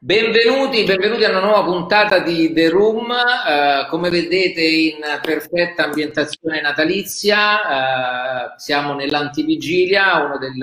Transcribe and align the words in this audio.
Benvenuti, 0.00 0.84
benvenuti 0.84 1.24
a 1.24 1.28
una 1.28 1.40
nuova 1.40 1.64
puntata 1.64 2.18
di 2.20 2.52
The 2.54 2.70
Room, 2.70 3.10
eh, 3.10 3.86
come 3.90 4.08
vedete 4.08 4.62
in 4.62 4.96
perfetta 5.20 5.84
ambientazione 5.84 6.62
natalizia, 6.62 8.52
eh, 8.52 8.54
siamo 8.56 8.94
nell'antivigilia, 8.94 10.24
uno 10.24 10.38
del, 10.38 10.56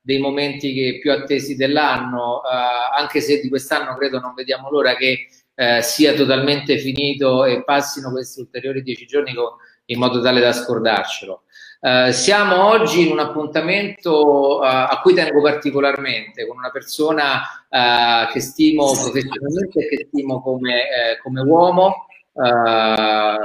dei 0.00 0.18
momenti 0.18 0.98
più 1.00 1.10
attesi 1.10 1.56
dell'anno, 1.56 2.42
eh, 2.44 3.00
anche 3.00 3.20
se 3.20 3.40
di 3.40 3.48
quest'anno 3.48 3.96
credo 3.96 4.20
non 4.20 4.32
vediamo 4.32 4.70
l'ora 4.70 4.94
che 4.94 5.26
eh, 5.56 5.82
sia 5.82 6.14
totalmente 6.14 6.78
finito 6.78 7.44
e 7.44 7.64
passino 7.64 8.12
questi 8.12 8.40
ulteriori 8.40 8.82
dieci 8.82 9.06
giorni 9.06 9.34
con, 9.34 9.56
in 9.86 9.98
modo 9.98 10.20
tale 10.20 10.40
da 10.40 10.52
scordarcelo. 10.52 11.42
Uh, 11.84 12.12
siamo 12.12 12.64
oggi 12.64 13.06
in 13.06 13.12
un 13.12 13.18
appuntamento 13.18 14.58
uh, 14.58 14.62
a 14.62 15.00
cui 15.02 15.12
tengo 15.12 15.42
particolarmente, 15.42 16.46
con 16.46 16.56
una 16.56 16.70
persona 16.70 17.42
uh, 17.68 18.32
che 18.32 18.40
stimo 18.40 18.90
professionalmente 18.90 19.80
e 19.80 19.88
che 19.88 20.06
stimo 20.08 20.40
come, 20.40 20.82
eh, 20.82 21.18
come 21.22 21.42
uomo. 21.42 22.06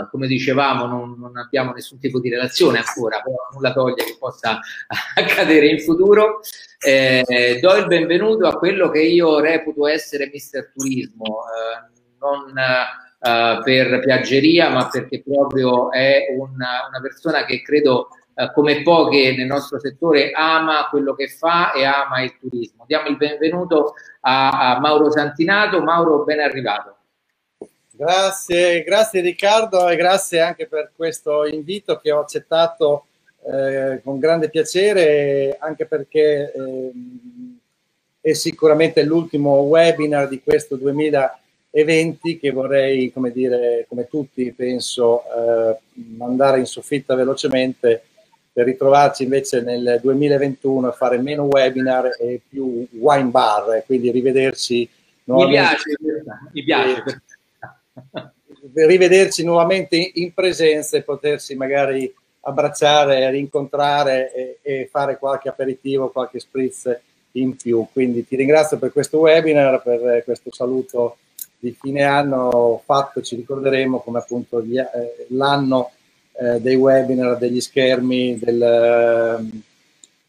come 0.09 0.27
dicevamo, 0.27 0.85
non, 0.85 1.16
non, 1.20 1.38
abbiamo 1.38 1.73
nessun 1.73 1.99
tipo 1.99 2.21
di 2.21 2.30
relazione 2.30 2.80
ancora, 2.80 3.21
però 3.21 3.35
nulla 3.53 3.73
toglie 3.73 4.05
che 4.05 4.16
possa 4.17 4.59
accadere 5.16 5.67
in 5.67 5.80
futuro. 5.81 6.39
Eh, 6.80 7.59
do 7.61 7.75
il 7.75 7.88
benvenuto 7.88 8.47
a 8.47 8.58
quello 8.58 8.89
che 8.89 9.02
io 9.02 9.41
reputo 9.41 9.85
essere 9.85 10.30
Mister 10.31 10.71
Turismo, 10.73 11.44
non 12.19 12.53
per 13.20 14.00
piaggeria, 14.00 14.70
ma 14.70 14.88
perché 14.88 15.22
proprio 15.22 15.91
è 15.91 16.28
una, 16.38 16.88
una 16.88 17.02
persona 17.02 17.44
che 17.44 17.62
credo 17.62 18.08
eh, 18.34 18.52
come 18.54 18.82
poche 18.84 19.36
nel 19.36 19.45
nostro 19.45 19.80
settore 19.80 20.31
ama 20.31 20.88
quello 20.89 21.14
che 21.14 21.28
fa 21.28 21.73
e 21.73 21.84
ama 21.84 22.22
il 22.22 22.38
turismo. 22.39 22.86
Diamo 22.88 23.09
il 23.09 23.17
benvenuto 23.17 23.95
a, 24.22 24.76
a 24.76 24.80
Mauro 24.80 25.11
Santinato. 25.11 25.81
Mauro, 25.81 26.23
ben 26.23 26.39
arrivato. 26.39 26.95
Grazie, 27.92 28.84
grazie 28.84 29.20
Riccardo 29.20 29.89
e 29.89 29.98
grazie 29.98 30.39
anche 30.39 30.67
per 30.67 30.92
questo 30.95 31.45
invito 31.45 31.98
che 31.98 32.14
ho 32.14 32.22
accettato 32.22 33.08
eh, 33.44 34.00
con 34.02 34.20
grande 34.20 34.50
piacere, 34.50 35.58
anche 35.59 35.86
perché 35.86 36.54
eh, 36.54 36.92
è 38.22 38.31
sicuramente 38.31 39.04
l'ultimo 39.04 39.56
webinar 39.64 40.30
di 40.30 40.42
questo 40.42 40.78
2020 40.78 41.48
che 41.72 42.52
vorrei, 42.52 43.12
come 43.12 43.31
dire, 43.31 43.86
come 43.88 44.08
tutti 44.08 44.52
penso, 44.53 45.22
eh, 45.23 45.78
mandare 46.17 46.59
in 46.59 46.66
soffitta 46.66 47.16
velocemente 47.16 48.03
per 48.52 48.66
ritrovarci 48.66 49.23
invece 49.23 49.61
nel 49.61 50.00
2021 50.02 50.88
a 50.88 50.92
fare 50.92 51.17
meno 51.20 51.44
webinar 51.44 52.09
e 52.20 52.42
più 52.48 52.88
wine 52.92 53.30
bar, 53.30 53.84
quindi 53.86 54.09
rivederci 54.09 54.89
nuovamente. 55.26 55.84
Mi 55.88 56.64
piace, 56.64 57.03
mi 57.03 57.03
piace. 57.03 57.22
rivederci 58.73 59.44
nuovamente 59.44 60.11
in 60.16 60.33
presenza 60.33 60.98
e 60.98 61.04
potersi 61.04 61.56
magari 61.56 62.11
abbracciare, 62.42 63.30
rincontrare 63.30 64.33
e, 64.33 64.59
e, 64.61 64.89
fare 64.92 65.17
qualche 65.17 65.50
aperitivo, 65.50 66.09
qualche 66.09 66.39
spritz 66.39 67.00
in 67.33 67.56
più. 67.56 67.86
Quindi 67.92 68.26
ti 68.26 68.36
ringrazio 68.36 68.80
per 68.80 68.92
questo 68.92 69.20
webinar, 69.20 69.81
per 69.83 70.23
questo 70.23 70.52
saluto 70.52 71.17
di 71.59 71.75
fine 71.79 72.03
anno 72.03 72.81
fatto, 72.85 73.21
ci 73.21 73.35
ricorderemo 73.35 73.99
come 73.99 74.19
appunto 74.19 74.59
eh, 74.59 75.25
l'anno 75.29 75.91
eh, 76.33 76.61
dei 76.61 76.75
webinar, 76.75 77.38
degli 77.38 77.59
schermi, 77.59 78.39
del, 78.39 78.61
ehm, 78.61 79.61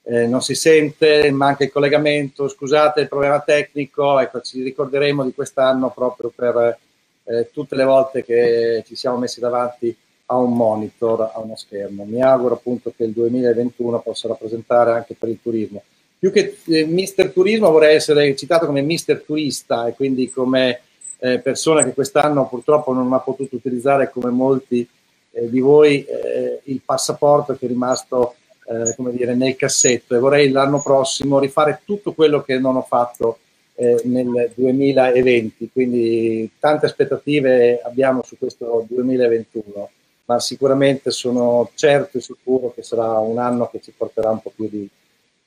eh, 0.03 0.27
non 0.27 0.43
si 0.43 0.55
sente, 0.55 1.31
manca 1.31 1.63
il 1.63 1.71
collegamento, 1.71 2.49
scusate 2.49 3.03
il 3.03 3.09
problema 3.09 3.41
tecnico, 3.41 4.19
ecco, 4.19 4.41
ci 4.41 4.63
ricorderemo 4.63 5.25
di 5.25 5.33
quest'anno 5.33 5.91
proprio 5.91 6.33
per 6.35 6.79
eh, 7.25 7.51
tutte 7.53 7.77
le 7.77 7.85
volte 7.85 8.25
che 8.25 8.83
ci 8.87 8.97
siamo 8.97 9.19
messi 9.19 9.39
davanti 9.39 9.97
a 10.27 10.37
un 10.37 10.57
monitor, 10.57 11.31
a 11.33 11.39
uno 11.39 11.55
schermo. 11.55 12.05
Mi 12.05 12.23
auguro 12.23 12.55
appunto 12.55 12.93
che 12.97 13.05
il 13.05 13.13
2021 13.13 14.01
possa 14.01 14.29
rappresentare 14.29 14.93
anche 14.93 15.15
per 15.17 15.29
il 15.29 15.39
turismo. 15.41 15.83
Più 16.19 16.33
che 16.33 16.59
eh, 16.67 16.85
Mister 16.87 17.31
Turismo 17.31 17.71
vorrei 17.71 17.95
essere 17.95 18.35
citato 18.37 18.67
come 18.67 18.83
Mister 18.83 19.23
Turista 19.23 19.87
e 19.87 19.95
quindi 19.95 20.29
come 20.29 20.81
eh, 21.21 21.39
persona 21.39 21.85
che 21.85 21.93
quest'anno 21.93 22.49
purtroppo 22.49 22.93
non 22.93 23.13
ha 23.13 23.21
potuto 23.21 23.57
utilizzare 23.57 24.11
come 24.11 24.31
molti 24.31 24.87
eh, 25.33 25.49
di 25.49 25.61
voi 25.61 26.05
eh, 26.05 26.61
il 26.65 26.81
passaporto 26.85 27.55
che 27.57 27.67
è 27.67 27.69
rimasto 27.69 28.35
eh, 28.67 28.95
come 28.97 29.13
dire, 29.13 29.35
nel 29.35 29.57
cassetto 29.57 30.15
e 30.15 30.19
vorrei 30.19 30.51
l'anno 30.51 30.81
prossimo 30.81 31.39
rifare 31.39 31.83
tutto 31.85 32.13
quello 32.13 32.43
che 32.43 32.59
non 32.59 32.77
ho 32.77 32.83
fatto 32.83 33.39
eh, 33.75 34.01
nel 34.05 34.53
2020. 34.55 35.71
Quindi 35.73 36.51
tante 36.59 36.87
aspettative 36.87 37.81
abbiamo 37.83 38.23
su 38.23 38.39
questo 38.39 38.85
2021, 38.89 39.91
ma 40.27 40.39
sicuramente 40.39 41.11
sono 41.11 41.71
certo 41.75 42.19
e 42.19 42.21
sicuro 42.21 42.73
che 42.75 42.83
sarà 42.83 43.19
un 43.19 43.39
anno 43.39 43.69
che 43.69 43.81
ci 43.81 43.93
porterà 43.97 44.31
un 44.31 44.41
po' 44.41 44.53
più 44.55 44.69
di 44.69 44.89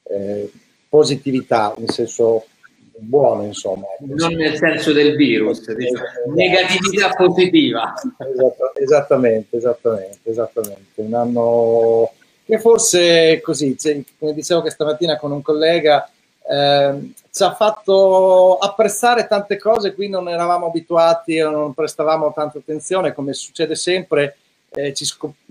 eh, 0.03 0.51
positività, 0.89 1.73
in 1.77 1.87
senso 1.87 2.45
buono, 2.99 3.43
insomma. 3.43 3.87
Non 3.99 4.33
nel 4.33 4.55
senso 4.57 4.91
del 4.91 5.15
virus, 5.15 5.67
negatività 6.33 7.09
positiva. 7.15 7.93
Esatto, 8.17 8.75
esattamente, 8.75 9.57
esattamente, 9.57 10.29
esattamente. 10.29 10.91
Un 10.95 11.13
anno 11.13 12.11
che 12.45 12.59
forse 12.59 13.41
così, 13.41 13.75
come 14.19 14.33
dicevo 14.33 14.61
questa 14.61 14.85
mattina 14.85 15.17
con 15.17 15.31
un 15.31 15.41
collega, 15.41 16.09
eh, 16.45 17.11
ci 17.31 17.43
ha 17.43 17.53
fatto 17.53 18.57
apprezzare 18.57 19.27
tante 19.27 19.57
cose, 19.57 19.93
qui 19.93 20.09
non 20.09 20.27
eravamo 20.27 20.67
abituati, 20.67 21.37
non 21.37 21.73
prestavamo 21.73 22.33
tanta 22.33 22.57
attenzione, 22.57 23.13
come 23.13 23.33
succede 23.33 23.75
sempre. 23.75 24.37
Eh, 24.75 24.93
ci, 24.93 25.05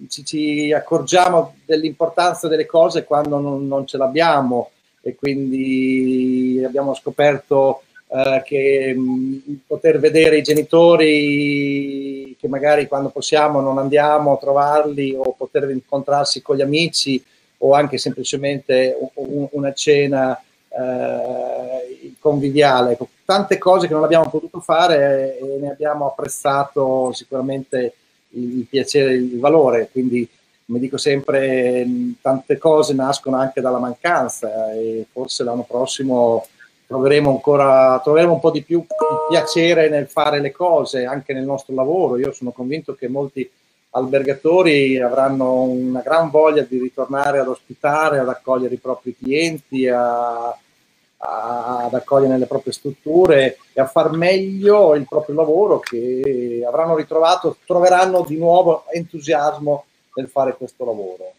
ci, 0.08 0.24
ci, 0.24 0.72
accorgiamo 0.72 1.54
dell'importanza 1.64 2.48
delle 2.48 2.66
cose 2.66 3.04
quando 3.04 3.38
non, 3.38 3.68
non 3.68 3.86
ce 3.86 3.96
l'abbiamo 3.96 4.70
e 5.02 5.14
quindi 5.16 6.62
abbiamo 6.64 6.94
scoperto 6.94 7.82
eh, 8.08 8.42
che 8.44 8.94
mh, 8.94 9.62
poter 9.66 9.98
vedere 9.98 10.38
i 10.38 10.42
genitori 10.42 12.36
che 12.38 12.48
magari 12.48 12.86
quando 12.86 13.08
possiamo 13.10 13.60
non 13.60 13.78
andiamo 13.78 14.32
a 14.32 14.38
trovarli 14.38 15.14
o 15.14 15.34
poter 15.36 15.68
incontrarsi 15.70 16.40
con 16.40 16.56
gli 16.56 16.62
amici 16.62 17.22
o 17.58 17.74
anche 17.74 17.98
semplicemente 17.98 18.96
un, 19.14 19.48
una 19.52 19.72
cena 19.72 20.40
eh, 20.68 22.14
conviviale, 22.18 22.92
ecco, 22.92 23.08
tante 23.24 23.58
cose 23.58 23.86
che 23.86 23.92
non 23.92 24.04
abbiamo 24.04 24.28
potuto 24.28 24.60
fare 24.60 25.38
e 25.38 25.58
ne 25.60 25.70
abbiamo 25.70 26.06
apprezzato 26.06 27.12
sicuramente 27.12 27.94
il, 28.30 28.66
piacere, 28.68 29.14
il 29.14 29.38
valore, 29.38 29.88
quindi 29.90 30.28
come 30.72 30.84
dico 30.84 30.96
sempre, 30.96 31.86
tante 32.22 32.56
cose 32.56 32.94
nascono 32.94 33.36
anche 33.36 33.60
dalla 33.60 33.78
mancanza 33.78 34.72
e 34.72 35.04
forse 35.12 35.44
l'anno 35.44 35.66
prossimo 35.68 36.46
troveremo 36.86 37.28
ancora 37.28 38.00
troveremo 38.02 38.32
un 38.32 38.40
po' 38.40 38.50
di 38.50 38.62
più 38.62 38.82
piacere 39.28 39.90
nel 39.90 40.08
fare 40.08 40.40
le 40.40 40.50
cose 40.50 41.04
anche 41.04 41.34
nel 41.34 41.44
nostro 41.44 41.74
lavoro. 41.74 42.16
Io 42.16 42.32
sono 42.32 42.52
convinto 42.52 42.94
che 42.94 43.06
molti 43.08 43.48
albergatori 43.90 44.98
avranno 44.98 45.60
una 45.60 46.00
gran 46.00 46.30
voglia 46.30 46.62
di 46.62 46.78
ritornare 46.78 47.38
ad 47.38 47.48
ospitare, 47.48 48.18
ad 48.18 48.28
accogliere 48.30 48.72
i 48.72 48.78
propri 48.78 49.14
clienti, 49.14 49.86
a, 49.88 50.46
a, 50.48 51.84
ad 51.84 51.92
accogliere 51.92 52.32
nelle 52.32 52.46
proprie 52.46 52.72
strutture 52.72 53.58
e 53.74 53.80
a 53.82 53.86
far 53.86 54.12
meglio 54.12 54.94
il 54.94 55.04
proprio 55.06 55.34
lavoro 55.34 55.80
che 55.80 56.64
avranno 56.66 56.96
ritrovato, 56.96 57.58
troveranno 57.66 58.24
di 58.26 58.38
nuovo 58.38 58.84
entusiasmo 58.90 59.84
nel 60.14 60.28
fare 60.28 60.56
questo 60.56 60.84
lavoro. 60.84 61.32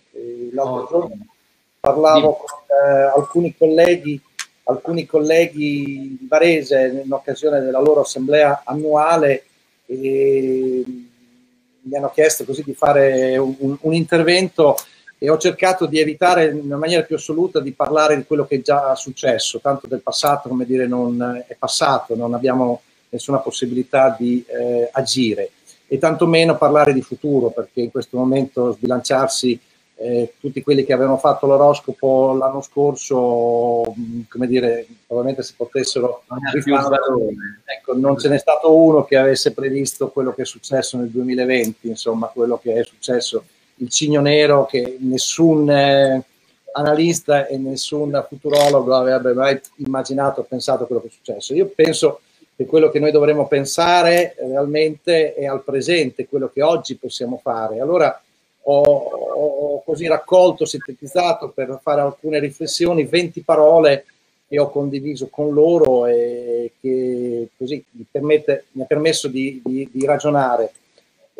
l'altro 0.51 0.87
giorno 0.89 1.25
parlavo 1.79 2.33
con 2.33 2.47
eh, 2.67 3.01
alcuni 3.15 3.55
colleghi 3.57 4.21
alcuni 4.65 5.05
colleghi 5.05 6.17
di 6.19 6.27
Varese 6.27 7.01
in 7.03 7.11
occasione 7.11 7.59
della 7.59 7.81
loro 7.81 8.01
assemblea 8.01 8.61
annuale 8.63 9.45
e 9.85 10.83
mi 11.81 11.95
hanno 11.97 12.11
chiesto 12.11 12.45
così 12.45 12.63
di 12.63 12.73
fare 12.73 13.37
un, 13.37 13.77
un, 13.81 13.93
intervento 13.93 14.77
e 15.17 15.29
ho 15.29 15.37
cercato 15.37 15.85
di 15.85 15.99
evitare 15.99 16.45
in 16.45 16.67
maniera 16.67 17.03
più 17.03 17.17
assoluta 17.17 17.59
di 17.59 17.73
parlare 17.73 18.15
di 18.15 18.23
quello 18.23 18.45
che 18.45 18.55
è 18.55 18.61
già 18.61 18.95
successo, 18.95 19.59
tanto 19.59 19.87
del 19.87 20.01
passato 20.01 20.47
come 20.47 20.65
dire 20.65 20.87
non 20.87 21.43
è 21.45 21.55
passato, 21.55 22.15
non 22.15 22.33
abbiamo 22.33 22.81
nessuna 23.09 23.39
possibilità 23.39 24.15
di 24.17 24.43
eh, 24.47 24.89
agire 24.91 25.51
e 25.93 25.99
tantomeno 25.99 26.57
parlare 26.57 26.91
di 26.91 27.03
futuro, 27.03 27.51
perché 27.51 27.81
in 27.81 27.91
questo 27.91 28.17
momento 28.17 28.71
sbilanciarsi 28.71 29.59
eh, 29.97 30.33
tutti 30.39 30.63
quelli 30.63 30.83
che 30.85 30.91
avevano 30.91 31.19
fatto 31.19 31.45
l'oroscopo 31.45 32.33
l'anno 32.33 32.61
scorso, 32.61 33.93
come 34.27 34.47
dire, 34.47 34.87
probabilmente 35.05 35.43
se 35.43 35.53
potessero 35.55 36.23
rifare, 36.51 36.97
ecco, 37.63 37.95
non 37.95 38.17
ce 38.17 38.29
n'è 38.29 38.39
stato 38.39 38.75
uno 38.75 39.03
che 39.03 39.17
avesse 39.17 39.53
previsto 39.53 40.09
quello 40.09 40.33
che 40.33 40.41
è 40.41 40.45
successo 40.45 40.97
nel 40.97 41.09
2020, 41.09 41.87
insomma, 41.87 42.25
quello 42.25 42.57
che 42.57 42.73
è 42.73 42.83
successo 42.83 43.43
il 43.75 43.89
cigno 43.89 44.21
nero 44.21 44.65
che 44.65 44.97
nessun 44.99 45.69
eh, 45.69 46.23
analista 46.71 47.45
e 47.45 47.59
nessun 47.59 48.25
futurologo 48.27 48.95
avrebbe 48.95 49.33
mai 49.33 49.61
immaginato 49.75 50.41
o 50.41 50.43
pensato 50.43 50.87
quello 50.87 51.03
che 51.03 51.09
è 51.09 51.11
successo. 51.11 51.53
Io 51.53 51.67
penso 51.67 52.21
che 52.55 52.65
quello 52.65 52.89
che 52.89 52.99
noi 52.99 53.11
dovremmo 53.11 53.47
pensare 53.47 54.35
realmente 54.37 55.33
è 55.33 55.45
al 55.45 55.63
presente, 55.63 56.27
quello 56.27 56.49
che 56.49 56.61
oggi 56.61 56.95
possiamo 56.95 57.39
fare. 57.41 57.79
Allora 57.79 58.21
ho, 58.65 58.81
ho 58.81 59.83
così 59.83 60.07
raccolto, 60.07 60.65
sintetizzato 60.65 61.49
per 61.49 61.79
fare 61.81 62.01
alcune 62.01 62.39
riflessioni, 62.39 63.05
20 63.05 63.41
parole 63.41 64.05
che 64.47 64.59
ho 64.59 64.69
condiviso 64.69 65.29
con 65.29 65.51
loro 65.51 66.05
e 66.05 66.73
che 66.79 67.49
così 67.57 67.83
mi, 67.91 68.05
permette, 68.09 68.65
mi 68.73 68.83
ha 68.83 68.85
permesso 68.85 69.27
di, 69.27 69.61
di, 69.65 69.89
di 69.91 70.05
ragionare. 70.05 70.71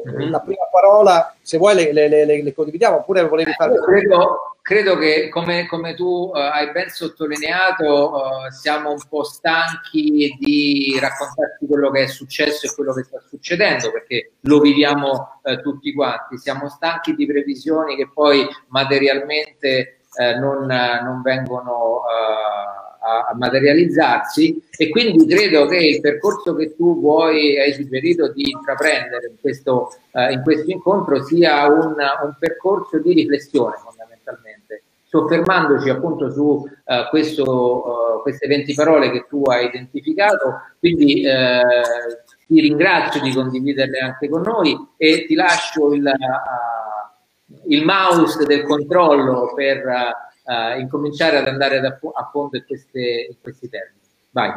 Mm-hmm. 0.08 0.32
La 0.32 0.40
prima 0.40 0.68
parola, 0.72 1.36
se 1.40 1.58
vuoi 1.58 1.76
le, 1.76 1.94
le, 1.94 2.08
le, 2.08 2.42
le 2.42 2.54
condividiamo, 2.54 2.98
oppure 2.98 3.28
volevi 3.28 3.54
fare... 3.54 3.76
Credo, 3.80 4.53
credo 4.64 4.98
che 4.98 5.28
come, 5.28 5.68
come 5.68 5.94
tu 5.94 6.06
uh, 6.06 6.32
hai 6.34 6.72
ben 6.72 6.90
sottolineato, 6.90 8.12
uh, 8.12 8.50
siamo 8.50 8.92
un 8.92 9.02
po' 9.10 9.24
stanchi 9.24 10.36
di 10.40 10.98
raccontarti 11.00 11.68
quello 11.68 11.92
che 11.92 12.04
è 12.04 12.08
successo 12.08 12.66
e 12.66 12.74
quello 12.74 12.94
che 12.94 13.04
sta 13.04 13.22
succedendo, 13.28 13.92
perché 13.92 14.32
lo 14.40 14.62
viviamo 14.62 15.42
uh, 15.44 15.62
tutti 15.62 15.94
quanti. 15.94 16.38
Siamo 16.38 16.70
stanchi 16.70 17.14
di 17.14 17.26
previsioni 17.26 17.98
che 17.98 18.10
poi 18.12 18.48
materialmente 18.70 19.98
non, 20.40 20.68
non, 20.68 21.24
vengono 21.24 22.04
a, 23.04 23.28
a, 23.30 23.36
materializzarsi 23.36 24.64
e 24.78 24.90
quindi 24.90 25.26
credo 25.26 25.66
che 25.66 25.78
il 25.78 26.02
percorso 26.02 26.56
che 26.56 26.76
tu 26.76 27.00
vuoi, 27.00 27.60
hai 27.60 27.74
suggerito 27.74 28.32
di 28.32 28.50
intraprendere 28.50 29.28
in 29.28 29.36
questo, 29.42 29.98
uh, 30.12 30.32
in 30.32 30.42
questo 30.42 30.72
incontro 30.72 31.24
sia 31.24 31.68
un, 31.68 31.96
un, 31.96 32.36
percorso 32.40 33.00
di 33.00 33.14
riflessione 33.14 33.76
fondamentalmente, 33.76 34.13
soffermandoci 35.14 35.90
appunto 35.90 36.32
su 36.32 36.42
uh, 36.42 37.10
questo, 37.12 37.44
uh, 37.46 38.22
queste 38.24 38.48
20 38.48 38.74
parole 38.74 39.12
che 39.12 39.28
tu 39.30 39.44
hai 39.44 39.68
identificato, 39.68 40.62
quindi 40.80 41.22
ti 42.48 42.60
ringrazio 42.60 43.22
di 43.22 43.32
condividerle 43.32 44.00
anche 44.00 44.28
con 44.28 44.42
noi 44.42 44.76
e 44.98 45.26
ti 45.28 45.36
lascio 45.36 45.94
il, 45.94 46.12
il 47.68 47.86
mouse 47.86 48.44
del 48.46 48.64
controllo 48.64 49.54
per 49.54 49.86
uh, 49.86 50.80
incominciare 50.80 51.38
ad 51.38 51.48
andare 51.48 51.78
ad 51.78 51.86
a 51.86 52.30
fondo 52.32 52.58
in, 52.58 52.66
queste, 52.66 53.28
in, 53.30 53.36
questi 53.40 53.70
termini. 53.70 54.00
Vai. 54.32 54.52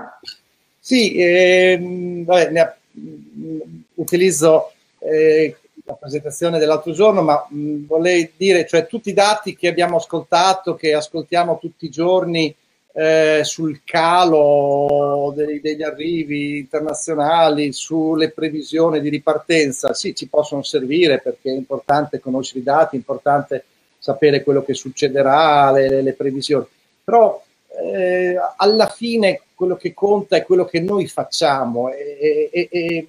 Sì, 0.80 1.16
ehm, 1.18 2.24
vabbè, 2.24 2.50
ne 2.50 2.74
mh, 2.92 3.58
utilizzo 3.96 4.72
eh, 5.00 5.54
la 5.86 5.94
presentazione 5.94 6.58
dell'altro 6.58 6.92
giorno, 6.92 7.22
ma 7.22 7.46
mh, 7.48 7.86
vorrei 7.86 8.32
dire, 8.36 8.66
cioè 8.66 8.86
tutti 8.86 9.10
i 9.10 9.14
dati 9.14 9.56
che 9.56 9.68
abbiamo 9.68 9.96
ascoltato, 9.96 10.74
che 10.74 10.92
ascoltiamo 10.92 11.58
tutti 11.60 11.86
i 11.86 11.90
giorni 11.90 12.54
eh, 12.92 13.42
sul 13.44 13.82
calo 13.84 15.32
dei, 15.36 15.60
degli 15.60 15.82
arrivi 15.82 16.58
internazionali, 16.58 17.72
sulle 17.72 18.30
previsioni 18.30 19.00
di 19.00 19.08
ripartenza, 19.08 19.94
sì, 19.94 20.14
ci 20.14 20.28
possono 20.28 20.62
servire 20.62 21.20
perché 21.20 21.50
è 21.50 21.54
importante 21.54 22.18
conoscere 22.18 22.60
i 22.60 22.64
dati, 22.64 22.96
è 22.96 22.98
importante 22.98 23.64
sapere 23.98 24.42
quello 24.42 24.64
che 24.64 24.74
succederà, 24.74 25.70
le, 25.70 26.02
le 26.02 26.12
previsioni. 26.14 26.66
Però 27.04 27.40
eh, 27.80 28.34
alla 28.56 28.88
fine 28.88 29.42
quello 29.54 29.76
che 29.76 29.94
conta 29.94 30.36
è 30.36 30.44
quello 30.44 30.64
che 30.64 30.80
noi 30.80 31.06
facciamo 31.06 31.90
e, 31.90 32.48
e, 32.50 32.68
e, 32.70 33.08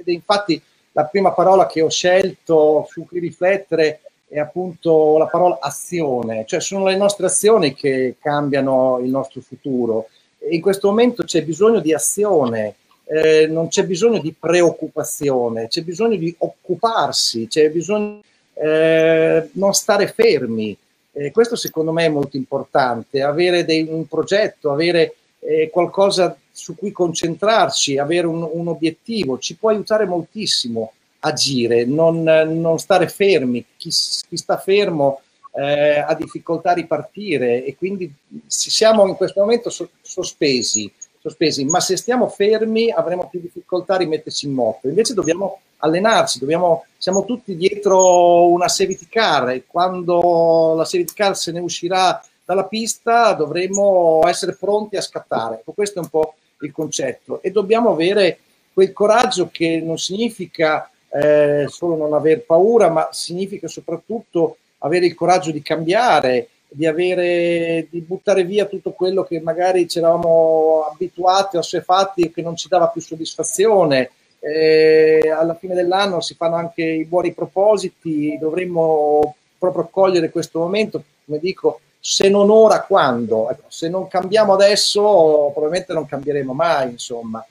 ed 0.00 0.08
infatti 0.08 0.60
la 0.92 1.04
prima 1.04 1.32
parola 1.32 1.66
che 1.66 1.82
ho 1.82 1.90
scelto 1.90 2.86
su 2.90 3.06
cui 3.06 3.20
riflettere 3.20 4.00
è 4.28 4.38
appunto 4.38 5.18
la 5.18 5.26
parola 5.26 5.58
azione, 5.60 6.44
cioè 6.46 6.60
sono 6.60 6.86
le 6.86 6.96
nostre 6.96 7.26
azioni 7.26 7.74
che 7.74 8.16
cambiano 8.20 9.00
il 9.02 9.10
nostro 9.10 9.40
futuro. 9.40 10.08
E 10.38 10.54
in 10.54 10.60
questo 10.60 10.88
momento 10.88 11.24
c'è 11.24 11.42
bisogno 11.42 11.80
di 11.80 11.92
azione, 11.92 12.76
eh, 13.04 13.48
non 13.48 13.68
c'è 13.68 13.84
bisogno 13.84 14.20
di 14.20 14.32
preoccupazione, 14.38 15.66
c'è 15.66 15.82
bisogno 15.82 16.16
di 16.16 16.32
occuparsi, 16.38 17.48
c'è 17.48 17.70
bisogno 17.70 18.20
eh, 18.54 19.48
non 19.52 19.72
stare 19.74 20.06
fermi. 20.06 20.76
Eh, 21.12 21.32
questo 21.32 21.56
secondo 21.56 21.90
me 21.90 22.04
è 22.04 22.08
molto 22.08 22.36
importante, 22.36 23.22
avere 23.22 23.64
dei, 23.64 23.86
un 23.90 24.06
progetto, 24.06 24.70
avere 24.70 25.14
eh, 25.40 25.70
qualcosa 25.70 26.36
su 26.60 26.76
cui 26.76 26.92
concentrarci, 26.92 27.96
avere 27.96 28.26
un, 28.26 28.46
un, 28.52 28.68
obiettivo, 28.68 29.38
ci 29.38 29.56
può 29.56 29.70
aiutare 29.70 30.04
moltissimo 30.04 30.92
agire, 31.20 31.86
non, 31.86 32.22
non 32.22 32.78
stare 32.78 33.08
fermi. 33.08 33.64
Chi, 33.78 33.88
chi 33.88 34.36
sta 34.36 34.58
fermo 34.58 35.22
eh, 35.52 36.00
ha 36.00 36.14
difficoltà 36.14 36.72
a 36.72 36.74
ripartire 36.74 37.64
e 37.64 37.76
quindi 37.76 38.12
siamo 38.46 39.06
in 39.06 39.14
questo 39.14 39.40
momento 39.40 39.70
so, 39.70 39.88
sospesi, 40.02 40.92
sospesi, 41.18 41.64
ma 41.64 41.80
se 41.80 41.96
stiamo 41.96 42.28
fermi 42.28 42.90
avremo 42.90 43.26
più 43.30 43.40
difficoltà 43.40 43.94
a 43.94 43.98
rimetterci 43.98 44.44
in 44.44 44.52
moto. 44.52 44.86
Invece 44.86 45.14
dobbiamo 45.14 45.60
allenarci, 45.78 46.40
dobbiamo, 46.40 46.84
siamo 46.98 47.24
tutti 47.24 47.56
dietro 47.56 48.48
una 48.48 48.68
safety 48.68 49.06
car 49.08 49.48
e 49.48 49.64
quando 49.66 50.74
la 50.76 50.84
safety 50.84 51.14
car 51.14 51.34
se 51.34 51.52
ne 51.52 51.60
uscirà 51.60 52.22
dalla 52.44 52.64
pista 52.64 53.32
dovremo 53.32 54.22
essere 54.26 54.56
pronti 54.56 54.96
a 54.96 55.00
scattare. 55.00 55.60
Ecco, 55.60 55.72
questo 55.72 56.00
è 56.00 56.02
un 56.02 56.08
po' 56.08 56.34
il 56.60 56.72
concetto. 56.72 57.42
E 57.42 57.50
dobbiamo 57.50 57.90
avere 57.90 58.38
quel 58.72 58.92
coraggio 58.92 59.48
che 59.50 59.80
non 59.84 59.98
significa 59.98 60.90
eh, 61.10 61.66
solo 61.68 61.96
non 61.96 62.14
aver 62.14 62.44
paura, 62.44 62.88
ma 62.88 63.08
significa 63.12 63.68
soprattutto 63.68 64.56
avere 64.78 65.06
il 65.06 65.14
coraggio 65.14 65.50
di 65.50 65.62
cambiare, 65.62 66.48
di, 66.68 66.86
avere, 66.86 67.86
di 67.90 68.00
buttare 68.00 68.44
via 68.44 68.66
tutto 68.66 68.92
quello 68.92 69.24
che 69.24 69.40
magari 69.40 69.88
ci 69.88 69.98
eravamo 69.98 70.88
abituati, 70.90 71.56
assuefatti 71.56 72.22
e 72.22 72.32
che 72.32 72.42
non 72.42 72.56
ci 72.56 72.68
dava 72.68 72.88
più 72.88 73.00
soddisfazione, 73.00 74.10
eh, 74.38 75.30
alla 75.36 75.54
fine 75.54 75.74
dell'anno 75.74 76.20
si 76.20 76.34
fanno 76.34 76.54
anche 76.56 76.82
i 76.82 77.04
buoni 77.04 77.32
propositi, 77.32 78.38
dovremmo 78.40 79.34
proprio 79.58 79.88
cogliere 79.90 80.30
questo 80.30 80.60
momento, 80.60 81.02
come 81.26 81.38
dico, 81.38 81.80
se 82.00 82.28
non 82.28 82.50
ora, 82.50 82.82
quando? 82.82 83.50
Ecco, 83.50 83.66
se 83.68 83.88
non 83.88 84.08
cambiamo 84.08 84.54
adesso, 84.54 85.50
probabilmente 85.52 85.92
non 85.92 86.06
cambieremo 86.06 86.52
mai, 86.52 86.90
insomma. 86.90 87.44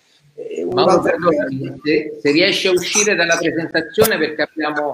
Mauro, 0.72 1.04
se, 1.84 2.20
se 2.22 2.32
riesci 2.32 2.68
a 2.68 2.72
uscire 2.72 3.14
dalla 3.16 3.38
presentazione 3.38 4.18
perché 4.18 4.42
abbiamo 4.42 4.92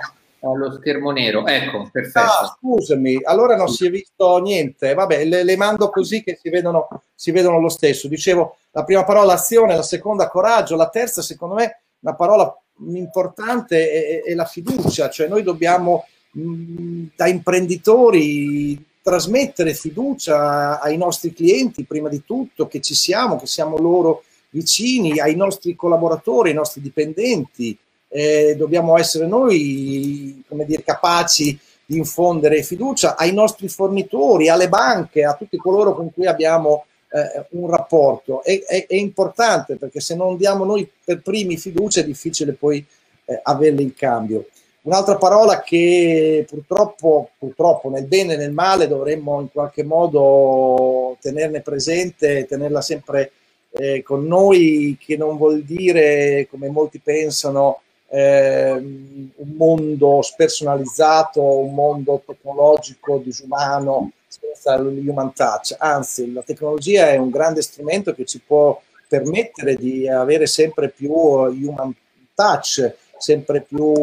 lo 0.54 0.72
schermo 0.74 1.12
nero. 1.12 1.46
Ecco, 1.48 1.90
perfetto. 1.92 2.20
Ah, 2.20 2.58
scusami, 2.58 3.22
allora 3.24 3.56
non 3.56 3.68
si 3.68 3.88
è 3.88 3.90
visto 3.90 4.38
niente. 4.38 4.94
Vabbè, 4.94 5.26
le, 5.26 5.44
le 5.44 5.56
mando 5.56 5.90
così 5.90 6.22
che 6.22 6.38
si 6.40 6.50
vedono, 6.50 6.88
si 7.16 7.32
vedono, 7.32 7.60
lo 7.60 7.70
stesso. 7.70 8.08
Dicevo, 8.08 8.58
la 8.72 8.84
prima 8.84 9.04
parola 9.04 9.34
azione, 9.34 9.76
la 9.76 9.82
seconda 9.82 10.28
coraggio, 10.28 10.76
la 10.76 10.90
terza 10.90 11.22
secondo 11.22 11.56
me 11.56 11.82
una 12.02 12.14
parola 12.14 12.56
importante 12.94 13.90
è, 13.90 14.24
è 14.24 14.34
la 14.36 14.46
fiducia, 14.46 15.10
cioè 15.10 15.28
noi 15.28 15.42
dobbiamo 15.42 16.06
mh, 16.32 17.06
da 17.16 17.28
imprenditori 17.28 18.94
trasmettere 19.06 19.76
fiducia 19.76 20.80
ai 20.82 20.98
nostri 20.98 21.32
clienti 21.32 21.84
prima 21.84 22.10
di 22.10 22.24
tutto, 22.26 22.68
che 22.68 22.82
ci 22.82 22.96
siamo, 22.96 23.36
che 23.36 23.46
siamo 23.46 23.78
loro 23.78 24.24
vicini, 24.50 25.20
ai 25.20 25.36
nostri 25.36 25.76
collaboratori, 25.76 26.50
ai 26.50 26.56
nostri 26.56 26.82
dipendenti. 26.82 27.78
Eh, 28.08 28.56
dobbiamo 28.58 28.98
essere 28.98 29.28
noi, 29.28 30.44
dire, 30.48 30.84
capaci 30.84 31.56
di 31.86 31.98
infondere 31.98 32.64
fiducia 32.64 33.16
ai 33.16 33.32
nostri 33.32 33.68
fornitori, 33.68 34.50
alle 34.50 34.70
banche, 34.70 35.24
a 35.24 35.36
tutti 35.36 35.56
coloro 35.58 35.94
con 35.94 36.12
cui 36.12 36.26
abbiamo 36.26 36.86
eh, 37.12 37.46
un 37.52 37.70
rapporto. 37.70 38.42
È, 38.42 38.60
è, 38.64 38.88
è, 38.88 38.96
importante 38.96 39.76
perché 39.76 40.00
se 40.00 40.16
non 40.16 40.36
diamo 40.36 40.66
noi 40.66 40.90
per 41.04 41.22
primi 41.22 41.58
fiducia 41.58 42.00
è 42.00 42.06
difficile 42.06 42.54
poi 42.54 42.84
eh, 43.26 43.40
averla 43.44 43.82
in 43.82 43.94
cambio. 43.94 44.48
Un'altra 44.86 45.16
parola 45.16 45.62
che 45.62 46.46
purtroppo, 46.48 47.32
purtroppo 47.40 47.90
nel 47.90 48.06
bene 48.06 48.34
e 48.34 48.38
nel 48.38 48.52
male 48.52 48.88
dovremmo 48.88 49.42
in 49.42 49.52
qualche 49.52 49.84
modo 49.84 51.18
tenerne 51.20 51.62
presente, 51.62 52.46
tenerla 52.46 52.82
sempre 52.82 53.32
eh, 53.72 54.04
con 54.04 54.28
noi, 54.28 54.96
che 55.00 55.18
non 55.18 55.38
vuol 55.38 55.64
dire, 55.64 56.48
come 56.52 56.70
molti 56.70 57.00
pensano, 57.00 57.82
eh, 58.10 58.74
un 58.74 59.54
mondo 59.58 60.22
spersonalizzato, 60.22 61.42
un 61.42 61.74
mondo 61.74 62.22
tecnologico, 62.24 63.18
disumano, 63.18 64.12
senza 64.28 64.78
l'human 64.78 65.34
touch, 65.34 65.76
anzi 65.80 66.32
la 66.32 66.44
tecnologia 66.44 67.10
è 67.10 67.18
un 67.18 67.32
grande 67.32 67.64
strumento 67.64 68.14
che 68.14 68.26
ci 68.26 68.40
può 68.40 68.80
permettere 69.08 69.78
di 69.78 70.08
avere 70.08 70.46
sempre 70.46 70.90
più 70.90 71.12
human 71.12 71.92
touch, 72.36 72.94
sempre 73.18 73.62
più 73.62 73.94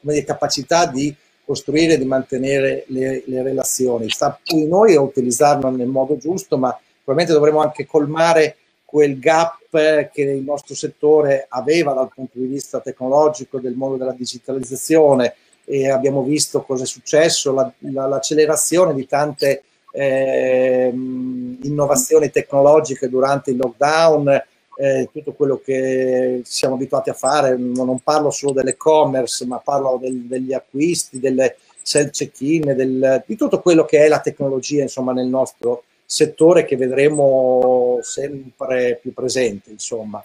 dire, 0.00 0.24
capacità 0.24 0.86
di 0.86 1.14
costruire 1.44 1.94
e 1.94 1.98
di 1.98 2.04
mantenere 2.04 2.84
le, 2.88 3.22
le, 3.26 3.42
relazioni. 3.42 4.08
Sta 4.08 4.38
in 4.52 4.68
noi 4.68 4.94
a 4.94 5.00
utilizzarlo 5.00 5.68
nel 5.70 5.88
modo 5.88 6.16
giusto, 6.16 6.56
ma 6.56 6.76
probabilmente 7.02 7.32
dovremo 7.32 7.60
anche 7.60 7.86
colmare 7.86 8.56
quel 8.84 9.18
gap 9.18 9.58
che 9.70 10.22
il 10.22 10.42
nostro 10.42 10.74
settore 10.74 11.46
aveva 11.48 11.92
dal 11.92 12.10
punto 12.12 12.38
di 12.38 12.46
vista 12.46 12.80
tecnologico 12.80 13.58
del 13.58 13.74
mondo 13.74 13.96
della 13.96 14.12
digitalizzazione, 14.12 15.34
e 15.64 15.88
abbiamo 15.88 16.22
visto 16.22 16.62
cosa 16.62 16.82
è 16.82 16.86
successo, 16.86 17.52
la, 17.52 17.72
la, 17.92 18.06
l'accelerazione 18.06 18.94
di 18.94 19.06
tante 19.06 19.62
eh, 19.92 20.90
innovazioni 20.92 22.30
tecnologiche 22.30 23.08
durante 23.08 23.50
il 23.50 23.56
lockdown, 23.56 24.44
eh, 24.80 25.10
tutto 25.12 25.34
quello 25.34 25.60
che 25.62 26.40
siamo 26.42 26.76
abituati 26.76 27.10
a 27.10 27.14
fare, 27.14 27.54
non 27.54 28.00
parlo 28.00 28.30
solo 28.30 28.52
dell'e-commerce, 28.52 29.44
ma 29.44 29.58
parlo 29.58 29.98
del, 30.00 30.22
degli 30.22 30.54
acquisti, 30.54 31.20
delle 31.20 31.56
self 31.82 32.10
check-in, 32.10 32.74
del, 32.74 33.22
di 33.26 33.36
tutto 33.36 33.60
quello 33.60 33.84
che 33.84 33.98
è 33.98 34.08
la 34.08 34.20
tecnologia 34.20 34.80
insomma, 34.80 35.12
nel 35.12 35.26
nostro 35.26 35.84
settore 36.06 36.64
che 36.64 36.76
vedremo 36.76 37.98
sempre 38.00 38.98
più 39.02 39.12
presente. 39.12 39.70
Insomma. 39.70 40.22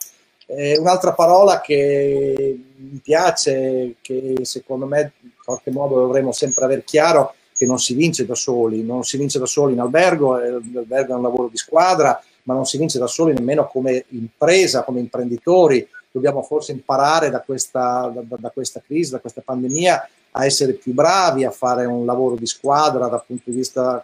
Eh, 0.47 0.77
un'altra 0.77 1.11
parola 1.11 1.59
che 1.59 2.57
mi 2.77 2.99
piace, 3.03 3.95
che 3.99 4.35
secondo 4.43 4.85
me 4.85 5.11
in 5.21 5.31
qualche 5.43 5.71
modo 5.71 5.95
dovremmo 5.95 6.31
sempre 6.31 6.63
aver 6.63 6.85
chiaro, 6.85 7.33
che 7.53 7.65
non 7.65 7.79
si 7.79 7.93
vince 7.93 8.25
da 8.25 8.35
soli, 8.35 8.83
non 8.83 9.03
si 9.03 9.17
vince 9.17 9.37
da 9.37 9.45
soli 9.45 9.73
in 9.73 9.81
albergo, 9.81 10.39
eh, 10.39 10.49
l'albergo 10.49 11.11
è 11.11 11.15
un 11.15 11.23
lavoro 11.23 11.49
di 11.49 11.57
squadra, 11.57 12.21
ma 12.45 12.53
non 12.53 12.65
si 12.65 12.77
vince 12.77 12.99
da 12.99 13.07
soli 13.07 13.33
nemmeno 13.33 13.67
come 13.67 14.05
impresa, 14.09 14.83
come 14.83 14.99
imprenditori. 14.99 15.87
Dobbiamo 16.11 16.41
forse 16.41 16.71
imparare 16.71 17.29
da 17.29 17.41
questa, 17.41 18.11
da, 18.13 18.23
da 18.37 18.49
questa 18.49 18.81
crisi, 18.85 19.11
da 19.11 19.19
questa 19.19 19.41
pandemia, 19.43 20.09
a 20.31 20.45
essere 20.45 20.73
più 20.73 20.93
bravi, 20.93 21.43
a 21.43 21.51
fare 21.51 21.85
un 21.85 22.05
lavoro 22.05 22.35
di 22.35 22.45
squadra 22.45 23.07
dal 23.07 23.23
punto 23.25 23.49
di 23.49 23.55
vista 23.55 24.03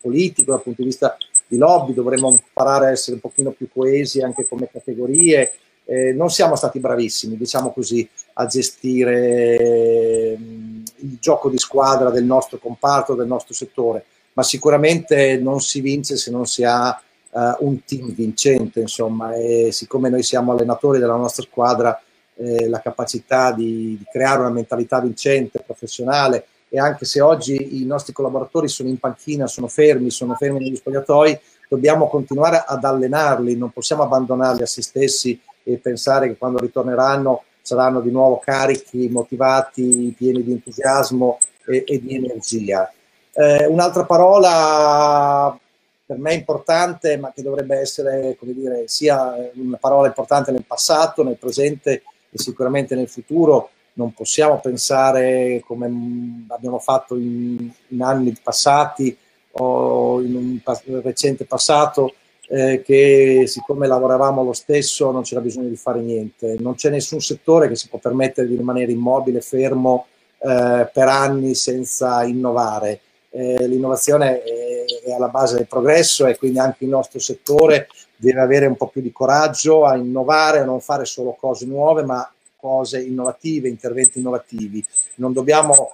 politico, 0.00 0.52
dal 0.52 0.62
punto 0.62 0.82
di 0.82 0.88
vista 0.88 1.16
di 1.46 1.56
lobby, 1.58 1.94
dovremmo 1.94 2.30
imparare 2.30 2.86
a 2.86 2.90
essere 2.90 3.14
un 3.14 3.20
pochino 3.20 3.50
più 3.50 3.68
coesi 3.72 4.20
anche 4.22 4.46
come 4.46 4.68
categorie. 4.70 5.52
Eh, 5.84 6.12
non 6.12 6.30
siamo 6.30 6.56
stati 6.56 6.78
bravissimi, 6.78 7.36
diciamo 7.36 7.72
così, 7.72 8.08
a 8.34 8.46
gestire 8.46 10.36
mm, 10.38 10.82
il 10.96 11.16
gioco 11.20 11.48
di 11.48 11.58
squadra 11.58 12.10
del 12.10 12.24
nostro 12.24 12.58
comparto, 12.58 13.14
del 13.14 13.26
nostro 13.26 13.54
settore, 13.54 14.04
ma 14.32 14.42
sicuramente 14.42 15.38
non 15.38 15.60
si 15.60 15.80
vince 15.80 16.16
se 16.16 16.30
non 16.30 16.46
si 16.46 16.64
ha 16.64 17.00
uh, 17.36 17.66
un 17.66 17.84
team 17.84 18.14
vincente, 18.14 18.80
insomma, 18.80 19.34
e 19.34 19.68
siccome 19.70 20.08
noi 20.08 20.22
siamo 20.22 20.52
allenatori 20.52 20.98
della 20.98 21.16
nostra 21.16 21.42
squadra, 21.42 22.00
eh, 22.38 22.68
la 22.68 22.80
capacità 22.80 23.52
di, 23.52 23.96
di, 23.98 24.04
creare 24.10 24.40
una 24.40 24.50
mentalità 24.50 25.00
vincente, 25.00 25.62
professionale, 25.64 26.46
e 26.68 26.78
anche 26.78 27.04
se 27.04 27.20
oggi 27.20 27.82
i 27.82 27.84
nostri 27.84 28.12
collaboratori 28.12 28.68
sono 28.68 28.88
in 28.88 28.98
panchina, 28.98 29.46
sono 29.46 29.68
fermi, 29.68 30.10
sono 30.10 30.34
fermi 30.34 30.58
negli 30.58 30.76
spogliatoi, 30.76 31.38
dobbiamo 31.68 32.08
continuare 32.08 32.64
ad 32.66 32.84
allenarli, 32.84 33.56
non 33.56 33.70
possiamo 33.70 34.02
abbandonarli 34.02 34.62
a 34.62 34.66
se 34.66 34.82
stessi 34.82 35.38
e 35.62 35.76
pensare 35.76 36.28
che 36.28 36.36
quando 36.36 36.58
ritorneranno 36.58 37.44
saranno 37.60 38.00
di 38.00 38.10
nuovo 38.10 38.38
carichi, 38.38 39.08
motivati, 39.08 40.14
pieni 40.16 40.42
di 40.42 40.52
entusiasmo 40.52 41.38
e, 41.66 41.84
e 41.86 42.00
di 42.00 42.14
energia. 42.14 42.90
Eh, 43.32 43.66
un'altra 43.66 44.04
parola 44.04 45.58
per 46.06 46.18
me 46.18 46.34
importante, 46.34 47.16
ma 47.16 47.32
che 47.34 47.42
dovrebbe 47.42 47.78
essere, 47.78 48.36
come 48.38 48.52
dire, 48.52 48.84
sia 48.86 49.34
una 49.54 49.76
parola 49.76 50.06
importante 50.06 50.52
nel 50.52 50.64
passato, 50.64 51.24
nel 51.24 51.36
presente 51.36 52.02
e 52.30 52.38
sicuramente 52.38 52.94
nel 52.94 53.08
futuro. 53.08 53.70
Non 53.94 54.12
possiamo 54.12 54.60
pensare 54.60 55.62
come 55.66 56.46
abbiamo 56.48 56.78
fatto 56.78 57.16
in, 57.16 57.70
in 57.88 58.02
anni 58.02 58.36
passati 58.40 59.16
o 59.52 60.20
in 60.20 60.36
un 60.36 61.00
recente 61.02 61.44
passato 61.44 62.14
eh, 62.48 62.82
che 62.82 63.44
siccome 63.46 63.86
lavoravamo 63.86 64.44
lo 64.44 64.52
stesso 64.52 65.10
non 65.10 65.22
c'era 65.22 65.40
bisogno 65.40 65.68
di 65.68 65.76
fare 65.76 66.00
niente. 66.00 66.56
Non 66.60 66.74
c'è 66.74 66.90
nessun 66.90 67.20
settore 67.20 67.68
che 67.68 67.74
si 67.74 67.88
può 67.88 67.98
permettere 67.98 68.46
di 68.46 68.56
rimanere 68.56 68.92
immobile, 68.92 69.40
fermo 69.40 70.06
eh, 70.38 70.88
per 70.92 71.08
anni 71.08 71.54
senza 71.54 72.22
innovare. 72.24 73.00
Eh, 73.36 73.68
l'innovazione 73.68 74.42
è, 74.42 74.84
è, 75.04 75.12
alla 75.12 75.28
base 75.28 75.56
del 75.56 75.66
progresso 75.66 76.24
e 76.24 76.38
quindi 76.38 76.58
anche 76.58 76.84
il 76.84 76.90
nostro 76.90 77.18
settore 77.18 77.88
deve 78.16 78.40
avere 78.40 78.64
un 78.64 78.76
po' 78.76 78.88
più 78.88 79.02
di 79.02 79.12
coraggio 79.12 79.84
a 79.84 79.94
innovare, 79.94 80.60
a 80.60 80.64
non 80.64 80.80
fare 80.80 81.04
solo 81.04 81.36
cose 81.38 81.66
nuove, 81.66 82.02
ma 82.02 82.32
cose 82.56 83.02
innovative, 83.02 83.68
interventi 83.68 84.20
innovativi. 84.20 84.82
Non 85.16 85.34
dobbiamo 85.34 85.92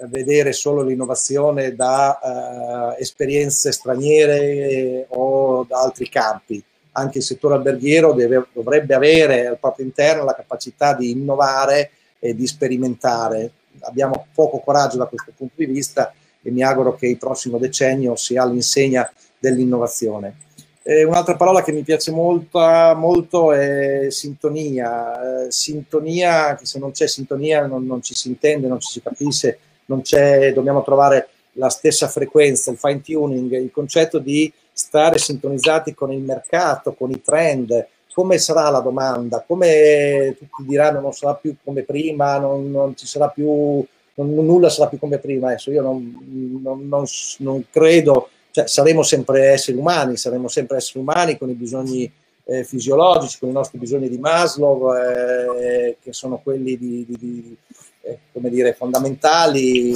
vedere 0.00 0.52
solo 0.52 0.82
l'innovazione 0.82 1.74
da 1.74 2.94
eh, 2.94 3.00
esperienze 3.00 3.72
straniere 3.72 5.06
o 5.08 5.64
da 5.66 5.80
altri 5.80 6.10
campi. 6.10 6.62
Anche 6.92 7.18
il 7.18 7.24
settore 7.24 7.54
alberghiero 7.54 8.12
deve, 8.12 8.48
dovrebbe 8.52 8.92
avere 8.94 9.46
al 9.46 9.58
proprio 9.58 9.86
interno 9.86 10.24
la 10.24 10.34
capacità 10.34 10.92
di 10.92 11.10
innovare 11.10 11.92
e 12.18 12.34
di 12.34 12.46
sperimentare. 12.46 13.50
Abbiamo 13.80 14.26
poco 14.34 14.58
coraggio 14.58 14.98
da 14.98 15.06
questo 15.06 15.32
punto 15.34 15.54
di 15.56 15.64
vista 15.64 16.12
e 16.42 16.50
mi 16.50 16.62
auguro 16.62 16.94
che 16.94 17.06
il 17.06 17.18
prossimo 17.18 17.58
decennio 17.58 18.16
sia 18.16 18.42
all'insegna 18.42 19.10
dell'innovazione. 19.38 20.36
Eh, 20.84 21.04
un'altra 21.04 21.36
parola 21.36 21.62
che 21.62 21.70
mi 21.70 21.82
piace 21.82 22.10
molto, 22.10 22.58
molto 22.96 23.52
è 23.52 24.06
sintonia. 24.10 25.44
Eh, 25.46 25.50
sintonia, 25.52 26.58
se 26.60 26.78
non 26.78 26.90
c'è 26.90 27.06
sintonia 27.06 27.66
non, 27.66 27.86
non, 27.86 28.02
ci 28.02 28.14
si 28.14 28.28
intende, 28.28 28.66
non 28.66 28.80
ci 28.80 28.90
si 28.90 29.02
capisce, 29.02 29.58
dobbiamo 29.84 30.82
trovare 30.82 31.28
la 31.52 31.68
stessa 31.68 32.08
frequenza, 32.08 32.70
il 32.70 32.78
fine 32.78 33.00
tuning, 33.00 33.52
il 33.52 33.70
concetto 33.70 34.18
di 34.18 34.52
stare 34.72 35.18
sintonizzati 35.18 35.94
con 35.94 36.10
il 36.12 36.22
mercato, 36.22 36.94
con 36.94 37.10
i 37.10 37.20
trend, 37.22 37.86
come 38.12 38.38
sarà 38.38 38.68
la 38.70 38.80
domanda, 38.80 39.44
come 39.46 40.34
tutti 40.38 40.66
diranno 40.66 41.00
non 41.00 41.12
sarà 41.12 41.34
più 41.34 41.54
come 41.62 41.82
prima, 41.82 42.38
non, 42.38 42.70
non 42.70 42.96
ci 42.96 43.06
sarà 43.06 43.28
più, 43.28 43.84
non, 44.14 44.34
nulla 44.34 44.68
sarà 44.68 44.88
più 44.88 44.98
come 44.98 45.18
prima. 45.18 45.48
Adesso 45.48 45.70
io 45.70 45.82
non, 45.82 46.88
non 47.38 47.64
credo 47.70 48.28
cioè, 48.52 48.66
saremo 48.66 49.02
sempre 49.02 49.50
esseri 49.52 49.78
umani, 49.78 50.16
saremo 50.16 50.46
sempre 50.46 50.76
esseri 50.76 51.00
umani 51.00 51.38
con 51.38 51.48
i 51.48 51.54
bisogni 51.54 52.10
eh, 52.44 52.64
fisiologici, 52.64 53.38
con 53.38 53.48
i 53.48 53.52
nostri 53.52 53.78
bisogni 53.78 54.08
di 54.08 54.18
Maslow, 54.18 54.94
eh, 54.94 55.96
che 56.00 56.12
sono 56.12 56.38
quelli 56.42 56.76
di, 56.76 57.06
di, 57.08 57.16
di, 57.18 57.56
eh, 58.02 58.18
come 58.32 58.50
dire, 58.50 58.74
fondamentali 58.74 59.94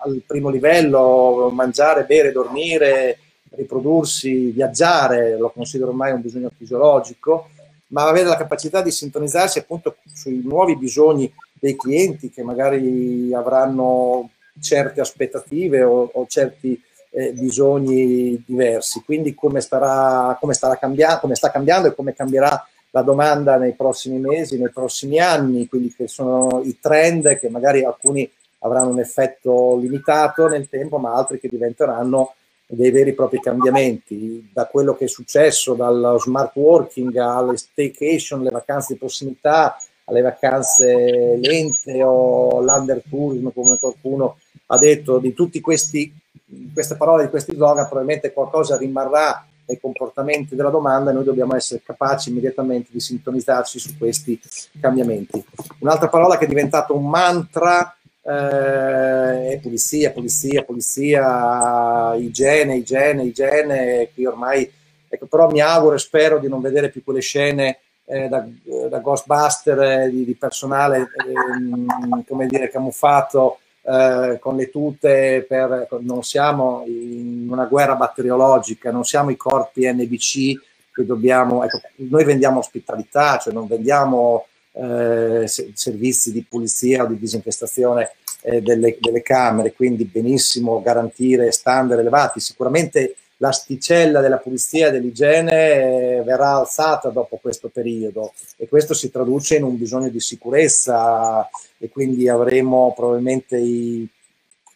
al 0.00 0.22
primo 0.26 0.50
livello, 0.50 1.50
mangiare, 1.52 2.04
bere, 2.04 2.30
dormire, 2.30 3.18
riprodursi, 3.50 4.50
viaggiare, 4.50 5.36
lo 5.38 5.50
considero 5.50 5.90
ormai 5.90 6.12
un 6.12 6.20
bisogno 6.20 6.50
fisiologico, 6.54 7.48
ma 7.88 8.06
avere 8.06 8.28
la 8.28 8.36
capacità 8.36 8.82
di 8.82 8.90
sintonizzarsi 8.90 9.58
appunto 9.58 9.96
sui 10.12 10.42
nuovi 10.44 10.76
bisogni 10.76 11.32
dei 11.58 11.76
clienti 11.76 12.30
che 12.30 12.42
magari 12.42 13.32
avranno 13.34 14.30
certe 14.60 15.00
aspettative 15.00 15.82
o, 15.82 16.10
o 16.12 16.26
certi 16.26 16.80
eh, 17.10 17.32
bisogni 17.32 18.42
diversi. 18.46 19.02
Quindi 19.04 19.34
come, 19.34 19.60
starà, 19.60 20.36
come, 20.40 20.54
starà 20.54 20.76
cambiando, 20.76 21.20
come 21.20 21.34
sta 21.34 21.50
cambiando 21.50 21.88
e 21.88 21.94
come 21.94 22.14
cambierà 22.14 22.66
la 22.90 23.02
domanda 23.02 23.56
nei 23.56 23.74
prossimi 23.74 24.18
mesi, 24.18 24.58
nei 24.58 24.70
prossimi 24.70 25.18
anni, 25.18 25.68
quelli 25.68 25.92
che 25.92 26.08
sono 26.08 26.62
i 26.64 26.78
trend 26.80 27.38
che 27.38 27.50
magari 27.50 27.84
alcuni 27.84 28.30
avranno 28.60 28.90
un 28.90 29.00
effetto 29.00 29.76
limitato 29.76 30.48
nel 30.48 30.68
tempo, 30.68 30.98
ma 30.98 31.14
altri 31.14 31.38
che 31.38 31.48
diventeranno 31.48 32.34
dei 32.66 32.90
veri 32.90 33.10
e 33.10 33.14
propri 33.14 33.40
cambiamenti, 33.40 34.50
da 34.52 34.66
quello 34.66 34.94
che 34.94 35.04
è 35.04 35.08
successo, 35.08 35.74
dallo 35.74 36.18
smart 36.18 36.54
working 36.56 37.16
alle 37.16 37.56
staycation, 37.56 38.42
le 38.42 38.50
vacanze 38.50 38.92
di 38.92 38.98
prossimità, 38.98 39.76
alle 40.08 40.22
vacanze 40.22 41.38
lente 41.40 42.02
o 42.02 42.60
l'undertourism, 42.60 43.50
come 43.52 43.78
qualcuno 43.78 44.38
ha 44.66 44.78
detto, 44.78 45.18
di 45.18 45.60
questi 45.60 46.12
queste 46.72 46.96
parole 46.96 47.24
di 47.24 47.30
questi 47.30 47.54
slogan 47.54 47.86
probabilmente 47.86 48.32
qualcosa 48.32 48.76
rimarrà 48.76 49.46
nei 49.66 49.78
comportamenti 49.78 50.54
della 50.54 50.70
domanda 50.70 51.10
e 51.10 51.12
noi 51.12 51.24
dobbiamo 51.24 51.54
essere 51.54 51.82
capaci 51.84 52.30
immediatamente 52.30 52.88
di 52.90 53.00
sintonizzarci 53.00 53.78
su 53.78 53.98
questi 53.98 54.40
cambiamenti. 54.80 55.44
Un'altra 55.80 56.08
parola 56.08 56.38
che 56.38 56.46
è 56.46 56.48
diventata 56.48 56.94
un 56.94 57.06
mantra 57.06 57.94
eh, 58.22 59.50
è 59.50 59.58
pulizia, 59.60 60.10
pulizia, 60.10 60.62
pulizia, 60.62 62.14
igiene, 62.14 62.76
igiene, 62.76 63.24
igiene, 63.24 64.10
qui 64.14 64.24
ormai, 64.24 64.72
ecco, 65.06 65.26
però 65.26 65.50
mi 65.50 65.60
auguro 65.60 65.96
e 65.96 65.98
spero 65.98 66.38
di 66.38 66.48
non 66.48 66.62
vedere 66.62 66.88
più 66.88 67.04
quelle 67.04 67.20
scene 67.20 67.80
eh, 68.08 68.28
da, 68.28 68.46
da, 68.88 68.98
Ghostbuster 69.00 69.80
eh, 69.80 70.10
di, 70.10 70.24
di, 70.24 70.34
personale, 70.34 71.10
ehm, 71.26 72.24
come 72.26 72.46
dire, 72.46 72.70
camuffato 72.70 73.58
eh, 73.82 74.38
con 74.40 74.56
le 74.56 74.70
tute, 74.70 75.44
per, 75.46 75.88
non 76.00 76.22
siamo 76.22 76.84
in 76.86 77.46
una 77.50 77.66
guerra 77.66 77.96
batteriologica, 77.96 78.90
non 78.90 79.04
siamo 79.04 79.30
i 79.30 79.36
corpi 79.36 79.90
NBC 79.92 80.54
che 80.92 81.04
dobbiamo, 81.04 81.62
ecco, 81.64 81.80
noi 81.96 82.24
vendiamo 82.24 82.58
ospitalità, 82.58 83.38
cioè 83.38 83.52
non 83.52 83.66
vendiamo 83.66 84.46
eh, 84.72 85.44
servizi 85.46 86.32
di 86.32 86.44
pulizia 86.48 87.04
o 87.04 87.06
di 87.06 87.18
disinfestazione 87.18 88.12
eh, 88.42 88.62
delle, 88.62 88.96
delle, 89.00 89.22
camere, 89.22 89.74
quindi 89.74 90.04
benissimo 90.04 90.80
garantire 90.80 91.52
standard 91.52 92.00
elevati. 92.00 92.40
Sicuramente 92.40 93.16
l'asticella 93.38 94.20
della 94.20 94.38
pulizia 94.38 94.88
e 94.88 94.90
dell'igiene 94.90 96.22
verrà 96.24 96.56
alzata 96.56 97.08
dopo 97.08 97.38
questo 97.40 97.68
periodo. 97.68 98.32
E 98.56 98.68
questo 98.68 98.94
si 98.94 99.10
traduce 99.10 99.56
in 99.56 99.64
un 99.64 99.76
bisogno 99.76 100.08
di 100.08 100.20
sicurezza 100.20 101.48
e 101.78 101.88
quindi 101.88 102.28
avremo 102.28 102.92
probabilmente 102.96 103.56
i, 103.56 104.08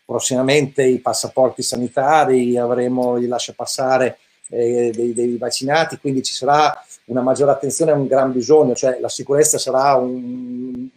prossimamente 0.04 0.83
i 0.85 0.99
passaporti 0.99 1.62
sanitari, 1.62 2.57
avremo 2.57 3.19
il 3.19 3.28
lascia 3.28 3.52
passare 3.54 4.19
eh, 4.49 4.92
dei, 4.95 5.12
dei, 5.12 5.37
vaccinati, 5.37 5.99
quindi 5.99 6.23
ci 6.23 6.35
sarà 6.35 6.73
una 7.07 7.23
maggiore 7.23 7.52
attenzione 7.52 7.90
e 7.90 7.95
un 7.95 8.07
gran 8.07 8.33
bisogno, 8.33 8.75
cioè 8.75 8.99
la 9.00 9.09
sicurezza 9.09 9.59
sarà 9.59 9.97
un, 9.97 10.88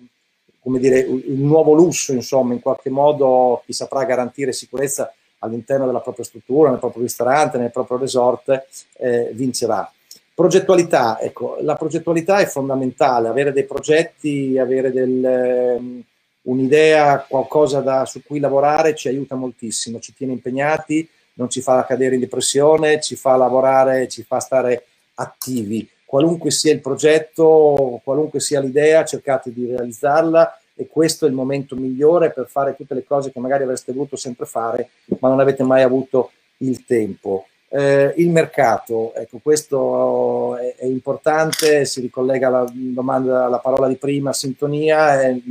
come 0.59 0.79
dire, 0.79 0.99
il 0.99 1.39
nuovo 1.39 1.73
lusso, 1.73 2.13
insomma, 2.13 2.53
in 2.53 2.59
qualche 2.59 2.89
modo 2.89 3.63
chi 3.65 3.73
saprà 3.73 4.03
garantire 4.03 4.51
sicurezza 4.51 5.11
all'interno 5.45 5.85
della 5.85 6.01
propria 6.01 6.25
struttura, 6.25 6.69
nel 6.69 6.79
proprio 6.79 7.03
ristorante, 7.03 7.57
nel 7.57 7.71
proprio 7.71 7.97
resort, 7.97 8.65
eh, 8.97 9.31
vincerà. 9.33 9.89
Progettualità, 10.33 11.19
ecco, 11.21 11.57
la 11.61 11.75
progettualità 11.75 12.39
è 12.39 12.45
fondamentale, 12.45 13.29
avere 13.29 13.53
dei 13.53 13.63
progetti, 13.63 14.57
avere 14.59 14.91
del, 14.91 15.77
um, 15.79 16.03
un'idea, 16.41 17.25
qualcosa 17.27 17.79
da, 17.79 18.05
su 18.05 18.21
cui 18.21 18.39
lavorare 18.39 18.95
ci 18.95 19.07
aiuta 19.07 19.35
moltissimo, 19.35 19.99
ci 19.99 20.13
tiene 20.13 20.33
impegnati, 20.33 21.07
non 21.35 21.49
ci 21.49 21.61
fa 21.61 21.85
cadere 21.85 22.15
in 22.15 22.21
depressione, 22.21 22.99
ci 22.99 23.15
fa 23.15 23.37
lavorare, 23.37 24.09
ci 24.09 24.23
fa 24.23 24.39
stare 24.39 24.85
attivi. 25.15 25.87
Qualunque 26.05 26.51
sia 26.51 26.73
il 26.73 26.81
progetto, 26.81 28.01
qualunque 28.03 28.39
sia 28.39 28.59
l'idea, 28.59 29.05
cercate 29.05 29.53
di 29.53 29.65
realizzarla 29.67 30.59
e 30.75 30.87
questo 30.87 31.25
è 31.25 31.29
il 31.29 31.33
momento 31.33 31.75
migliore 31.75 32.31
per 32.31 32.47
fare 32.47 32.75
tutte 32.75 32.93
le 32.93 33.05
cose 33.05 33.31
che 33.31 33.39
magari 33.39 33.63
avreste 33.63 33.93
voluto 33.93 34.17
sempre 34.17 34.45
fare, 34.45 34.89
ma 35.19 35.29
non 35.29 35.39
avete 35.39 35.63
mai 35.63 35.81
avuto 35.81 36.31
il 36.57 36.85
tempo. 36.85 37.47
Eh, 37.69 38.13
il 38.17 38.29
mercato, 38.29 39.13
ecco, 39.15 39.39
questo 39.41 40.57
è, 40.57 40.75
è, 40.77 40.85
importante, 40.85 41.85
si 41.85 42.01
ricollega 42.01 42.47
alla 42.47 42.65
domanda, 42.71 43.45
alla 43.45 43.59
parola 43.59 43.87
di 43.87 43.97
prima, 43.97 44.33
sintonia, 44.33 45.21
eh, 45.21 45.41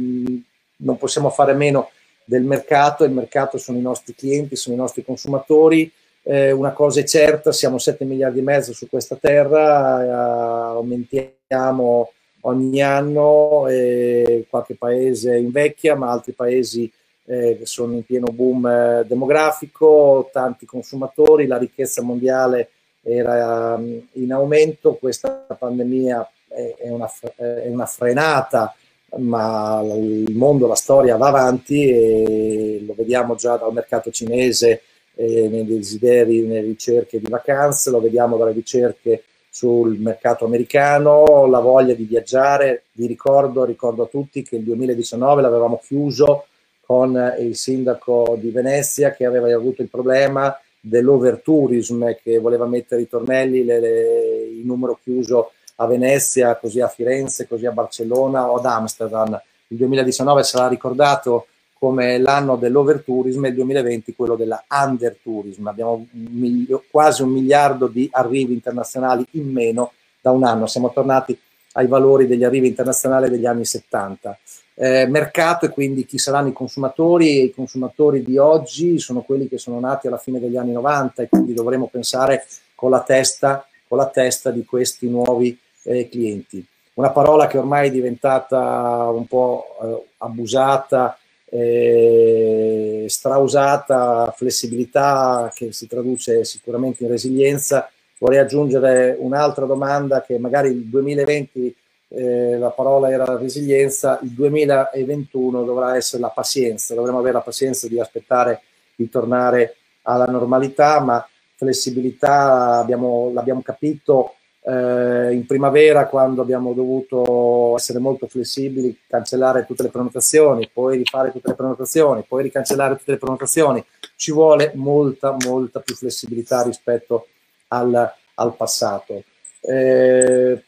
non 0.77 0.97
possiamo 0.97 1.31
fare 1.31 1.55
meno 1.55 1.91
del 2.25 2.45
mercato, 2.45 3.05
il 3.05 3.13
mercato 3.13 3.59
sono 3.59 3.79
i 3.79 3.83
nostri 3.83 4.15
clienti, 4.15 4.57
sono 4.57 4.75
i 4.75 4.79
nostri 4.79 5.05
consumatori, 5.05 5.91
eh, 6.23 6.53
una 6.53 6.73
cosa 6.73 7.01
è 7.01 7.05
certa, 7.05 7.53
siamo 7.53 7.79
7 7.79 8.05
miliardi 8.05 8.39
e 8.39 8.43
mezzo 8.43 8.73
su 8.73 8.89
questa 8.89 9.17
terra, 9.17 10.03
eh, 10.03 10.09
aumentiamo 10.09 12.13
ogni 12.47 12.83
anno, 12.83 13.67
eh, 13.69 14.47
qualche 14.49 14.75
paese 14.75 15.37
invecchia, 15.37 15.95
ma 15.95 16.11
altri 16.11 16.33
paesi 16.33 16.91
eh, 17.27 17.61
sono 17.63 17.95
in 17.95 18.05
pieno 18.05 18.27
boom 18.33 18.67
eh, 18.67 19.05
demografico, 19.07 20.29
tanti 20.33 20.67
consumatori, 20.67 21.47
la 21.47 21.59
ricchezza 21.59 22.03
mondiale 22.03 22.71
era 23.03 23.75
um, 23.75 24.01
in 24.13 24.33
aumento, 24.33 24.95
questa 24.95 25.29
pandemia 25.59 26.27
è, 26.49 26.75
è, 26.79 26.89
una, 26.89 27.11
è 27.37 27.69
una 27.69 27.87
frenata 27.87 28.75
ma 29.17 29.81
il 29.85 30.35
mondo, 30.35 30.67
la 30.67 30.75
storia 30.75 31.17
va 31.17 31.29
avanti 31.29 31.89
e 31.89 32.83
lo 32.87 32.95
vediamo 32.97 33.35
già 33.35 33.57
dal 33.57 33.73
mercato 33.73 34.11
cinese 34.11 34.83
eh, 35.15 35.49
nei 35.49 35.65
desideri, 35.65 36.43
nelle 36.43 36.63
ricerche 36.63 37.21
di 37.21 37.29
vacanze, 37.29 37.91
lo 37.91 38.01
vediamo 38.01 38.37
dalle 38.37 38.53
ricerche 38.53 39.23
sul 39.55 39.99
mercato 39.99 40.45
americano, 40.47 41.47
la 41.47 41.61
voglia 41.61 41.95
di 41.95 42.03
viaggiare. 42.03 42.87
Vi 42.91 43.07
ricordo, 43.07 43.63
ricordo 43.63 44.03
a 44.03 44.07
tutti 44.07 44.43
che 44.43 44.57
il 44.57 44.65
2019 44.65 45.43
l'avevamo 45.43 45.81
chiuso 45.81 46.47
con 46.85 47.37
il 47.39 47.55
sindaco 47.55 48.37
di 48.37 48.51
Venezia 48.51 49.13
che 49.13 49.25
aveva 49.25 49.55
avuto 49.55 49.81
il 49.81 49.89
problema 49.89 50.59
dell'overtourism 50.81 52.17
che 52.21 52.41
voleva 52.41 52.67
mettere 52.67 53.03
i 53.03 53.09
tornelli, 53.09 53.65
le, 53.65 53.79
le, 53.79 54.43
il 54.59 54.67
numero 54.67 54.99
chiuso 55.01 55.53
a 55.77 55.87
Venezia, 55.87 56.57
così 56.57 56.81
a 56.81 56.89
Firenze, 56.89 57.47
così 57.47 57.65
a 57.65 57.71
Barcellona 57.71 58.51
o 58.51 58.57
ad 58.57 58.67
Amsterdam. 58.67 59.41
Il 59.69 59.77
2019 59.77 60.43
sarà 60.43 60.67
ricordato 60.67 61.47
come 61.85 62.17
l'anno 62.17 62.57
dell'overtourism 62.57 63.45
e 63.45 63.49
il 63.49 63.55
2020 63.57 64.15
quello 64.15 64.37
della 64.37 64.65
undertourism. 64.71 65.67
Abbiamo 65.67 65.93
un 65.93 66.27
milio, 66.31 66.83
quasi 66.91 67.21
un 67.21 67.29
miliardo 67.29 67.89
di 67.89 68.09
arrivi 68.11 68.55
internazionali 68.55 69.27
in 69.33 69.53
meno 69.53 69.93
da 70.19 70.31
un 70.31 70.45
anno. 70.45 70.67
Siamo 70.67 70.91
tornati 70.95 71.39
ai 71.73 71.87
valori 71.87 72.27
degli 72.27 72.43
arrivi 72.43 72.69
internazionali 72.69 73.29
degli 73.29 73.45
anni 73.45 73.67
70. 73.67 74.39
Eh, 74.77 75.07
mercato 75.09 75.67
e 75.67 75.69
quindi 75.69 76.07
chi 76.07 76.17
saranno 76.17 76.49
i 76.49 76.53
consumatori 76.55 77.45
i 77.45 77.53
consumatori 77.53 78.25
di 78.25 78.39
oggi 78.39 78.99
sono 78.99 79.21
quelli 79.21 79.47
che 79.47 79.59
sono 79.59 79.79
nati 79.79 80.07
alla 80.07 80.17
fine 80.17 80.41
degli 80.41 80.57
anni 80.57 80.73
90 80.73 81.23
e 81.23 81.29
quindi 81.29 81.53
dovremo 81.53 81.87
pensare 81.93 82.47
con 82.75 82.91
la 82.91 83.03
testa, 83.03 83.69
con 83.87 83.99
la 83.99 84.07
testa 84.07 84.51
di 84.51 84.65
questi 84.65 85.07
nuovi 85.07 85.57
eh, 85.83 86.09
clienti. 86.09 86.67
Una 86.95 87.11
parola 87.11 87.47
che 87.47 87.59
ormai 87.59 87.89
è 87.89 87.91
diventata 87.91 89.11
un 89.11 89.27
po' 89.27 89.67
eh, 89.83 90.07
abusata, 90.17 91.19
eh, 91.47 93.05
strausata, 93.09 94.33
flessibilità 94.37 95.51
che 95.55 95.73
si 95.73 95.87
traduce 95.87 96.45
sicuramente 96.45 97.05
in 97.05 97.11
resilienza. 97.11 97.89
Vorrei 98.19 98.39
aggiungere 98.39 99.17
un'altra 99.19 99.67
domanda 99.67 100.23
che 100.23 100.39
magari 100.39 100.71
il 100.71 100.85
2020 100.85 101.77
eh, 102.09 102.59
la 102.59 102.71
parola 102.71 103.11
era 103.11 103.37
resilienza, 103.37 104.19
il 104.23 104.31
2021 104.31 105.65
dovrà 105.65 105.97
essere 105.97 106.23
la 106.23 106.29
pazienza, 106.29 106.95
dovremo 106.95 107.19
avere 107.19 107.35
la 107.35 107.41
pazienza 107.41 107.89
di 107.89 107.99
aspettare 107.99 108.63
di 108.95 109.09
tornare 109.09 109.77
alla 110.03 110.27
normalità, 110.27 111.01
ma 111.01 111.27
flessibilità 111.57 112.79
abbiamo, 112.79 113.31
l'abbiamo 113.33 113.63
capito 113.63 114.35
eh, 114.67 115.33
in 115.33 115.45
primavera 115.47 116.07
quando 116.07 116.41
abbiamo 116.41 116.73
dovuto 116.73 117.75
essere 117.77 117.99
molto 117.99 118.27
flessibili, 118.27 118.99
cancellare 119.07 119.67
tutte 119.67 119.83
le 119.83 119.91
prenotazioni, 119.91 120.71
poi 120.73 120.97
rifare 120.97 121.33
tutte 121.33 121.49
le 121.49 121.55
prenotazioni, 121.55 122.25
poi 122.27 122.45
ricancellare 122.45 122.97
tutte 122.97 123.13
le 123.13 123.19
prenotazioni, 123.19 123.85
ci 124.17 124.33
vuole 124.33 124.73
molta, 124.75 125.37
molta 125.45 125.81
più 125.81 125.95
flessibilità 125.95 126.63
rispetto 126.63 127.27
al, 127.69 128.11
al 128.35 128.57
passato. 128.57 129.23
Eh, 129.61 130.63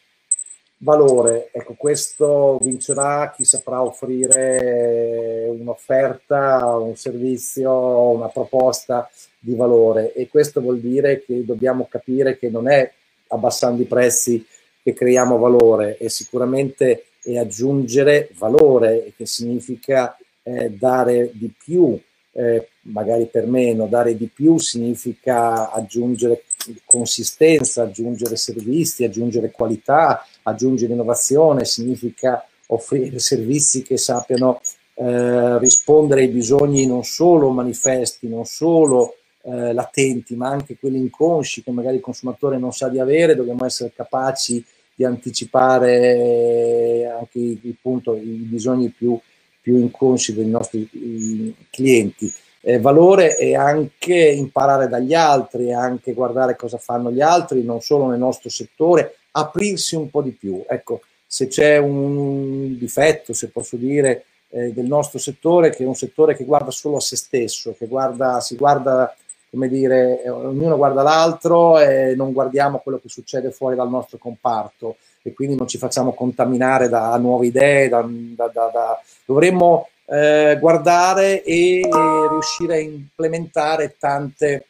valore, 0.79 1.49
ecco, 1.51 1.73
questo 1.75 2.59
vincerà 2.61 3.33
chi 3.35 3.43
saprà 3.45 3.81
offrire 3.81 5.47
un'offerta, 5.49 6.77
un 6.77 6.95
servizio, 6.95 7.71
una 8.11 8.27
proposta 8.27 9.09
di 9.39 9.55
valore 9.55 10.13
e 10.13 10.27
questo 10.27 10.61
vuol 10.61 10.79
dire 10.79 11.23
che 11.23 11.43
dobbiamo 11.45 11.87
capire 11.89 12.37
che 12.37 12.49
non 12.49 12.69
è 12.69 12.91
abbassando 13.27 13.81
i 13.81 13.85
prezzi 13.85 14.45
che 14.81 14.93
creiamo 14.93 15.37
valore 15.37 15.97
e 15.97 16.09
sicuramente 16.09 17.07
è 17.21 17.37
aggiungere 17.37 18.29
valore, 18.37 19.11
che 19.17 19.25
significa 19.25 20.17
eh, 20.43 20.69
dare 20.71 21.29
di 21.33 21.51
più, 21.57 21.99
eh, 22.31 22.69
magari 22.83 23.25
per 23.25 23.47
meno, 23.47 23.87
dare 23.87 24.15
di 24.15 24.27
più 24.27 24.57
significa 24.57 25.71
aggiungere 25.71 26.43
consistenza, 26.85 27.83
aggiungere 27.83 28.35
servizi, 28.37 29.03
aggiungere 29.03 29.51
qualità, 29.51 30.25
aggiungere 30.43 30.93
innovazione, 30.93 31.65
significa 31.65 32.45
offrire 32.67 33.19
servizi 33.19 33.81
che 33.81 33.97
sappiano 33.97 34.61
eh, 34.93 35.59
rispondere 35.59 36.21
ai 36.21 36.29
bisogni 36.29 36.85
non 36.85 37.03
solo 37.03 37.49
manifesti, 37.49 38.27
non 38.27 38.45
solo 38.45 39.16
eh, 39.49 39.71
latenti, 39.71 40.35
ma 40.35 40.49
anche 40.49 40.77
quelli 40.77 40.97
inconsci 40.97 41.63
che 41.63 41.71
magari 41.71 41.95
il 41.95 42.01
consumatore 42.01 42.57
non 42.57 42.73
sa 42.73 42.89
di 42.89 42.99
avere, 42.99 43.33
dobbiamo 43.33 43.65
essere 43.65 43.93
capaci 43.95 44.61
di 44.93 45.05
anticipare 45.05 47.09
anche 47.17 47.39
il, 47.39 47.59
i 47.63 48.47
bisogni 48.49 48.89
più, 48.89 49.17
più 49.61 49.77
inconsci 49.77 50.33
dei 50.33 50.47
nostri 50.47 51.55
clienti. 51.69 52.29
Eh, 52.59 52.79
valore 52.79 53.37
è 53.37 53.53
anche 53.53 54.15
imparare 54.15 54.89
dagli 54.89 55.13
altri, 55.13 55.71
anche 55.71 56.13
guardare 56.13 56.57
cosa 56.57 56.77
fanno 56.77 57.09
gli 57.11 57.21
altri, 57.21 57.63
non 57.63 57.79
solo 57.79 58.07
nel 58.07 58.19
nostro 58.19 58.49
settore, 58.49 59.15
aprirsi 59.31 59.95
un 59.95 60.09
po' 60.09 60.21
di 60.21 60.31
più. 60.31 60.61
Ecco, 60.67 61.03
se 61.25 61.47
c'è 61.47 61.77
un 61.77 62.77
difetto, 62.77 63.31
se 63.31 63.49
posso 63.49 63.77
dire, 63.77 64.25
eh, 64.49 64.73
del 64.73 64.87
nostro 64.87 65.19
settore, 65.19 65.69
che 65.69 65.83
è 65.83 65.87
un 65.87 65.95
settore 65.95 66.35
che 66.35 66.43
guarda 66.43 66.71
solo 66.71 66.97
a 66.97 67.01
se 67.01 67.15
stesso, 67.15 67.73
che 67.77 67.87
guarda, 67.87 68.41
si 68.41 68.57
guarda 68.57 69.15
come 69.57 69.69
dire, 69.69 70.21
eh, 70.21 70.29
ognuno 70.29 70.77
guarda 70.77 71.01
l'altro 71.01 71.79
e 71.79 72.13
non 72.15 72.31
guardiamo 72.31 72.77
quello 72.77 72.99
che 72.99 73.09
succede 73.09 73.49
fuori 73.49 73.75
dal 73.75 73.89
nostro 73.89 74.19
comparto 74.19 74.97
e 75.23 75.33
quindi 75.33 75.55
non 75.55 75.67
ci 75.67 75.79
facciamo 75.79 76.13
contaminare 76.13 76.89
da 76.89 77.17
nuove 77.17 77.47
idee, 77.47 77.89
da, 77.89 78.07
da, 78.07 78.47
da, 78.53 79.01
dovremmo 79.25 79.89
eh, 80.05 80.57
guardare 80.59 81.43
e, 81.43 81.81
riuscire 82.29 82.75
a 82.75 82.79
implementare 82.79 83.95
tante, 83.97 84.67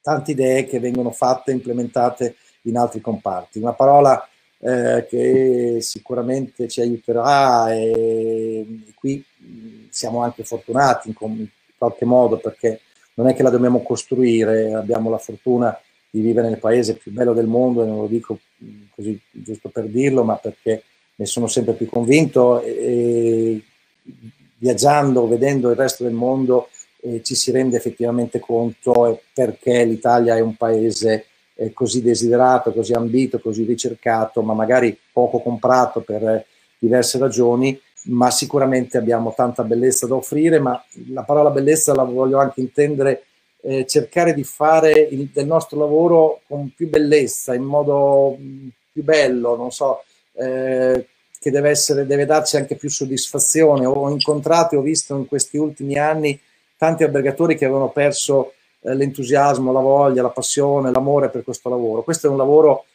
tante 0.00 0.30
idee 0.30 0.64
che 0.64 0.80
vengono 0.80 1.10
fatte 1.10 1.52
implementate 1.52 2.36
in 2.62 2.78
altri 2.78 3.02
comparti. 3.02 3.58
Una 3.58 3.74
parola 3.74 4.26
eh, 4.58 5.06
che 5.06 5.78
sicuramente 5.82 6.66
ci 6.66 6.80
aiuterà 6.80 7.70
e, 7.74 8.60
e 8.88 8.92
qui 8.94 9.22
siamo 9.90 10.22
anche 10.22 10.44
fortunati 10.44 11.08
in, 11.08 11.14
in 11.36 11.48
qualche 11.76 12.06
modo 12.06 12.38
perché 12.38 12.80
non 13.14 13.28
è 13.28 13.34
che 13.34 13.42
la 13.42 13.50
dobbiamo 13.50 13.82
costruire, 13.82 14.72
abbiamo 14.72 15.10
la 15.10 15.18
fortuna 15.18 15.78
di 16.10 16.20
vivere 16.20 16.48
nel 16.48 16.58
paese 16.58 16.96
più 16.96 17.12
bello 17.12 17.32
del 17.32 17.46
mondo 17.46 17.82
e 17.82 17.86
non 17.86 18.00
lo 18.00 18.06
dico 18.06 18.38
così 18.94 19.18
giusto 19.30 19.68
per 19.70 19.86
dirlo, 19.86 20.24
ma 20.24 20.36
perché 20.36 20.82
ne 21.14 21.26
sono 21.26 21.46
sempre 21.46 21.74
più 21.74 21.88
convinto 21.88 22.62
e, 22.62 23.62
viaggiando, 24.58 25.26
vedendo 25.26 25.70
il 25.70 25.76
resto 25.76 26.04
del 26.04 26.12
mondo 26.12 26.68
eh, 27.00 27.22
ci 27.22 27.34
si 27.34 27.50
rende 27.50 27.76
effettivamente 27.76 28.38
conto 28.38 29.22
perché 29.34 29.84
l'Italia 29.84 30.36
è 30.36 30.40
un 30.40 30.54
paese 30.56 31.26
eh, 31.54 31.72
così 31.72 32.02
desiderato, 32.02 32.72
così 32.72 32.92
ambito, 32.92 33.40
così 33.40 33.64
ricercato, 33.64 34.42
ma 34.42 34.54
magari 34.54 34.96
poco 35.12 35.40
comprato 35.40 36.00
per 36.00 36.44
diverse 36.78 37.18
ragioni, 37.18 37.78
ma 38.04 38.30
sicuramente 38.30 38.98
abbiamo 38.98 39.32
tanta 39.34 39.62
bellezza 39.64 40.06
da 40.06 40.14
offrire, 40.14 40.58
ma 40.58 40.82
la 41.08 41.22
parola 41.22 41.50
bellezza 41.50 41.94
la 41.94 42.02
voglio 42.02 42.38
anche 42.38 42.60
intendere 42.60 43.24
eh, 43.62 43.86
cercare 43.86 44.34
di 44.34 44.42
fare 44.44 44.92
il, 44.92 45.30
del 45.32 45.46
nostro 45.46 45.78
lavoro 45.78 46.40
con 46.48 46.72
più 46.74 46.88
bellezza, 46.88 47.54
in 47.54 47.62
modo 47.62 48.36
mm, 48.38 48.68
più 48.92 49.04
bello, 49.04 49.56
non 49.56 49.70
so, 49.70 50.02
eh, 50.34 51.06
che 51.38 51.50
deve, 51.50 51.70
essere, 51.70 52.06
deve 52.06 52.26
darci 52.26 52.56
anche 52.56 52.74
più 52.74 52.90
soddisfazione. 52.90 53.86
Ho 53.86 54.10
incontrato 54.10 54.74
e 54.74 54.78
ho 54.78 54.82
visto 54.82 55.16
in 55.16 55.26
questi 55.26 55.56
ultimi 55.56 55.96
anni 55.96 56.38
tanti 56.76 57.04
albergatori 57.04 57.56
che 57.56 57.64
avevano 57.64 57.90
perso 57.90 58.54
eh, 58.80 58.94
l'entusiasmo, 58.94 59.72
la 59.72 59.80
voglia, 59.80 60.22
la 60.22 60.30
passione, 60.30 60.90
l'amore 60.90 61.30
per 61.30 61.44
questo 61.44 61.68
lavoro. 61.68 62.02
Questo 62.02 62.26
è 62.26 62.30
un 62.30 62.36
lavoro, 62.36 62.86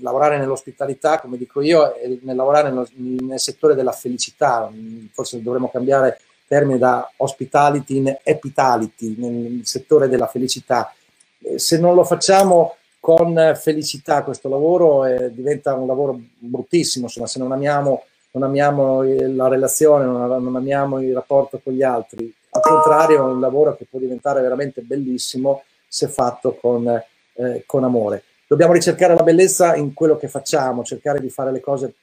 lavorare 0.00 0.38
nell'ospitalità, 0.38 1.18
come 1.18 1.36
dico 1.36 1.60
io, 1.60 1.92
è 1.94 2.06
nel 2.22 2.36
lavorare 2.36 2.70
nel, 2.70 2.88
nel 3.20 3.40
settore 3.40 3.74
della 3.74 3.92
felicità. 3.92 4.70
Forse 5.12 5.42
dovremmo 5.42 5.70
cambiare 5.70 6.18
termine 6.46 6.78
da 6.78 7.10
hospitality 7.16 7.96
in 7.96 8.16
epitality, 8.22 9.14
nel 9.18 9.60
settore 9.64 10.08
della 10.08 10.26
felicità. 10.26 10.92
Eh, 11.40 11.58
se 11.58 11.78
non 11.78 11.94
lo 11.94 12.04
facciamo 12.04 12.76
con 13.00 13.54
felicità 13.60 14.22
questo 14.24 14.48
lavoro 14.48 15.04
eh, 15.04 15.32
diventa 15.32 15.74
un 15.74 15.86
lavoro 15.86 16.18
bruttissimo, 16.38 17.04
insomma, 17.06 17.26
se 17.26 17.38
non 17.38 17.52
amiamo, 17.52 18.04
non 18.32 18.42
amiamo 18.42 19.02
la 19.02 19.48
relazione, 19.48 20.04
non, 20.04 20.42
non 20.42 20.56
amiamo 20.56 21.00
il 21.00 21.14
rapporto 21.14 21.60
con 21.62 21.72
gli 21.72 21.82
altri, 21.82 22.32
al 22.56 22.62
contrario 22.62 23.18
è 23.18 23.32
un 23.32 23.40
lavoro 23.40 23.76
che 23.76 23.86
può 23.88 23.98
diventare 23.98 24.40
veramente 24.40 24.80
bellissimo 24.80 25.62
se 25.86 26.08
fatto 26.08 26.54
con, 26.54 26.88
eh, 27.34 27.62
con 27.66 27.84
amore. 27.84 28.22
Dobbiamo 28.46 28.72
ricercare 28.72 29.14
la 29.14 29.22
bellezza 29.22 29.74
in 29.74 29.92
quello 29.92 30.16
che 30.16 30.28
facciamo, 30.28 30.84
cercare 30.84 31.20
di 31.20 31.28
fare 31.30 31.50
le 31.50 31.60
cose 31.60 31.94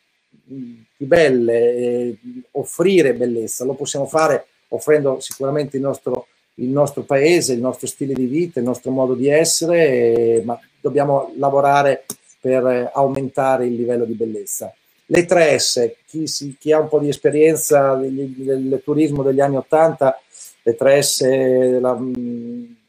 mm, 0.51 0.73
più 0.97 1.07
belle, 1.07 2.17
offrire 2.51 3.13
bellezza. 3.13 3.65
Lo 3.65 3.73
possiamo 3.73 4.05
fare 4.05 4.45
offrendo 4.69 5.19
sicuramente 5.19 5.77
il 5.77 5.83
nostro, 5.83 6.27
il 6.55 6.69
nostro, 6.69 7.03
paese, 7.03 7.53
il 7.53 7.61
nostro 7.61 7.87
stile 7.87 8.13
di 8.13 8.25
vita, 8.25 8.59
il 8.59 8.65
nostro 8.65 8.91
modo 8.91 9.13
di 9.13 9.27
essere, 9.29 10.41
ma 10.43 10.59
dobbiamo 10.81 11.31
lavorare 11.37 12.05
per 12.39 12.91
aumentare 12.93 13.65
il 13.65 13.75
livello 13.75 14.03
di 14.03 14.13
bellezza. 14.13 14.73
Le 15.05 15.25
3S, 15.25 15.91
chi, 16.05 16.27
si, 16.27 16.57
chi 16.59 16.71
ha 16.71 16.79
un 16.79 16.89
po' 16.89 16.99
di 16.99 17.07
esperienza 17.07 17.95
del, 17.95 18.29
del 18.31 18.81
turismo 18.83 19.21
degli 19.21 19.39
anni 19.39 19.57
80 19.57 20.19
le 20.63 20.75
tre 20.75 21.01
S 21.01 21.23
della, 21.25 21.97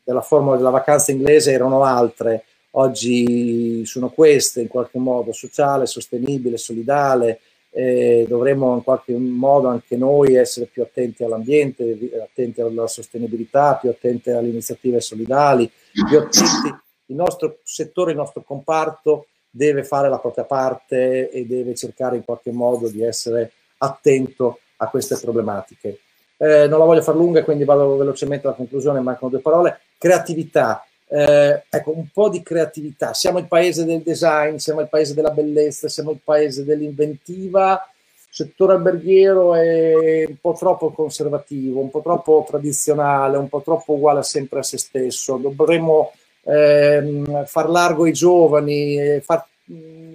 della 0.05 0.21
formula 0.21 0.57
della 0.57 0.71
vacanza 0.71 1.13
inglese 1.13 1.53
erano 1.53 1.83
altre, 1.83 2.45
oggi 2.77 3.85
sono 3.85 4.11
queste 4.11 4.61
in 4.61 4.69
qualche 4.69 4.99
modo, 4.99 5.33
sociale, 5.33 5.87
sostenibile, 5.87 6.57
solidale, 6.57 7.41
eh, 7.71 8.25
dovremmo 8.29 8.75
in 8.75 8.85
qualche 8.85 9.13
modo 9.15 9.67
anche 9.67 9.97
noi 9.97 10.35
essere 10.35 10.67
più 10.67 10.83
attenti 10.83 11.25
all'ambiente, 11.25 12.11
attenti 12.23 12.61
alla 12.61 12.87
sostenibilità, 12.87 13.75
più 13.81 13.91
attenti 13.91 14.31
alle 14.31 14.49
iniziative 14.49 15.01
solidali, 15.01 15.71
più 15.93 16.19
attenti. 16.19 16.83
Il 17.07 17.17
nostro 17.17 17.59
settore, 17.65 18.13
il 18.13 18.17
nostro 18.17 18.43
comparto 18.43 19.27
deve 19.51 19.85
fare 19.85 20.09
la 20.09 20.19
propria 20.19 20.45
parte 20.45 21.31
e 21.31 21.47
deve 21.47 21.75
cercare 21.75 22.17
in 22.17 22.25
qualche 22.25 22.51
modo 22.51 22.89
di 22.89 23.03
essere 23.03 23.53
attento 23.79 24.61
a 24.77 24.89
queste 24.89 25.17
problematiche. 25.21 25.99
Eh, 26.37 26.67
non 26.67 26.79
la 26.79 26.85
voglio 26.85 27.03
far 27.03 27.17
lunga, 27.17 27.45
quindi 27.45 27.65
vado 27.65 27.97
velocemente 27.97 28.47
alla 28.47 28.57
conclusione, 28.57 29.01
mancano 29.01 29.31
due 29.31 29.41
parole. 29.41 29.81
Creatività. 29.99 30.85
Eh, 31.07 31.65
ecco, 31.69 31.93
un 31.95 32.09
po' 32.13 32.29
di 32.29 32.43
creatività. 32.43 33.13
Siamo 33.13 33.39
il 33.39 33.47
paese 33.47 33.85
del 33.85 34.03
design, 34.03 34.57
siamo 34.57 34.81
il 34.81 34.89
paese 34.89 35.15
della 35.15 35.31
bellezza, 35.31 35.89
siamo 35.89 36.11
il 36.11 36.21
paese 36.23 36.65
dell'inventiva. 36.65 37.89
Il 38.17 38.35
settore 38.47 38.73
alberghiero 38.73 39.55
è 39.55 40.25
un 40.27 40.37
po' 40.41 40.55
troppo 40.59 40.91
conservativo, 40.91 41.81
un 41.81 41.91
po' 41.91 42.03
troppo 42.03 42.45
tradizionale, 42.49 43.37
un 43.37 43.49
po' 43.49 43.63
troppo 43.63 43.93
uguale 43.93 44.23
sempre 44.23 44.59
a 44.61 44.63
se 44.63 44.79
stesso. 44.79 45.37
Dovremmo 45.37 46.13
ehm, 46.43 47.45
far 47.47 47.69
largo 47.69 48.05
ai 48.05 48.13
giovani, 48.13 49.21
far, 49.21 49.47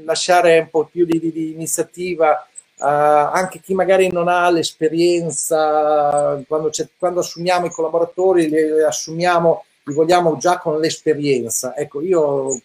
lasciare 0.03 0.59
un 0.59 0.69
po' 0.69 0.85
più 0.85 1.05
di, 1.05 1.19
di, 1.19 1.31
di 1.31 1.51
iniziativa 1.51 2.43
Uh, 2.79 2.85
anche 3.33 3.59
chi 3.59 3.73
magari 3.73 4.09
non 4.09 4.29
ha 4.29 4.49
l'esperienza, 4.49 6.41
quando, 6.47 6.71
quando, 6.97 7.19
assumiamo 7.19 7.65
i 7.65 7.71
collaboratori, 7.71 8.47
li 8.47 8.81
assumiamo, 8.81 9.65
li 9.89 9.93
vogliamo 9.93 10.37
già 10.37 10.59
con 10.59 10.79
l'esperienza. 10.79 11.75
Ecco, 11.75 12.01
io 12.01 12.61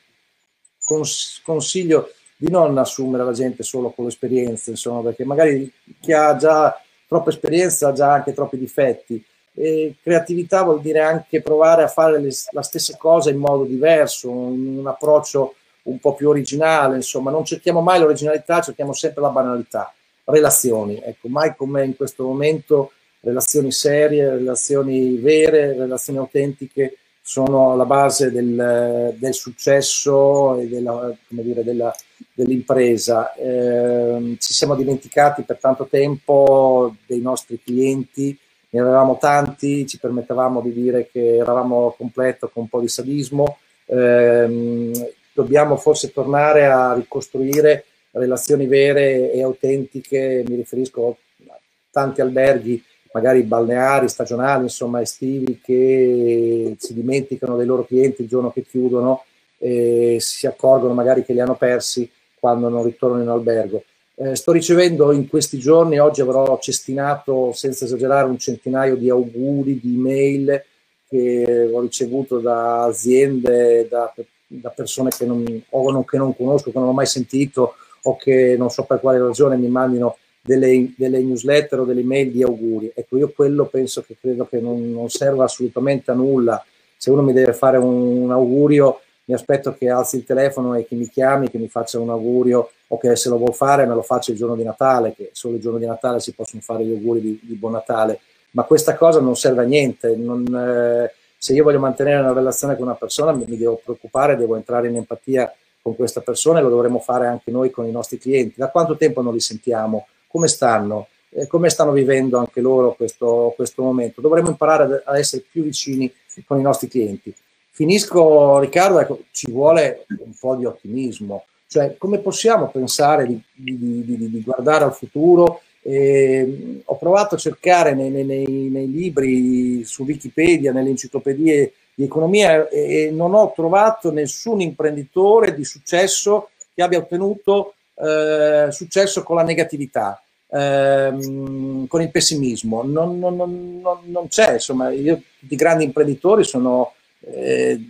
cons- 0.84 1.40
consiglio 1.42 2.12
di 2.36 2.50
non 2.50 2.76
assumere 2.78 3.24
la 3.24 3.32
gente 3.32 3.62
solo 3.62 3.90
con 3.90 4.04
l'esperienza, 4.04 4.70
insomma, 4.70 5.00
perché 5.02 5.24
magari 5.24 5.72
chi 6.00 6.12
ha 6.12 6.36
già 6.36 6.78
troppa 7.08 7.30
esperienza 7.30 7.88
ha 7.88 7.92
già 7.92 8.12
anche 8.12 8.32
troppi 8.32 8.58
difetti. 8.58 9.24
E 9.56 9.94
creatività 10.02 10.62
vuol 10.62 10.80
dire 10.80 11.00
anche 11.00 11.40
provare 11.40 11.84
a 11.84 11.88
fare 11.88 12.20
le, 12.20 12.30
la 12.50 12.62
stessa 12.62 12.96
cosa 12.96 13.30
in 13.30 13.38
modo 13.38 13.64
diverso, 13.64 14.28
in 14.28 14.78
un 14.78 14.86
approccio 14.86 15.54
un 15.84 15.98
po' 15.98 16.14
più 16.14 16.28
originale, 16.28 16.96
insomma, 16.96 17.30
non 17.30 17.44
cerchiamo 17.44 17.80
mai 17.80 18.00
l'originalità, 18.00 18.60
cerchiamo 18.60 18.92
sempre 18.92 19.22
la 19.22 19.28
banalità 19.28 19.92
relazioni, 20.24 21.00
ecco, 21.02 21.28
mai 21.28 21.54
come 21.54 21.84
in 21.84 21.94
questo 21.94 22.24
momento 22.24 22.92
relazioni 23.20 23.70
serie, 23.70 24.30
relazioni 24.30 25.16
vere, 25.18 25.74
relazioni 25.74 26.18
autentiche 26.18 26.98
sono 27.26 27.72
alla 27.72 27.86
base 27.86 28.30
del, 28.30 29.14
del 29.16 29.32
successo 29.32 30.58
e 30.58 30.68
della, 30.68 31.10
dire, 31.28 31.64
della, 31.64 31.94
dell'impresa. 32.34 33.32
Eh, 33.32 34.36
ci 34.38 34.52
siamo 34.52 34.74
dimenticati 34.74 35.40
per 35.40 35.56
tanto 35.56 35.86
tempo 35.86 36.94
dei 37.06 37.22
nostri 37.22 37.58
clienti, 37.64 38.38
ne 38.68 38.80
avevamo 38.80 39.16
tanti, 39.16 39.86
ci 39.86 39.98
permettevamo 39.98 40.60
di 40.60 40.74
dire 40.74 41.08
che 41.10 41.36
eravamo 41.36 41.94
completo 41.96 42.50
con 42.52 42.64
un 42.64 42.68
po' 42.68 42.80
di 42.80 42.88
sadismo. 42.88 43.56
Eh, 43.86 45.14
dobbiamo 45.32 45.76
forse 45.76 46.12
tornare 46.12 46.66
a 46.66 46.92
ricostruire 46.92 47.86
relazioni 48.10 48.66
vere 48.66 49.32
e 49.32 49.42
autentiche, 49.42 50.44
mi 50.46 50.56
riferisco 50.56 51.16
a 51.48 51.58
tanti 51.90 52.20
alberghi, 52.20 52.84
magari 53.14 53.42
balneari, 53.42 54.08
stagionali, 54.08 54.64
insomma 54.64 55.00
estivi, 55.00 55.60
che 55.62 56.74
si 56.76 56.94
dimenticano 56.94 57.56
dei 57.56 57.64
loro 57.64 57.84
clienti 57.84 58.22
il 58.22 58.28
giorno 58.28 58.50
che 58.50 58.64
chiudono 58.64 59.22
e 59.58 60.16
si 60.18 60.48
accorgono 60.48 60.94
magari 60.94 61.24
che 61.24 61.32
li 61.32 61.38
hanno 61.38 61.54
persi 61.54 62.10
quando 62.40 62.68
non 62.68 62.82
ritornano 62.82 63.22
in 63.22 63.28
albergo. 63.28 63.84
Eh, 64.16 64.34
sto 64.34 64.50
ricevendo 64.50 65.12
in 65.12 65.28
questi 65.28 65.58
giorni, 65.58 65.98
oggi 65.98 66.22
avrò 66.22 66.58
cestinato 66.58 67.52
senza 67.52 67.84
esagerare 67.84 68.28
un 68.28 68.36
centinaio 68.38 68.96
di 68.96 69.08
auguri, 69.08 69.78
di 69.80 69.94
email 69.94 70.64
che 71.08 71.70
ho 71.72 71.80
ricevuto 71.80 72.38
da 72.38 72.84
aziende, 72.84 73.86
da, 73.88 74.12
da 74.46 74.70
persone 74.70 75.10
che 75.16 75.24
non, 75.24 75.44
o 75.70 76.04
che 76.04 76.16
non 76.16 76.36
conosco, 76.36 76.72
che 76.72 76.78
non 76.78 76.88
ho 76.88 76.92
mai 76.92 77.06
sentito 77.06 77.76
o 78.02 78.16
che 78.16 78.56
non 78.58 78.70
so 78.70 78.82
per 78.82 78.98
quale 78.98 79.18
ragione 79.18 79.56
mi 79.56 79.68
mandino 79.68 80.16
delle, 80.46 80.92
delle 80.94 81.22
newsletter 81.22 81.80
o 81.80 81.84
delle 81.84 82.02
email 82.02 82.30
di 82.30 82.42
auguri. 82.42 82.92
Ecco, 82.94 83.16
io 83.16 83.32
quello 83.34 83.64
penso 83.64 84.02
che 84.02 84.16
credo 84.20 84.46
che 84.46 84.60
non, 84.60 84.92
non 84.92 85.08
serva 85.08 85.44
assolutamente 85.44 86.10
a 86.10 86.14
nulla. 86.14 86.62
Se 86.96 87.10
uno 87.10 87.22
mi 87.22 87.32
deve 87.32 87.54
fare 87.54 87.78
un, 87.78 88.22
un, 88.22 88.30
augurio, 88.30 89.00
mi 89.24 89.32
aspetto 89.34 89.74
che 89.74 89.88
alzi 89.88 90.16
il 90.16 90.24
telefono 90.24 90.74
e 90.74 90.84
che 90.84 90.96
mi 90.96 91.08
chiami, 91.08 91.48
che 91.48 91.56
mi 91.56 91.68
faccia 91.68 91.98
un 91.98 92.10
augurio 92.10 92.70
o 92.88 92.98
che 92.98 93.16
se 93.16 93.30
lo 93.30 93.38
vuol 93.38 93.54
fare 93.54 93.86
me 93.86 93.94
lo 93.94 94.02
faccia 94.02 94.32
il 94.32 94.36
giorno 94.36 94.54
di 94.54 94.62
Natale, 94.62 95.14
che 95.14 95.30
solo 95.32 95.54
il 95.54 95.62
giorno 95.62 95.78
di 95.78 95.86
Natale 95.86 96.20
si 96.20 96.34
possono 96.34 96.60
fare 96.60 96.84
gli 96.84 96.92
auguri 96.92 97.20
di, 97.20 97.40
di 97.42 97.54
Buon 97.54 97.72
Natale. 97.72 98.20
Ma 98.50 98.64
questa 98.64 98.96
cosa 98.96 99.20
non 99.20 99.36
serve 99.36 99.62
a 99.62 99.66
niente. 99.66 100.14
Non, 100.14 100.44
eh, 100.54 101.14
se 101.38 101.54
io 101.54 101.64
voglio 101.64 101.78
mantenere 101.78 102.20
una 102.20 102.34
relazione 102.34 102.74
con 102.76 102.84
una 102.84 102.96
persona 102.96 103.32
mi, 103.32 103.46
mi 103.48 103.56
devo 103.56 103.80
preoccupare, 103.82 104.36
devo 104.36 104.56
entrare 104.56 104.88
in 104.88 104.96
empatia 104.96 105.50
con 105.80 105.96
questa 105.96 106.20
persona 106.20 106.58
e 106.58 106.62
lo 106.62 106.68
dovremmo 106.68 106.98
fare 106.98 107.26
anche 107.26 107.50
noi 107.50 107.70
con 107.70 107.86
i 107.86 107.90
nostri 107.90 108.18
clienti. 108.18 108.54
Da 108.58 108.68
quanto 108.68 108.96
tempo 108.96 109.22
non 109.22 109.32
li 109.32 109.40
sentiamo? 109.40 110.06
Come 110.34 110.48
stanno? 110.48 111.06
Eh, 111.28 111.46
come 111.46 111.68
stanno 111.68 111.92
vivendo 111.92 112.38
anche 112.38 112.60
loro 112.60 112.94
questo, 112.94 113.52
questo 113.54 113.84
momento? 113.84 114.20
Dovremmo 114.20 114.48
imparare 114.48 115.04
a 115.06 115.16
essere 115.16 115.44
più 115.48 115.62
vicini 115.62 116.12
con 116.44 116.58
i 116.58 116.62
nostri 116.62 116.88
clienti. 116.88 117.32
Finisco, 117.70 118.58
Riccardo, 118.58 118.98
ecco, 118.98 119.20
ci 119.30 119.48
vuole 119.52 120.06
un 120.08 120.32
po' 120.36 120.56
di 120.56 120.64
ottimismo. 120.64 121.44
Cioè, 121.68 121.94
come 121.96 122.18
possiamo 122.18 122.68
pensare 122.68 123.28
di, 123.28 123.40
di, 123.52 124.04
di, 124.04 124.28
di 124.28 124.42
guardare 124.42 124.82
al 124.82 124.92
futuro 124.92 125.60
E, 125.82 126.80
ho 126.82 126.96
provato 126.96 127.36
a 127.36 127.38
cercare 127.38 127.94
nei, 127.94 128.10
nei, 128.10 128.24
nei, 128.24 128.90
libri, 128.90 129.84
su 129.84 130.02
Wikipedia, 130.02 130.72
nelle 130.72 130.88
enciclopedie 130.88 131.74
di 131.94 132.04
economia 132.04 132.68
e 132.70 133.10
non 133.12 133.34
ho 133.34 133.52
trovato 133.54 134.10
nessun 134.10 134.62
imprenditore 134.62 135.54
di 135.54 135.64
successo 135.64 136.48
che 136.74 136.82
abbia 136.82 136.98
ottenuto 136.98 137.74
eh, 137.96 138.68
successo 138.70 139.22
con 139.22 139.36
la 139.36 139.42
negatività, 139.42 140.23
ehm, 140.54 141.86
con 141.86 142.00
il 142.00 142.10
pessimismo. 142.10 142.82
Non, 142.82 143.18
non, 143.18 143.36
non, 143.36 143.80
non, 144.04 144.28
c'è, 144.28 144.54
insomma, 144.54 144.90
io 144.90 145.22
di 145.38 145.56
grandi 145.56 145.84
imprenditori 145.84 146.44
sono 146.44 146.92
eh, 147.20 147.80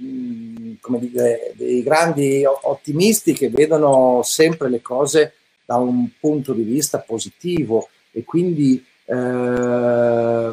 come 0.81 0.99
dire, 0.99 1.53
dei 1.57 1.83
grandi 1.83 2.45
ottimisti 2.45 3.33
che 3.33 3.51
vedono 3.51 4.23
sempre 4.23 4.69
le 4.69 4.81
cose 4.81 5.35
da 5.65 5.77
un 5.77 6.09
punto 6.19 6.53
di 6.53 6.63
vista 6.63 6.99
positivo 6.99 7.89
e 8.13 8.25
quindi 8.25 8.85
eh, 9.07 10.53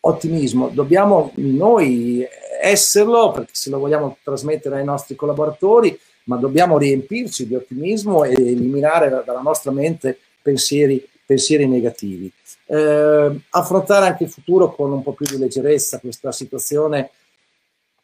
ottimismo. 0.00 0.68
Dobbiamo 0.68 1.32
noi 1.36 2.26
esserlo 2.60 3.30
perché 3.32 3.52
se 3.52 3.70
lo 3.70 3.78
vogliamo 3.78 4.16
trasmettere 4.22 4.78
ai 4.78 4.84
nostri 4.84 5.14
collaboratori, 5.14 5.98
ma 6.24 6.36
dobbiamo 6.36 6.78
riempirci 6.78 7.46
di 7.46 7.54
ottimismo 7.54 8.24
e 8.24 8.32
eliminare 8.32 9.08
dalla 9.24 9.40
nostra 9.40 9.70
mente 9.70 10.18
pensieri, 10.40 11.06
pensieri 11.24 11.66
negativi. 11.66 12.30
Eh, 12.66 13.40
affrontare 13.50 14.06
anche 14.06 14.24
il 14.24 14.30
futuro 14.30 14.74
con 14.74 14.92
un 14.92 15.02
po' 15.02 15.12
più 15.12 15.26
di 15.26 15.38
leggerezza, 15.38 15.98
questa 15.98 16.32
situazione 16.32 17.10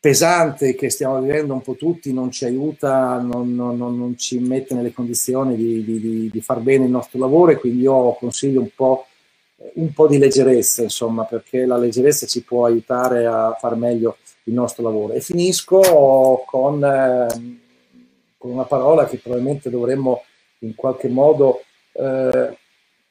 pesante 0.00 0.74
che 0.74 0.88
stiamo 0.88 1.20
vivendo 1.20 1.52
un 1.52 1.60
po' 1.60 1.74
tutti 1.74 2.12
non 2.12 2.30
ci 2.30 2.46
aiuta, 2.46 3.18
non, 3.18 3.54
non, 3.54 3.76
non 3.76 4.16
ci 4.16 4.38
mette 4.38 4.74
nelle 4.74 4.94
condizioni 4.94 5.54
di, 5.56 5.84
di, 5.84 6.30
di, 6.32 6.40
far 6.40 6.60
bene 6.60 6.86
il 6.86 6.90
nostro 6.90 7.18
lavoro 7.18 7.52
e 7.52 7.56
quindi 7.56 7.82
io 7.82 8.14
consiglio 8.14 8.60
un 8.60 8.70
po', 8.74 9.06
un 9.74 9.92
po' 9.92 10.08
di 10.08 10.16
leggerezza, 10.16 10.82
insomma, 10.82 11.24
perché 11.24 11.66
la 11.66 11.76
leggerezza 11.76 12.26
ci 12.26 12.42
può 12.42 12.64
aiutare 12.64 13.26
a 13.26 13.54
far 13.60 13.76
meglio 13.76 14.16
il 14.44 14.54
nostro 14.54 14.82
lavoro. 14.82 15.12
E 15.12 15.20
finisco 15.20 16.44
con, 16.46 16.82
eh, 16.82 17.26
con 18.38 18.52
una 18.52 18.64
parola 18.64 19.04
che 19.04 19.18
probabilmente 19.18 19.68
dovremmo 19.68 20.22
in 20.60 20.74
qualche 20.74 21.08
modo 21.08 21.60
eh, 21.92 22.56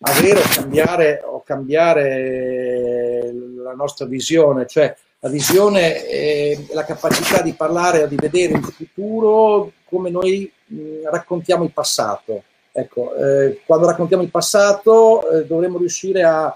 avere 0.01 0.39
o 0.39 0.47
cambiare, 0.53 1.21
o 1.25 1.43
cambiare 1.43 3.31
la 3.63 3.73
nostra 3.73 4.05
visione, 4.05 4.65
cioè 4.67 4.95
la 5.19 5.29
visione 5.29 6.07
e 6.07 6.67
la 6.71 6.85
capacità 6.85 7.41
di 7.41 7.53
parlare 7.53 8.03
o 8.03 8.07
di 8.07 8.15
vedere 8.15 8.53
il 8.53 8.63
futuro 8.63 9.73
come 9.85 10.09
noi 10.09 10.49
mh, 10.65 11.09
raccontiamo 11.09 11.63
il 11.63 11.71
passato. 11.71 12.43
Ecco, 12.71 13.13
eh, 13.15 13.61
quando 13.65 13.87
raccontiamo 13.87 14.23
il 14.23 14.29
passato 14.29 15.29
eh, 15.29 15.45
dovremmo 15.45 15.77
riuscire 15.77 16.23
a 16.23 16.55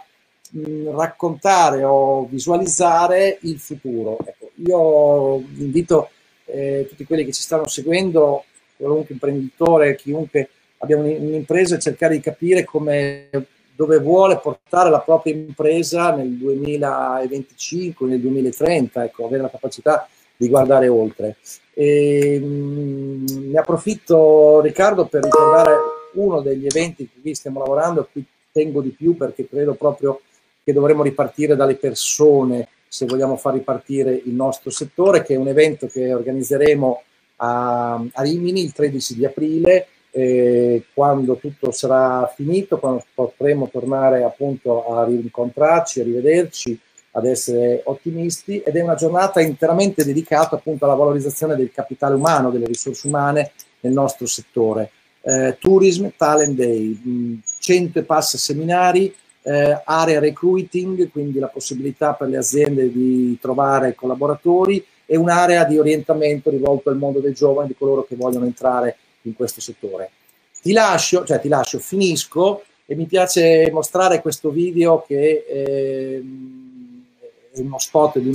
mh, 0.51 0.95
raccontare 0.95 1.84
o 1.84 2.25
visualizzare 2.25 3.39
il 3.41 3.60
futuro. 3.60 4.17
Ecco, 4.23 4.51
io 4.56 5.43
invito 5.58 6.10
eh, 6.45 6.86
tutti 6.88 7.03
quelli 7.03 7.25
che 7.25 7.34
ci 7.34 7.41
stanno 7.41 7.67
seguendo, 7.67 8.45
qualunque 8.77 9.13
imprenditore, 9.13 9.95
chiunque 9.95 10.49
abbia 10.84 10.98
un'impresa, 10.98 11.76
a 11.76 11.80
cercare 11.80 12.15
di 12.15 12.22
capire 12.22 12.65
come 12.65 13.30
dove 13.76 14.00
vuole 14.00 14.38
portare 14.38 14.89
la 14.89 15.00
propria 15.00 15.34
impresa 15.34 16.13
nel 16.13 16.30
2025, 16.30 18.06
nel 18.06 18.19
2030, 18.19 19.06
ecco, 19.06 19.26
avere 19.26 19.43
la 19.43 19.50
capacità 19.50 20.08
di 20.36 20.48
guardare 20.50 20.89
oltre. 20.89 21.38
E, 21.74 22.39
mh, 22.39 22.46
mm, 22.46 23.26
ne 23.52 23.60
approfitto 23.60 24.62
Riccardo 24.62 25.06
per 25.06 25.24
ricordare 25.24 25.76
uno 26.13 26.41
degli 26.41 26.67
eventi 26.67 27.10
su 27.12 27.22
cui 27.22 27.34
stiamo 27.34 27.60
lavorando, 27.60 28.02
a 28.02 28.08
cui 28.12 28.24
tengo 28.52 28.82
di 28.82 28.89
più 28.89 29.17
perché 29.17 29.48
credo 29.48 29.74
proprio 29.74 30.22
che 30.63 30.74
dovremmo 30.74 31.02
ripartire 31.02 31.56
dalle 31.56 31.76
persone 31.76 32.67
se 32.88 33.08
vogliamo 33.08 33.38
far 33.38 33.54
ripartire 33.54 34.12
il 34.12 34.34
nostro 34.34 34.69
settore, 34.69 35.24
che 35.24 35.34
è 35.34 35.38
un 35.38 35.48
evento 35.48 35.88
che 35.88 36.13
organizzeremo 36.13 37.02
a, 37.38 37.93
a 37.96 38.22
Rimini 38.22 38.62
il 38.63 38.72
13 38.72 39.15
di 39.15 39.26
aprile 39.26 39.88
e 40.15 40.86
quando 40.93 41.38
tutto 41.38 41.71
sarà 41.71 42.32
finito, 42.36 42.78
quando 42.78 43.04
potremo 43.15 43.67
tornare 43.67 44.23
appunto 44.23 44.88
a 44.93 45.06
rincontrarci, 45.06 46.02
a 46.02 46.04
rivederci, 46.04 46.80
ad 47.15 47.26
essere 47.26 47.82
ottimisti 47.86 48.60
ed 48.60 48.76
è 48.76 48.82
una 48.82 48.93
giornata 48.93 49.41
interamente 49.41 50.06
dedicata 50.06 50.56
appunto 50.56 50.86
alla 50.86 50.93
valorizzazione 50.93 51.56
del 51.56 51.71
capitale 51.71 52.13
umano, 52.13 52.52
delle 52.52 52.67
risorse 52.67 53.08
umane 53.08 53.52
nel 53.80 53.93
nostro 53.93 54.28
settore. 54.28 54.91
Eh, 55.21 55.58
Tourism 55.60 56.10
Talent 56.15 56.56
Day, 56.56 57.41
100 57.60 57.97
e 57.97 58.04
passa 58.04 58.38
seminari, 58.38 59.12
eh, 59.41 59.82
area 59.84 60.19
recruiting, 60.19 61.10
quindi 61.10 61.39
la 61.39 61.47
possibilità 61.47 62.13
per 62.13 62.30
le 62.30 62.38
aziende 62.38 62.91
di 62.91 63.36
trovare 63.41 63.95
collaboratori 63.95 64.86
e 65.08 65.17
un'area 65.17 65.65
di 65.65 65.80
orientamento 65.80 66.52
rivolto 66.52 66.89
al 66.91 66.97
mondo 66.97 67.19
dei 67.19 67.34
giovani, 67.34 67.69
di 67.69 67.76
coloro 67.76 68.04
che 68.04 68.15
vogliono 68.15 68.45
entrare 68.45 68.97
in 69.23 69.36
questo 69.36 69.62
settore. 69.62 70.12
Ti 70.62 70.71
lascio, 70.71 71.25
cioè 71.25 71.39
ti 71.39 71.49
lascio, 71.49 71.79
finisco 71.79 72.63
e 72.86 72.95
mi 72.95 73.05
piace 73.05 73.69
mostrare 73.71 74.21
questo 74.21 74.49
video 74.49 75.03
che 75.05 75.45
eh, 75.47 76.23
è 77.53 77.59
uno 77.59 77.79
spot 77.79 78.19
di 78.19 78.27
un... 78.27 78.33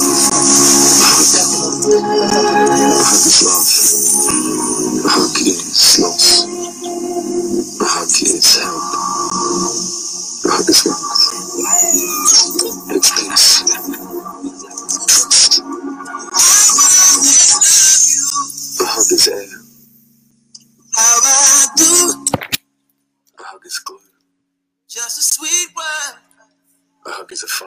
It's 10.70 11.07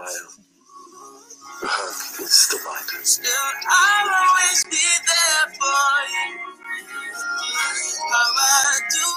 fire. 0.05 0.27
A 1.63 1.67
hug 1.67 2.21
is 2.21 2.47
the 2.51 2.57
light. 2.67 3.05
Still, 3.05 3.31
I'll 3.69 4.09
always 4.09 4.65
be 4.65 4.87
there 5.07 5.55
for 5.59 5.93
you. 6.13 6.41
How 8.11 8.31
I 8.37 8.79
do. 8.91 9.07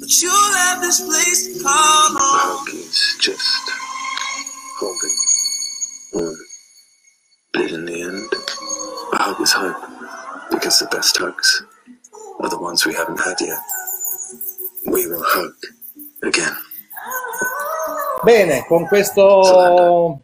But 0.00 0.22
you 0.22 0.30
have 0.30 0.80
this 0.82 1.00
place 1.00 1.58
to 1.58 1.64
call 1.64 2.08
home. 2.18 2.68
Is 2.68 3.16
just 3.20 3.70
holding 4.78 5.16
on. 6.28 6.36
But 7.54 7.72
in 7.72 7.86
the 7.86 8.02
end, 8.02 8.34
a 9.14 9.18
hug 9.22 9.40
is 9.42 9.52
hope. 9.52 9.76
because 10.50 10.80
the 10.80 10.86
best 10.86 11.16
hugs 11.18 11.64
are 12.40 12.50
the 12.50 12.58
ones 12.58 12.86
we 12.86 12.94
haven't 12.94 13.18
had 13.20 13.36
yet. 13.40 13.58
We 14.86 15.06
will 15.08 15.24
hug 15.24 15.54
again. 16.22 16.56
Bene, 18.22 18.64
con 18.66 18.86
questo, 18.86 20.20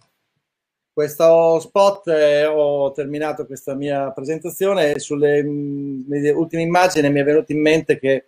questo 0.92 1.60
spot 1.60 2.08
eh, 2.08 2.46
ho 2.46 2.90
terminato 2.92 3.46
questa 3.46 3.74
mia 3.74 4.10
presentazione. 4.10 4.98
Sulle 4.98 5.42
mh, 5.42 6.04
mm, 6.08 6.36
ultime 6.36 6.62
immagini 6.62 7.10
mi 7.10 7.20
è 7.20 7.24
venuto 7.24 7.52
in 7.52 7.60
mente 7.60 7.98
che 7.98 8.26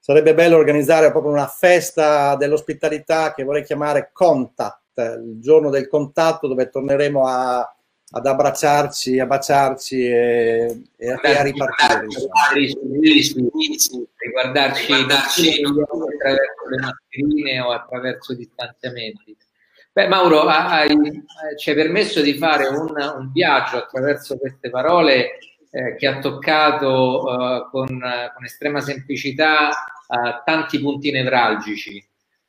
sarebbe 0.00 0.34
bello 0.34 0.56
organizzare 0.56 1.10
proprio 1.10 1.32
una 1.32 1.48
festa 1.48 2.36
dell'ospitalità 2.36 3.34
che 3.34 3.44
vorrei 3.44 3.64
chiamare 3.64 4.10
Contact, 4.12 4.98
il 4.98 5.40
giorno 5.40 5.68
del 5.68 5.88
contatto 5.88 6.46
dove 6.46 6.68
torneremo 6.68 7.26
a 7.26 7.75
ad 8.10 8.26
abbracciarci, 8.26 9.18
a 9.18 9.26
baciarci 9.26 10.06
e, 10.06 10.82
e 10.96 11.10
a, 11.10 11.20
a 11.20 11.42
ripartire. 11.42 12.06
Riguardarci 14.16 14.92
attraverso 14.92 16.68
le 16.68 16.76
mascherine 16.80 17.60
o 17.60 17.72
attraverso 17.72 18.32
i 18.32 18.36
distanziamenti. 18.36 19.36
Beh, 19.92 20.08
Mauro, 20.08 20.42
hai, 20.42 20.94
ci 21.58 21.70
hai 21.70 21.76
permesso 21.76 22.20
di 22.20 22.34
fare 22.34 22.66
un, 22.66 22.90
un 22.90 23.30
viaggio 23.32 23.78
attraverso 23.78 24.36
queste 24.36 24.68
parole 24.68 25.38
eh, 25.70 25.96
che 25.96 26.06
ha 26.06 26.18
toccato 26.18 27.30
eh, 27.30 27.68
con, 27.70 27.86
con, 27.88 28.44
estrema 28.44 28.80
semplicità 28.80 29.70
eh, 29.70 30.42
tanti 30.44 30.80
punti 30.80 31.10
nevralgici. 31.10 31.96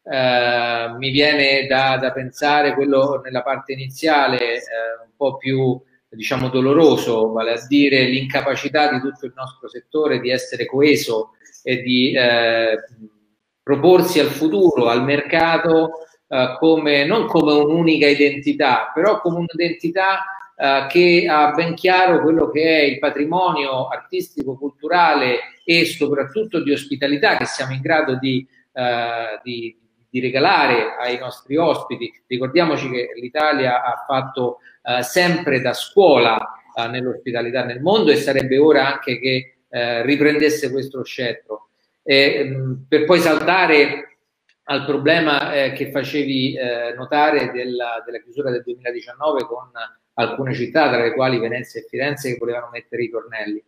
Eh, 0.03 0.93
mi 0.97 1.09
viene 1.09 1.65
da, 1.67 1.97
da, 1.97 2.11
pensare 2.11 2.73
quello 2.73 3.21
nella 3.23 3.43
parte 3.43 3.73
iniziale 3.73 4.55
eh, 4.55 4.61
po' 5.17 5.37
più 5.37 5.79
diciamo 6.09 6.47
doloroso, 6.47 7.31
vale 7.31 7.53
a 7.53 7.65
dire 7.67 8.05
l'incapacità 8.05 8.89
di 8.91 9.01
tutto 9.01 9.25
il 9.25 9.33
nostro 9.35 9.67
settore 9.67 10.21
di 10.21 10.29
essere 10.29 10.65
coeso 10.65 11.31
e 11.63 11.81
di 11.81 12.13
eh, 12.13 12.77
proporsi 13.61 14.19
al 14.19 14.27
futuro, 14.27 14.87
al 14.87 15.03
mercato, 15.03 15.89
eh, 16.27 16.55
come, 16.57 17.05
non 17.05 17.25
come 17.25 17.51
un'unica 17.51 18.07
identità, 18.07 18.91
però 18.93 19.19
come 19.19 19.39
un'identità 19.39 20.23
eh, 20.55 20.87
che 20.89 21.27
ha 21.29 21.51
ben 21.51 21.73
chiaro 21.73 22.21
quello 22.21 22.49
che 22.49 22.63
è 22.63 22.83
il 22.83 22.99
patrimonio 22.99 23.87
artistico, 23.87 24.57
culturale 24.57 25.39
e 25.65 25.83
soprattutto 25.83 26.63
di 26.63 26.71
ospitalità 26.71 27.35
che 27.35 27.45
siamo 27.45 27.73
in 27.73 27.81
grado 27.81 28.15
di 28.17 28.47
eh, 28.77 29.39
di, 29.43 29.75
di, 30.07 30.19
regalare 30.19 30.95
ai 30.99 31.17
nostri 31.17 31.57
ospiti. 31.57 32.13
Ricordiamoci 32.27 32.87
che 32.91 33.09
l'Italia 33.19 33.83
ha 33.83 34.03
fatto 34.05 34.59
eh, 34.87 35.03
sempre 35.03 35.59
da 35.59 35.73
scuola 35.73 36.61
eh, 36.73 36.87
nell'ospitalità 36.87 37.65
nel 37.65 37.81
mondo 37.81 38.09
e 38.09 38.15
sarebbe 38.15 38.57
ora 38.57 38.87
anche 38.93 39.19
che 39.19 39.57
eh, 39.69 40.01
riprendesse 40.03 40.71
questo 40.71 41.03
scettro. 41.03 41.69
Mh, 42.03 42.85
per 42.87 43.03
poi 43.03 43.19
saltare 43.19 44.19
al 44.69 44.85
problema 44.85 45.53
eh, 45.53 45.73
che 45.73 45.91
facevi 45.91 46.57
notare 46.95 47.51
della, 47.51 48.01
della, 48.05 48.19
chiusura 48.19 48.49
del 48.49 48.63
2019 48.63 49.43
con 49.43 49.71
alcune 50.13 50.53
città, 50.53 50.89
tra 50.89 51.03
le 51.03 51.13
quali 51.13 51.37
Venezia 51.37 51.81
e 51.81 51.85
Firenze, 51.89 52.31
che 52.31 52.37
volevano 52.37 52.69
mettere 52.71 53.03
i 53.03 53.09
tornelli. 53.09 53.61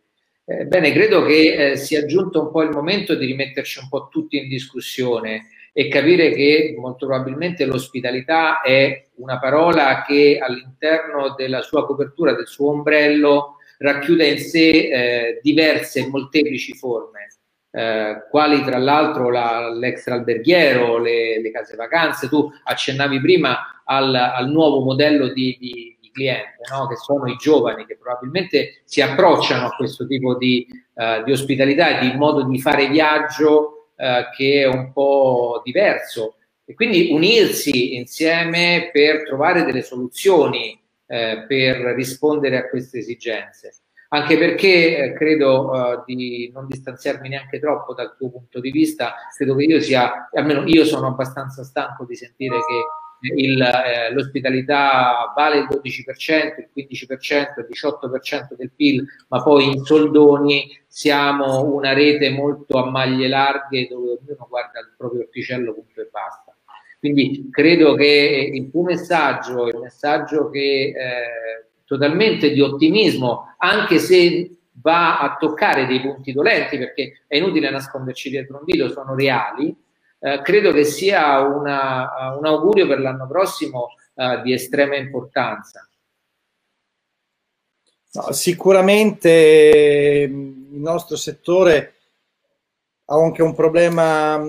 Bene, 0.44 0.90
credo 0.92 1.24
che 1.24 1.74
sia 1.76 2.06
giunto 2.06 2.40
un 2.40 2.50
po' 2.50 2.62
il 2.62 2.70
momento 2.70 3.14
di 3.14 3.26
rimetterci 3.26 3.78
un 3.78 3.88
po' 3.88 4.08
tutti 4.08 4.38
in 4.38 4.48
discussione 4.48 5.46
e 5.72 5.88
capire 5.88 6.32
che 6.32 6.74
molto 6.78 7.06
probabilmente 7.06 7.64
l'ospitalità 7.64 8.60
è 8.60 9.06
una 9.16 9.38
parola 9.38 10.02
che 10.06 10.38
all'interno 10.40 11.34
della 11.36 11.62
sua 11.62 11.86
copertura, 11.86 12.34
del 12.34 12.48
suo 12.48 12.70
ombrello, 12.70 13.56
racchiude 13.78 14.28
in 14.28 14.38
sé 14.38 14.68
eh, 14.70 15.40
diverse 15.42 16.00
e 16.00 16.08
molteplici 16.08 16.74
forme 16.74 17.28
eh, 17.72 18.26
quali 18.28 18.62
tra 18.64 18.78
l'altro 18.78 19.30
la, 19.30 19.70
l'extra 19.72 20.14
alberghiero, 20.14 20.98
le, 20.98 21.40
le, 21.40 21.50
case 21.50 21.76
vacanze. 21.76 22.28
Tu 22.28 22.50
accennavi 22.64 23.20
prima 23.20 23.82
al, 23.84 24.14
al 24.14 24.50
nuovo 24.50 24.80
modello 24.82 25.28
di, 25.28 25.56
di, 25.60 25.96
di 26.00 26.10
cliente, 26.12 26.58
no? 26.72 26.88
che 26.88 26.96
sono 26.96 27.26
i 27.26 27.36
giovani 27.36 27.86
che 27.86 27.96
probabilmente 27.96 28.82
si 28.84 29.00
approcciano 29.00 29.66
a 29.66 29.76
questo 29.76 30.06
tipo 30.06 30.36
di, 30.36 30.66
uh, 30.94 31.22
di 31.22 31.32
ospitalità 31.32 31.98
e 31.98 32.10
di 32.10 32.16
modo 32.16 32.42
di 32.42 32.60
fare 32.60 32.88
viaggio 32.88 33.79
uh, 34.00 34.34
che 34.34 34.62
è 34.62 34.66
un 34.66 34.92
po' 34.92 35.60
diverso. 35.64 36.36
E 36.64 36.74
quindi 36.74 37.10
unirsi 37.10 37.96
insieme 37.96 38.90
per 38.92 39.24
trovare 39.24 39.64
delle 39.64 39.82
soluzioni 39.82 40.80
eh, 41.06 41.44
per 41.48 41.76
rispondere 41.94 42.56
a 42.56 42.68
queste 42.68 42.98
esigenze 42.98 43.80
anche 44.12 44.38
perché 44.38 44.96
eh, 44.96 45.12
credo 45.12 45.70
uh, 45.70 46.02
di 46.04 46.50
non 46.52 46.66
distanziarmi 46.66 47.28
neanche 47.28 47.60
troppo 47.60 47.94
dal 47.94 48.16
tuo 48.16 48.30
punto 48.30 48.58
di 48.58 48.70
vista, 48.70 49.14
credo 49.36 49.54
che 49.54 49.64
io 49.64 49.80
sia, 49.80 50.28
almeno 50.32 50.64
io 50.66 50.84
sono 50.84 51.06
abbastanza 51.08 51.62
stanco 51.62 52.04
di 52.04 52.16
sentire 52.16 52.56
che 52.56 52.86
il, 53.20 53.60
eh, 53.60 54.12
l'ospitalità 54.12 55.32
vale 55.34 55.58
il 55.58 55.68
12%, 55.68 56.54
il 56.58 56.68
15%, 56.74 57.60
il 57.60 57.66
18% 57.68 58.54
del 58.56 58.72
PIL, 58.74 59.04
ma 59.28 59.42
poi 59.42 59.66
in 59.66 59.84
soldoni 59.84 60.68
siamo 60.86 61.64
una 61.64 61.92
rete 61.92 62.30
molto 62.30 62.78
a 62.78 62.90
maglie 62.90 63.28
larghe 63.28 63.86
dove 63.88 64.18
ognuno 64.20 64.46
guarda 64.48 64.80
il 64.80 64.94
proprio 64.96 65.22
orticello 65.22 65.74
punto 65.74 66.00
e 66.00 66.08
basta. 66.10 66.54
Quindi 66.98 67.48
credo 67.50 67.94
che 67.94 68.50
il 68.52 68.70
tuo 68.70 68.82
messaggio, 68.82 69.68
il 69.68 69.78
messaggio 69.78 70.50
che 70.50 70.92
eh, 70.94 71.68
totalmente 71.84 72.50
di 72.50 72.60
ottimismo, 72.60 73.54
anche 73.56 73.98
se 73.98 74.50
va 74.82 75.18
a 75.18 75.36
toccare 75.38 75.86
dei 75.86 76.00
punti 76.00 76.32
dolenti, 76.32 76.78
perché 76.78 77.22
è 77.26 77.36
inutile 77.36 77.70
nasconderci 77.70 78.30
dietro 78.30 78.58
un 78.58 78.64
dito, 78.64 78.90
sono 78.90 79.14
reali, 79.14 79.74
eh, 80.20 80.40
credo 80.42 80.72
che 80.72 80.84
sia 80.84 81.40
una, 81.40 82.36
un 82.38 82.46
augurio 82.46 82.86
per 82.86 83.00
l'anno 83.00 83.26
prossimo 83.26 83.88
eh, 84.14 84.40
di 84.42 84.52
estrema 84.52 84.96
importanza. 84.96 85.84
No, 88.12 88.32
sicuramente 88.32 90.28
il 90.30 90.80
nostro 90.80 91.16
settore 91.16 91.94
ha 93.06 93.14
anche 93.14 93.42
un 93.42 93.54
problema 93.54 94.40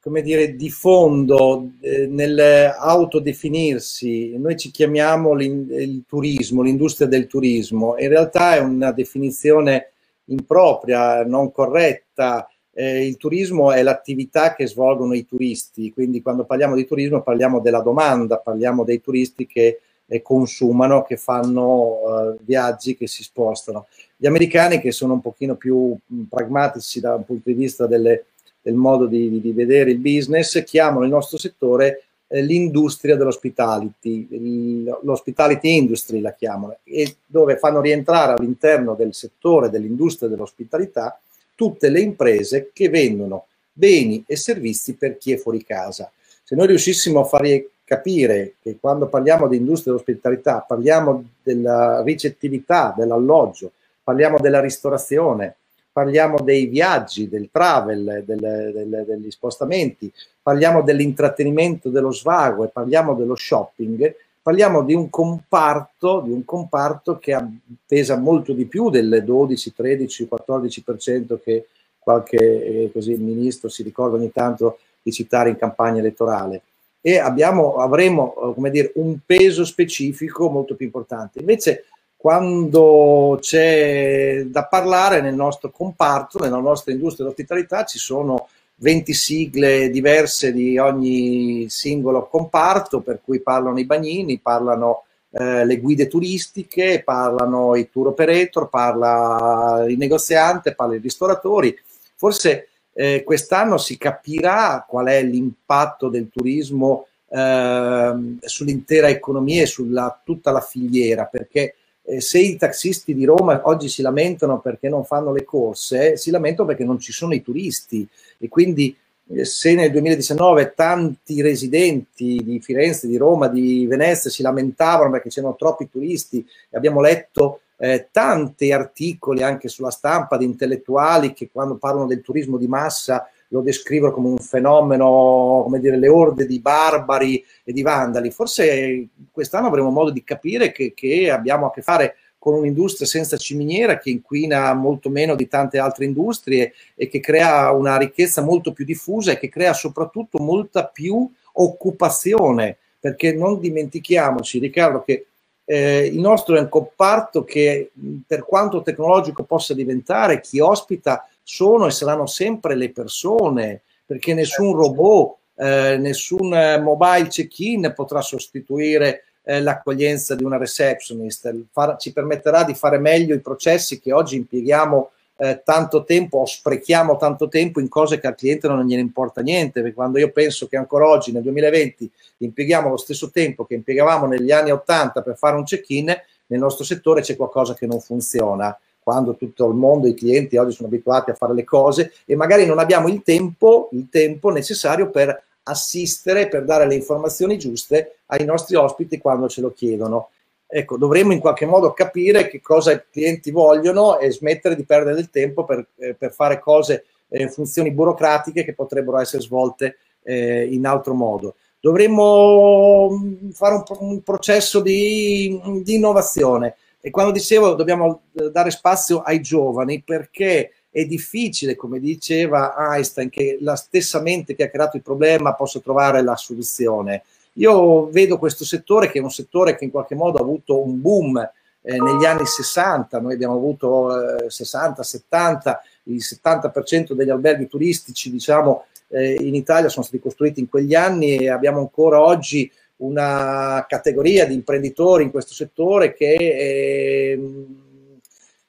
come 0.00 0.22
dire, 0.22 0.56
di 0.56 0.70
fondo 0.70 1.72
eh, 1.80 2.06
nell'autodefinirsi, 2.06 4.38
noi 4.38 4.56
ci 4.56 4.70
chiamiamo 4.70 5.38
il 5.40 6.04
turismo, 6.06 6.62
l'industria 6.62 7.06
del 7.06 7.26
turismo, 7.26 7.98
in 7.98 8.08
realtà 8.08 8.54
è 8.54 8.60
una 8.60 8.92
definizione 8.92 9.90
impropria, 10.26 11.24
non 11.24 11.52
corretta. 11.52 12.48
Eh, 12.78 13.06
il 13.06 13.16
turismo 13.16 13.72
è 13.72 13.82
l'attività 13.82 14.54
che 14.54 14.66
svolgono 14.66 15.14
i 15.14 15.24
turisti, 15.24 15.90
quindi 15.94 16.20
quando 16.20 16.44
parliamo 16.44 16.74
di 16.74 16.84
turismo 16.84 17.22
parliamo 17.22 17.60
della 17.60 17.80
domanda, 17.80 18.36
parliamo 18.36 18.84
dei 18.84 19.00
turisti 19.00 19.46
che 19.46 19.80
eh, 20.06 20.20
consumano, 20.20 21.02
che 21.02 21.16
fanno 21.16 22.34
eh, 22.34 22.36
viaggi, 22.44 22.94
che 22.94 23.06
si 23.06 23.22
spostano. 23.22 23.86
Gli 24.14 24.26
americani 24.26 24.78
che 24.78 24.92
sono 24.92 25.14
un 25.14 25.22
pochino 25.22 25.54
più 25.54 25.96
mh, 26.04 26.22
pragmatici 26.28 27.00
da 27.00 27.14
un 27.14 27.24
punto 27.24 27.48
di 27.48 27.54
vista 27.54 27.86
delle 27.86 28.26
del 28.66 28.74
modo 28.74 29.06
di, 29.06 29.40
di, 29.40 29.52
vedere 29.52 29.92
il 29.92 29.98
business, 29.98 30.64
chiamano 30.64 31.04
il 31.04 31.10
nostro 31.10 31.38
settore 31.38 32.02
eh, 32.26 32.42
l'industria 32.42 33.14
dell'hospitality, 33.14 34.82
l'hospitality 35.02 35.76
industry 35.76 36.20
la 36.20 36.32
chiamano, 36.32 36.78
e 36.82 37.18
dove 37.24 37.58
fanno 37.58 37.80
rientrare 37.80 38.32
all'interno 38.32 38.94
del 38.94 39.14
settore 39.14 39.70
dell'industria 39.70 40.28
dell'ospitalità 40.28 41.16
tutte 41.56 41.88
le 41.88 42.00
imprese 42.00 42.70
che 42.72 42.88
vendono 42.88 43.46
beni 43.72 44.22
e 44.26 44.36
servizi 44.36 44.94
per 44.94 45.18
chi 45.18 45.32
è 45.32 45.36
fuori 45.36 45.64
casa. 45.64 46.10
Se 46.44 46.54
noi 46.54 46.68
riuscissimo 46.68 47.20
a 47.20 47.24
fare 47.24 47.70
capire 47.82 48.54
che 48.62 48.76
quando 48.80 49.06
parliamo 49.08 49.48
di 49.48 49.56
industria 49.56 49.92
dell'ospitalità 49.92 50.60
parliamo 50.60 51.24
della 51.42 52.02
ricettività, 52.02 52.94
dell'alloggio, 52.96 53.72
parliamo 54.02 54.38
della 54.38 54.60
ristorazione, 54.60 55.56
parliamo 55.90 56.40
dei 56.40 56.66
viaggi, 56.66 57.28
del 57.28 57.48
travel, 57.50 58.22
del, 58.26 58.38
del, 58.38 59.04
degli 59.06 59.30
spostamenti, 59.30 60.12
parliamo 60.42 60.82
dell'intrattenimento, 60.82 61.88
dello 61.88 62.12
svago 62.12 62.64
e 62.64 62.68
parliamo 62.68 63.14
dello 63.14 63.34
shopping, 63.34 64.14
parliamo 64.46 64.84
di 64.84 64.94
un 64.94 65.10
comparto, 65.10 66.20
di 66.20 66.30
un 66.30 66.44
comparto 66.44 67.18
che 67.18 67.36
pesa 67.84 68.16
molto 68.16 68.52
di 68.52 68.66
più 68.66 68.90
del 68.90 69.24
12, 69.24 69.74
13, 69.74 70.28
14% 70.30 71.40
che 71.42 71.66
qualche 71.98 72.36
eh, 72.36 72.90
così, 72.92 73.16
ministro 73.16 73.68
si 73.68 73.82
ricorda 73.82 74.16
ogni 74.16 74.30
tanto 74.30 74.78
di 75.02 75.10
citare 75.10 75.48
in 75.48 75.56
campagna 75.56 75.98
elettorale. 75.98 76.62
E 77.00 77.18
abbiamo, 77.18 77.78
avremo 77.78 78.54
eh, 78.56 78.70
dire, 78.70 78.92
un 78.94 79.18
peso 79.26 79.64
specifico 79.64 80.48
molto 80.48 80.76
più 80.76 80.86
importante. 80.86 81.40
Invece 81.40 81.86
quando 82.16 83.38
c'è 83.40 84.44
da 84.46 84.64
parlare 84.66 85.22
nel 85.22 85.34
nostro 85.34 85.70
comparto, 85.70 86.38
nella 86.38 86.60
nostra 86.60 86.92
industria 86.92 87.24
dell'ospitalità, 87.24 87.84
ci 87.84 87.98
sono 87.98 88.46
20 88.78 89.12
sigle 89.14 89.90
diverse 89.90 90.52
di 90.52 90.78
ogni 90.78 91.66
singolo 91.68 92.26
comparto, 92.26 93.00
per 93.00 93.20
cui 93.24 93.40
parlano 93.40 93.78
i 93.78 93.86
bagnini, 93.86 94.38
parlano 94.38 95.04
eh, 95.30 95.64
le 95.64 95.78
guide 95.78 96.06
turistiche, 96.06 97.02
parlano 97.04 97.74
i 97.74 97.90
tour 97.90 98.08
operator, 98.08 98.68
parla 98.68 99.84
il 99.88 99.96
negoziante, 99.96 100.74
parla 100.74 100.96
i 100.96 101.00
ristoratori. 101.00 101.76
Forse 102.14 102.68
eh, 102.92 103.22
quest'anno 103.24 103.76
si 103.78 103.98
capirà 103.98 104.84
qual 104.88 105.06
è 105.06 105.22
l'impatto 105.22 106.08
del 106.08 106.28
turismo 106.30 107.06
eh, 107.28 108.14
sull'intera 108.40 109.08
economia 109.08 109.62
e 109.62 109.66
su 109.66 109.86
tutta 110.24 110.50
la 110.50 110.60
filiera, 110.60 111.24
perché 111.24 111.74
eh, 112.06 112.20
se 112.20 112.38
i 112.38 112.56
taxisti 112.56 113.14
di 113.14 113.24
Roma 113.24 113.62
oggi 113.64 113.88
si 113.88 114.00
lamentano 114.00 114.60
perché 114.60 114.88
non 114.88 115.04
fanno 115.04 115.32
le 115.32 115.44
corse, 115.44 116.16
si 116.16 116.30
lamentano 116.30 116.68
perché 116.68 116.84
non 116.84 116.98
ci 117.00 117.12
sono 117.12 117.34
i 117.34 117.42
turisti. 117.42 118.06
E 118.38 118.48
quindi 118.48 118.96
eh, 119.28 119.44
se 119.44 119.74
nel 119.74 119.90
2019 119.90 120.72
tanti 120.74 121.42
residenti 121.42 122.40
di 122.44 122.60
Firenze, 122.60 123.08
di 123.08 123.16
Roma, 123.16 123.48
di 123.48 123.86
Venezia 123.86 124.30
si 124.30 124.42
lamentavano 124.42 125.10
perché 125.10 125.30
c'erano 125.30 125.56
troppi 125.56 125.88
turisti 125.90 126.46
e 126.70 126.76
abbiamo 126.76 127.00
letto 127.00 127.60
eh, 127.78 128.08
tanti 128.10 128.72
articoli 128.72 129.42
anche 129.42 129.68
sulla 129.68 129.90
stampa 129.90 130.36
di 130.36 130.44
intellettuali 130.44 131.32
che 131.32 131.50
quando 131.52 131.74
parlano 131.74 132.06
del 132.06 132.22
turismo 132.22 132.56
di 132.56 132.68
massa 132.68 133.28
lo 133.48 133.60
descrivono 133.60 134.12
come 134.12 134.28
un 134.28 134.38
fenomeno, 134.38 135.60
come 135.64 135.80
dire, 135.80 135.96
le 135.98 136.08
orde 136.08 136.46
di 136.46 136.60
barbari 136.60 137.44
e 137.64 137.72
di 137.72 137.82
vandali. 137.82 138.30
Forse 138.30 139.08
quest'anno 139.30 139.68
avremo 139.68 139.90
modo 139.90 140.10
di 140.10 140.24
capire 140.24 140.72
che, 140.72 140.92
che 140.94 141.30
abbiamo 141.30 141.66
a 141.66 141.72
che 141.72 141.82
fare 141.82 142.16
con 142.38 142.54
un'industria 142.54 143.08
senza 143.08 143.36
ciminiera 143.36 143.98
che 143.98 144.10
inquina 144.10 144.72
molto 144.72 145.08
meno 145.08 145.34
di 145.34 145.48
tante 145.48 145.78
altre 145.78 146.04
industrie 146.04 146.74
e 146.94 147.08
che 147.08 147.18
crea 147.18 147.72
una 147.72 147.96
ricchezza 147.96 148.40
molto 148.40 148.72
più 148.72 148.84
diffusa 148.84 149.32
e 149.32 149.38
che 149.38 149.48
crea 149.48 149.72
soprattutto 149.72 150.38
molta 150.38 150.86
più 150.86 151.28
occupazione, 151.54 152.76
perché 153.00 153.32
non 153.32 153.58
dimentichiamoci, 153.58 154.60
Riccardo, 154.60 155.02
che 155.02 155.26
eh, 155.64 156.06
il 156.06 156.20
nostro 156.20 156.56
è 156.56 156.60
un 156.60 156.68
comparto 156.68 157.42
che 157.42 157.90
per 158.24 158.44
quanto 158.44 158.82
tecnologico 158.82 159.42
possa 159.42 159.74
diventare, 159.74 160.40
chi 160.40 160.60
ospita 160.60 161.28
sono 161.48 161.86
e 161.86 161.92
saranno 161.92 162.26
sempre 162.26 162.74
le 162.74 162.90
persone, 162.90 163.82
perché 164.04 164.34
nessun 164.34 164.72
certo. 164.72 164.82
robot, 164.82 165.36
eh, 165.54 165.96
nessun 165.96 166.52
eh, 166.52 166.80
mobile 166.80 167.28
check-in 167.28 167.92
potrà 167.94 168.20
sostituire 168.20 169.26
eh, 169.44 169.60
l'accoglienza 169.60 170.34
di 170.34 170.42
una 170.42 170.58
receptionist, 170.58 171.54
Far, 171.70 171.98
ci 171.98 172.12
permetterà 172.12 172.64
di 172.64 172.74
fare 172.74 172.98
meglio 172.98 173.32
i 173.32 173.40
processi 173.40 174.00
che 174.00 174.12
oggi 174.12 174.34
impieghiamo 174.34 175.10
eh, 175.36 175.62
tanto 175.64 176.02
tempo 176.02 176.38
o 176.38 176.46
sprechiamo 176.46 177.16
tanto 177.16 177.46
tempo 177.46 177.78
in 177.78 177.88
cose 177.88 178.18
che 178.18 178.26
al 178.26 178.34
cliente 178.34 178.66
non 178.66 178.84
gliene 178.84 179.02
importa 179.02 179.40
niente, 179.40 179.82
perché 179.82 179.94
quando 179.94 180.18
io 180.18 180.32
penso 180.32 180.66
che 180.66 180.76
ancora 180.76 181.06
oggi 181.06 181.30
nel 181.30 181.42
2020 181.42 182.10
impieghiamo 182.38 182.88
lo 182.88 182.96
stesso 182.96 183.30
tempo 183.30 183.64
che 183.64 183.74
impiegavamo 183.74 184.26
negli 184.26 184.50
anni 184.50 184.72
80 184.72 185.22
per 185.22 185.36
fare 185.36 185.54
un 185.54 185.62
check-in, 185.62 186.06
nel 186.48 186.58
nostro 186.58 186.84
settore 186.84 187.20
c'è 187.20 187.36
qualcosa 187.36 187.74
che 187.74 187.86
non 187.86 188.00
funziona 188.00 188.76
quando 189.06 189.36
tutto 189.36 189.68
il 189.68 189.76
mondo, 189.76 190.08
i 190.08 190.14
clienti 190.14 190.56
oggi 190.56 190.74
sono 190.74 190.88
abituati 190.88 191.30
a 191.30 191.34
fare 191.34 191.54
le 191.54 191.62
cose 191.62 192.12
e 192.24 192.34
magari 192.34 192.66
non 192.66 192.80
abbiamo 192.80 193.06
il 193.06 193.22
tempo, 193.22 193.88
il 193.92 194.08
tempo 194.10 194.50
necessario 194.50 195.10
per 195.10 195.44
assistere, 195.62 196.48
per 196.48 196.64
dare 196.64 196.88
le 196.88 196.96
informazioni 196.96 197.56
giuste 197.56 198.16
ai 198.26 198.44
nostri 198.44 198.74
ospiti 198.74 199.18
quando 199.18 199.48
ce 199.48 199.60
lo 199.60 199.72
chiedono. 199.72 200.30
Ecco, 200.66 200.96
dovremmo 200.96 201.32
in 201.32 201.38
qualche 201.38 201.66
modo 201.66 201.92
capire 201.92 202.48
che 202.48 202.60
cosa 202.60 202.90
i 202.90 203.02
clienti 203.08 203.52
vogliono 203.52 204.18
e 204.18 204.32
smettere 204.32 204.74
di 204.74 204.82
perdere 204.82 205.14
del 205.14 205.30
tempo 205.30 205.64
per, 205.64 205.86
eh, 205.98 206.14
per 206.14 206.32
fare 206.32 206.58
cose, 206.58 207.04
eh, 207.28 207.48
funzioni 207.48 207.92
burocratiche 207.92 208.64
che 208.64 208.74
potrebbero 208.74 209.20
essere 209.20 209.40
svolte 209.40 209.98
eh, 210.24 210.64
in 210.64 210.84
altro 210.84 211.14
modo. 211.14 211.54
Dovremmo 211.78 213.08
mm, 213.12 213.50
fare 213.50 213.76
un, 213.76 213.84
un 214.00 214.22
processo 214.24 214.80
di, 214.80 215.60
di 215.84 215.94
innovazione 215.94 216.74
e 217.06 217.10
quando 217.10 217.30
dicevo 217.30 217.74
dobbiamo 217.74 218.22
eh, 218.32 218.50
dare 218.50 218.72
spazio 218.72 219.20
ai 219.20 219.40
giovani 219.40 220.02
perché 220.02 220.72
è 220.90 221.04
difficile, 221.04 221.76
come 221.76 222.00
diceva 222.00 222.74
Einstein, 222.76 223.30
che 223.30 223.58
la 223.60 223.76
stessa 223.76 224.20
mente 224.20 224.56
che 224.56 224.64
ha 224.64 224.68
creato 224.68 224.96
il 224.96 225.04
problema 225.04 225.54
possa 225.54 225.78
trovare 225.78 226.20
la 226.24 226.34
soluzione. 226.34 227.22
Io 227.58 228.08
vedo 228.08 228.38
questo 228.38 228.64
settore 228.64 229.08
che 229.08 229.20
è 229.20 229.22
un 229.22 229.30
settore 229.30 229.76
che 229.76 229.84
in 229.84 229.92
qualche 229.92 230.16
modo 230.16 230.38
ha 230.38 230.40
avuto 230.40 230.82
un 230.82 231.00
boom 231.00 231.38
eh, 231.80 231.96
negli 231.96 232.24
anni 232.24 232.44
60, 232.44 233.20
noi 233.20 233.34
abbiamo 233.34 233.54
avuto 233.54 234.38
eh, 234.38 234.50
60, 234.50 235.04
70, 235.04 235.82
il 236.04 236.20
70% 236.20 237.12
degli 237.12 237.30
alberghi 237.30 237.68
turistici 237.68 238.32
diciamo 238.32 238.86
eh, 239.10 239.34
in 239.34 239.54
Italia 239.54 239.88
sono 239.88 240.04
stati 240.04 240.20
costruiti 240.20 240.58
in 240.58 240.68
quegli 240.68 240.96
anni 240.96 241.36
e 241.36 241.50
abbiamo 241.50 241.78
ancora 241.78 242.20
oggi 242.20 242.68
una 242.98 243.84
categoria 243.88 244.46
di 244.46 244.54
imprenditori 244.54 245.24
in 245.24 245.30
questo 245.30 245.54
settore 245.54 246.14
che 246.14 246.34
eh, 246.34 247.40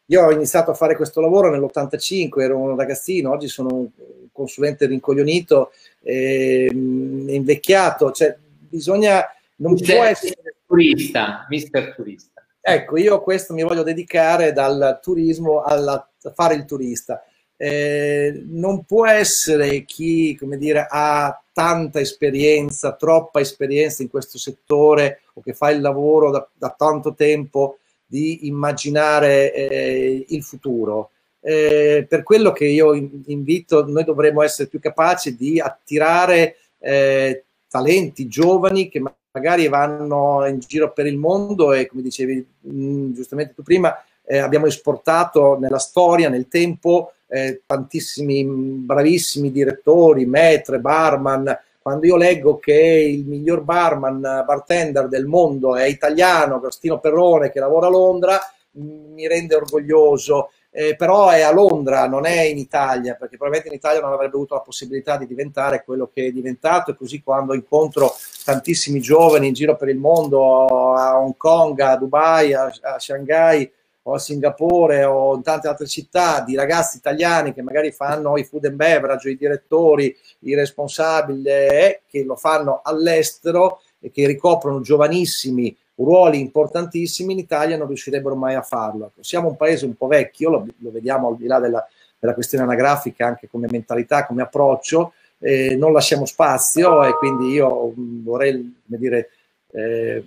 io 0.10 0.24
ho 0.24 0.32
iniziato 0.32 0.72
a 0.72 0.76
fare 0.76 0.96
questo 0.96 1.22
lavoro 1.22 1.50
nell'85, 1.50 2.42
ero 2.42 2.58
un 2.58 2.76
ragazzino, 2.76 3.32
oggi 3.32 3.48
sono 3.48 3.74
un 3.74 3.88
consulente 4.32 4.86
rincoglionito, 4.86 5.72
eh, 6.02 6.70
invecchiato, 6.72 8.12
cioè 8.12 8.38
bisogna, 8.70 9.26
non 9.58 9.74
mister, 9.74 9.96
può 9.96 10.06
essere... 10.06 10.36
Turista, 10.66 11.46
mister 11.50 11.94
turista. 11.96 12.44
Ecco, 12.62 12.98
io 12.98 13.16
a 13.16 13.22
questo 13.22 13.54
mi 13.54 13.64
voglio 13.64 13.84
dedicare 13.84 14.52
dal 14.52 15.00
turismo 15.02 15.62
alla, 15.62 16.10
a 16.22 16.32
fare 16.34 16.56
il 16.56 16.66
turista. 16.66 17.24
Eh, 17.56 18.44
non 18.48 18.84
può 18.84 19.08
essere 19.08 19.84
chi, 19.84 20.36
come 20.36 20.58
dire, 20.58 20.86
ha 20.90 21.42
tanta 21.58 22.00
esperienza, 22.00 22.94
troppa 22.94 23.40
esperienza 23.40 24.04
in 24.04 24.12
questo 24.12 24.38
settore 24.38 25.22
o 25.34 25.42
che 25.42 25.56
fa 25.56 25.72
il 25.72 25.82
lavoro 25.82 26.30
da, 26.30 26.48
da 26.54 26.70
tanto 26.78 27.16
tempo 27.16 27.80
di 28.06 28.46
immaginare 28.46 29.52
eh, 29.52 30.26
il 30.28 30.44
futuro. 30.44 31.10
Eh, 31.40 32.06
per 32.08 32.22
quello 32.22 32.52
che 32.52 32.66
io 32.66 32.94
invito, 32.94 33.84
noi 33.88 34.04
dovremmo 34.04 34.44
essere 34.44 34.68
più 34.68 34.80
capaci 34.80 35.36
di 35.36 35.60
attirare 35.60 36.58
eh, 36.78 37.44
talenti 37.68 38.28
giovani 38.28 38.88
che 38.88 39.02
magari 39.32 39.68
vanno 39.68 40.46
in 40.46 40.60
giro 40.60 40.94
per 40.94 41.08
il 41.08 41.18
mondo 41.18 41.74
e 41.74 41.88
come 41.88 42.04
dicevi 42.04 42.46
mh, 42.60 42.70
mm, 42.72 43.14
giustamente 43.14 43.56
tu 43.56 43.64
prima, 43.64 43.96
eh, 44.28 44.40
abbiamo 44.40 44.66
esportato 44.66 45.58
nella 45.58 45.80
storia, 45.80 46.28
nel 46.28 46.50
tempo, 46.50 47.14
eh, 47.28 47.62
tantissimi 47.66 48.44
bravissimi 48.44 49.52
direttori, 49.52 50.26
maître, 50.26 50.80
barman. 50.80 51.58
Quando 51.82 52.06
io 52.06 52.18
leggo 52.18 52.58
che 52.58 52.74
il 52.74 53.26
miglior 53.26 53.62
barman, 53.62 54.20
bartender 54.46 55.08
del 55.08 55.26
mondo 55.26 55.78
è 55.78 55.86
italiano, 55.86 56.56
Agostino 56.56 57.00
Perrone, 57.00 57.50
che 57.50 57.62
lavora 57.62 57.88
a 57.88 57.90
Londra, 57.90 58.40
mi 58.74 59.26
rende 59.28 59.56
orgoglioso. 59.56 60.52
Eh, 60.70 60.96
però 60.96 61.30
è 61.30 61.42
a 61.42 61.52
Londra, 61.52 62.08
non 62.08 62.26
è 62.26 62.42
in 62.42 62.58
Italia, 62.58 63.16
perché 63.16 63.38
probabilmente 63.38 63.70
in 63.70 63.80
Italia 63.80 64.02
non 64.02 64.12
avrebbe 64.12 64.36
avuto 64.36 64.54
la 64.54 64.60
possibilità 64.60 65.18
di 65.18 65.26
diventare 65.26 65.84
quello 65.84 66.12
che 66.14 66.28
è 66.28 66.32
diventato 66.32 66.92
e 66.92 66.96
così 66.96 67.24
quando 67.24 67.56
incontro 67.56 68.14
tantissimi 68.44 69.00
giovani 69.00 69.48
in 69.48 69.54
giro 69.54 69.76
per 69.76 69.88
il 69.88 69.98
mondo, 69.98 70.94
a 70.94 71.18
Hong 71.18 71.36
Kong, 71.36 71.80
a 71.80 71.96
Dubai, 71.96 72.54
a, 72.54 72.72
a 72.82 73.00
Shanghai, 73.00 73.72
o 74.08 74.14
a 74.14 74.20
Singapore 74.20 75.04
o 75.04 75.36
in 75.36 75.44
tante 75.44 75.68
altre 75.68 75.86
città 75.86 76.42
di 76.42 76.56
ragazzi 76.56 76.98
italiani 76.98 77.54
che 77.54 77.62
magari 77.62 77.92
fanno 77.92 78.38
i 78.38 78.46
food 78.46 78.66
and 78.66 78.76
beverage, 78.76 79.30
i 79.30 79.38
direttori, 79.38 80.16
i 80.40 80.56
responsabili, 80.56 81.44
eh, 81.44 82.02
che 82.08 82.24
lo 82.24 82.38
fanno 82.38 82.80
all'estero 82.84 83.82
e 84.00 84.10
che 84.10 84.26
ricoprono 84.26 84.80
giovanissimi 84.80 85.76
ruoli 85.96 86.40
importantissimi, 86.40 87.34
in 87.34 87.40
Italia 87.40 87.76
non 87.76 87.88
riuscirebbero 87.88 88.36
mai 88.36 88.56
a 88.56 88.62
farlo. 88.62 89.08
Ecco, 89.08 89.24
siamo 89.24 89.50
un 89.50 89.58
paese 89.58 89.86
un 89.86 89.96
po' 89.96 90.08
vecchio, 90.08 90.52
lo, 90.52 90.66
lo 90.78 90.92
vediamo 90.92 91.28
al 91.28 91.36
di 91.36 91.48
là 91.48 91.60
della, 91.60 91.86
della, 92.18 92.34
questione 92.34 92.64
anagrafica 92.64 93.26
anche 93.26 93.50
come 93.50 93.68
mentalità, 93.70 94.26
come 94.26 94.44
approccio, 94.44 95.14
eh, 95.40 95.76
non 95.76 95.92
lasciamo 95.92 96.26
spazio 96.26 97.04
e 97.04 97.14
quindi 97.16 97.50
io 97.50 97.92
vorrei, 97.96 98.54
come 98.86 98.98
dire, 98.98 99.30
eh, 99.72 100.24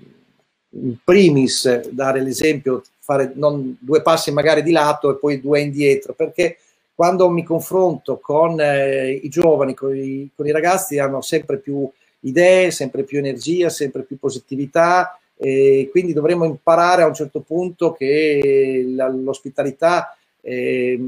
in 0.71 0.97
primis 1.03 1.89
dare 1.91 2.21
l'esempio 2.21 2.83
fare 2.99 3.33
non 3.35 3.77
due 3.81 4.03
passi 4.03 4.31
magari 4.31 4.63
di 4.63 4.71
lato 4.71 5.11
e 5.11 5.17
poi 5.17 5.41
due 5.41 5.61
indietro, 5.61 6.13
perché 6.15 6.59
quando 6.95 7.29
mi 7.31 7.43
confronto 7.43 8.19
con 8.19 8.61
eh, 8.61 9.11
i 9.11 9.29
giovani, 9.29 9.75
con 9.75 9.97
i, 9.97 10.31
con 10.37 10.47
i, 10.47 10.53
ragazzi, 10.53 10.99
hanno 10.99 11.21
sempre 11.23 11.59
più 11.59 11.91
idee, 12.21 12.71
sempre 12.71 13.03
più 13.03 13.19
energia, 13.19 13.69
sempre 13.69 14.03
più 14.03 14.19
positività 14.19 15.19
e 15.35 15.89
quindi 15.91 16.13
dovremmo 16.13 16.45
imparare 16.45 17.03
a 17.03 17.07
un 17.07 17.15
certo 17.15 17.41
punto 17.41 17.93
che 17.93 18.85
la, 18.95 19.09
l'ospitalità 19.09 20.15
eh, 20.43 21.01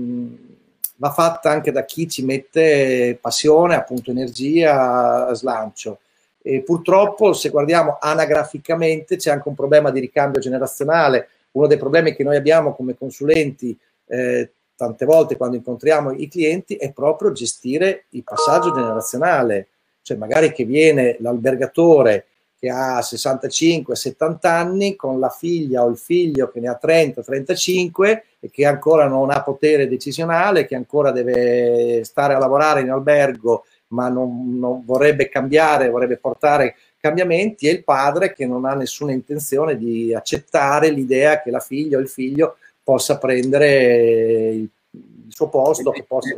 va 0.97 1.11
fatta 1.11 1.51
anche 1.51 1.71
da 1.71 1.85
chi 1.85 2.09
ci 2.09 2.25
mette 2.25 3.19
passione, 3.21 3.75
appunto 3.75 4.11
energia, 4.11 5.33
slancio. 5.35 5.99
E 6.43 6.63
purtroppo 6.63 7.33
se 7.33 7.51
guardiamo 7.51 7.99
anagraficamente 8.01 9.17
c'è 9.17 9.31
anche 9.31 9.49
un 9.49 9.55
problema 9.55 9.91
di 9.91 10.01
ricambio 10.01 10.41
generazionale, 10.41 11.29
uno 11.53 11.67
dei 11.67 11.79
problemi 11.79 12.15
che 12.15 12.25
noi 12.25 12.37
abbiamo 12.37 12.75
come 12.75 12.97
consulenti 12.97 13.79
eh, 14.07 14.51
tante 14.75 15.05
volte 15.05 15.37
quando 15.37 15.57
incontriamo 15.57 16.13
i 16.13 16.29
clienti 16.29 16.75
è 16.75 16.93
proprio 16.93 17.31
gestire 17.33 18.07
il 18.11 18.25
passaggio 18.25 18.73
generazionale, 18.73 19.69
cioè 20.03 20.17
magari 20.17 20.53
che 20.53 20.65
viene 20.65 21.17
l'albergatore 21.21 22.27
che 22.59 22.71
ha 22.71 23.01
65-70 23.01 24.37
anni 24.43 24.95
con 24.95 25.19
la 25.19 25.31
figlia 25.31 25.85
o 25.85 25.89
il 25.89 25.97
figlio 25.97 26.49
che 26.49 26.61
ne 26.61 26.69
ha 26.69 26.79
30-35 26.81 28.21
e 28.39 28.51
che 28.51 28.65
ancora 28.65 29.09
non 29.09 29.31
ha 29.31 29.43
potere 29.43 29.89
decisionale, 29.89 30.67
che 30.67 30.77
ancora 30.77 31.11
deve 31.11 32.05
stare 32.05 32.35
a 32.35 32.39
lavorare 32.39 32.83
in 32.83 32.91
albergo 32.91 33.65
ma 33.93 34.09
non, 34.09 34.59
non 34.59 34.83
vorrebbe 34.85 35.29
cambiare, 35.29 35.91
vorrebbe 35.91 36.17
portare 36.17 36.77
cambiamenti 36.99 37.67
e 37.67 37.73
il 37.73 37.85
padre 37.85 38.33
che 38.33 38.47
non 38.47 38.65
ha 38.65 38.75
nessuna 38.75 39.13
intenzione 39.13 39.77
di 39.77 40.15
accettare 40.15 40.91
l'idea 40.91 41.41
che 41.41 41.51
la 41.51 41.61
figlia 41.61 41.99
o 41.99 42.01
il 42.01 42.09
figlio 42.09 42.57
possa 42.83 43.19
prendere 43.19 44.51
il, 44.53 44.69
il 44.91 45.29
suo 45.29 45.49
posto, 45.49 45.91
che 45.91 46.05
possa 46.05 46.35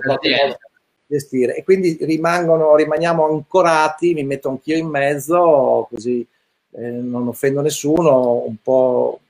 gestire. 1.06 1.56
E 1.56 1.64
quindi 1.64 1.98
rimangono, 2.00 2.76
rimaniamo 2.76 3.26
ancorati, 3.26 4.14
mi 4.14 4.24
metto 4.24 4.48
anch'io 4.48 4.76
in 4.76 4.86
mezzo, 4.86 5.86
così 5.90 6.26
eh, 6.72 6.80
non 6.80 7.28
offendo 7.28 7.60
nessuno, 7.60 8.44
un 8.46 8.56
po'. 8.62 9.20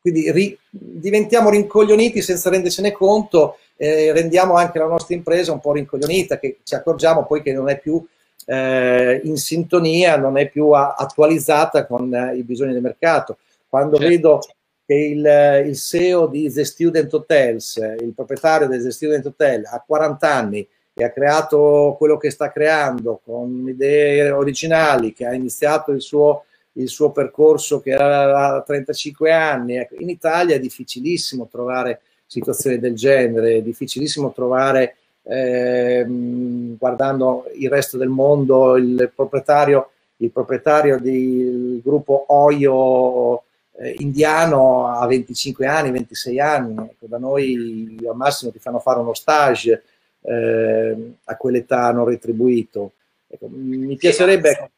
Quindi 0.00 0.30
ri, 0.30 0.56
diventiamo 0.68 1.50
rincoglioniti 1.50 2.22
senza 2.22 2.50
rendercene 2.50 2.92
conto, 2.92 3.58
eh, 3.76 4.12
rendiamo 4.12 4.54
anche 4.54 4.78
la 4.78 4.86
nostra 4.86 5.14
impresa 5.14 5.52
un 5.52 5.60
po' 5.60 5.72
rincoglionita, 5.72 6.38
che 6.38 6.58
ci 6.62 6.74
accorgiamo 6.74 7.26
poi 7.26 7.42
che 7.42 7.52
non 7.52 7.68
è 7.68 7.78
più 7.78 8.04
eh, 8.46 9.20
in 9.24 9.36
sintonia, 9.36 10.16
non 10.16 10.38
è 10.38 10.48
più 10.48 10.70
a, 10.70 10.94
attualizzata 10.96 11.86
con 11.86 12.12
eh, 12.14 12.36
i 12.36 12.42
bisogni 12.42 12.72
del 12.72 12.82
mercato. 12.82 13.38
Quando 13.68 13.96
certo. 13.96 14.10
vedo 14.10 14.40
che 14.86 14.94
il, 14.94 15.66
il, 15.66 15.76
CEO 15.76 16.26
di 16.28 16.50
The 16.50 16.64
Student 16.64 17.12
Hotels, 17.12 17.76
il 18.00 18.12
proprietario 18.14 18.68
del 18.68 18.82
The 18.82 18.92
Student 18.92 19.26
Hotel, 19.26 19.64
ha 19.64 19.82
40 19.84 20.32
anni 20.32 20.66
e 20.94 21.04
ha 21.04 21.10
creato 21.10 21.96
quello 21.98 22.16
che 22.16 22.30
sta 22.30 22.50
creando 22.50 23.20
con 23.22 23.66
idee 23.68 24.30
originali, 24.30 25.12
che 25.12 25.26
ha 25.26 25.34
iniziato 25.34 25.90
il 25.90 26.00
suo, 26.00 26.44
il 26.74 26.88
suo 26.88 27.10
percorso 27.10 27.80
che 27.80 27.92
ha 27.94 28.62
35 28.64 29.32
anni. 29.32 29.76
Ecco, 29.76 29.96
in 29.98 30.08
Italia 30.08 30.54
è 30.54 30.60
difficilissimo 30.60 31.48
trovare 31.50 32.00
situazioni 32.26 32.78
del 32.78 32.94
genere, 32.94 33.56
è 33.56 33.62
difficilissimo 33.62 34.32
trovare 34.32 34.96
ehm, 35.22 36.76
guardando 36.76 37.44
il 37.54 37.70
resto 37.70 37.96
del 37.96 38.08
mondo, 38.08 38.76
il 38.76 39.10
proprietario, 39.14 39.90
il 40.16 40.30
proprietario 40.30 40.98
del 40.98 41.80
gruppo 41.82 42.24
Oio 42.28 43.42
eh, 43.78 43.94
indiano 43.98 44.88
a 44.88 45.06
25 45.06 45.66
anni, 45.66 45.90
26 45.90 46.40
anni, 46.40 46.88
ecco, 46.90 47.06
da 47.06 47.18
noi 47.18 47.96
al 48.08 48.16
massimo 48.16 48.50
ti 48.50 48.58
fanno 48.58 48.78
fare 48.78 49.00
uno 49.00 49.14
stage 49.14 49.82
eh, 50.22 51.12
a 51.24 51.36
quell'età 51.36 51.92
non 51.92 52.06
retribuito. 52.06 52.92
Ecco, 53.28 53.48
mi 53.50 53.96
piacerebbe... 53.96 54.70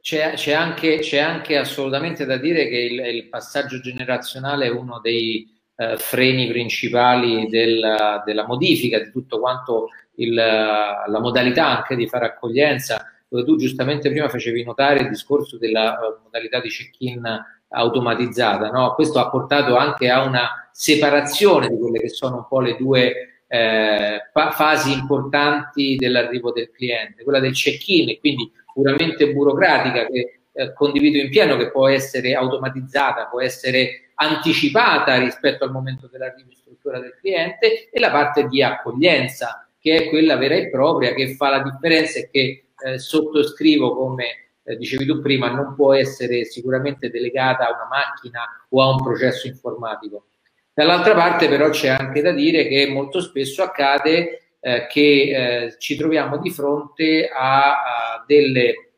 C'è, 0.00 0.34
c'è, 0.34 0.52
anche, 0.52 1.00
c'è, 1.00 1.18
anche, 1.18 1.56
assolutamente 1.56 2.24
da 2.24 2.36
dire 2.36 2.68
che 2.68 2.76
il, 2.76 3.00
il 3.12 3.24
passaggio 3.24 3.80
generazionale 3.80 4.66
è 4.66 4.70
uno 4.70 5.00
dei 5.00 5.55
eh, 5.76 5.96
freni 5.96 6.48
principali 6.48 7.48
del, 7.48 8.22
della 8.24 8.46
modifica 8.46 8.98
di 8.98 9.10
tutto 9.10 9.38
quanto 9.38 9.88
il, 10.16 10.34
la 10.34 11.20
modalità 11.20 11.66
anche 11.66 11.96
di 11.96 12.08
fare 12.08 12.26
accoglienza, 12.26 13.04
dove 13.28 13.44
tu 13.44 13.56
giustamente 13.56 14.10
prima 14.10 14.28
facevi 14.28 14.64
notare 14.64 15.00
il 15.00 15.08
discorso 15.08 15.58
della 15.58 15.98
uh, 15.98 16.22
modalità 16.24 16.60
di 16.60 16.68
check-in 16.68 17.22
automatizzata. 17.68 18.70
No? 18.70 18.94
Questo 18.94 19.18
ha 19.18 19.28
portato 19.28 19.76
anche 19.76 20.08
a 20.08 20.24
una 20.24 20.68
separazione 20.72 21.68
di 21.68 21.78
quelle 21.78 22.00
che 22.00 22.08
sono 22.08 22.36
un 22.36 22.46
po' 22.48 22.60
le 22.60 22.76
due 22.76 23.42
eh, 23.48 24.20
fasi 24.32 24.92
importanti 24.92 25.96
dell'arrivo 25.96 26.52
del 26.52 26.70
cliente, 26.70 27.22
quella 27.22 27.40
del 27.40 27.52
check-in 27.52 28.18
quindi 28.18 28.50
puramente 28.72 29.32
burocratica 29.32 30.06
che 30.06 30.40
eh, 30.52 30.72
condivido 30.72 31.18
in 31.18 31.30
pieno, 31.30 31.56
che 31.56 31.70
può 31.70 31.88
essere 31.88 32.34
automatizzata, 32.34 33.26
può 33.26 33.40
essere 33.40 34.05
anticipata 34.16 35.18
rispetto 35.18 35.64
al 35.64 35.72
momento 35.72 36.08
dell'arrivo 36.08 36.50
in 36.50 36.56
struttura 36.56 36.98
del 37.00 37.16
cliente 37.18 37.88
e 37.90 38.00
la 38.00 38.10
parte 38.10 38.46
di 38.46 38.62
accoglienza 38.62 39.68
che 39.78 39.96
è 39.96 40.08
quella 40.08 40.36
vera 40.36 40.54
e 40.54 40.68
propria 40.68 41.14
che 41.14 41.34
fa 41.34 41.48
la 41.48 41.62
differenza 41.62 42.18
e 42.18 42.28
che 42.30 42.64
eh, 42.84 42.98
sottoscrivo 42.98 43.94
come 43.94 44.46
eh, 44.64 44.76
dicevi 44.76 45.04
tu 45.04 45.20
prima, 45.20 45.50
non 45.50 45.74
può 45.74 45.94
essere 45.94 46.44
sicuramente 46.44 47.08
delegata 47.08 47.66
a 47.66 47.72
una 47.72 47.86
macchina 47.88 48.42
o 48.70 48.82
a 48.82 48.90
un 48.90 49.02
processo 49.02 49.46
informatico. 49.46 50.26
Dall'altra 50.74 51.14
parte 51.14 51.48
però 51.48 51.70
c'è 51.70 51.88
anche 51.88 52.20
da 52.20 52.32
dire 52.32 52.66
che 52.66 52.88
molto 52.88 53.20
spesso 53.20 53.62
accade 53.62 54.56
eh, 54.60 54.86
che 54.88 55.00
eh, 55.00 55.76
ci 55.78 55.96
troviamo 55.96 56.38
di 56.38 56.50
fronte 56.50 57.28
a, 57.28 57.70
a 57.70 58.24
delle, 58.26 58.90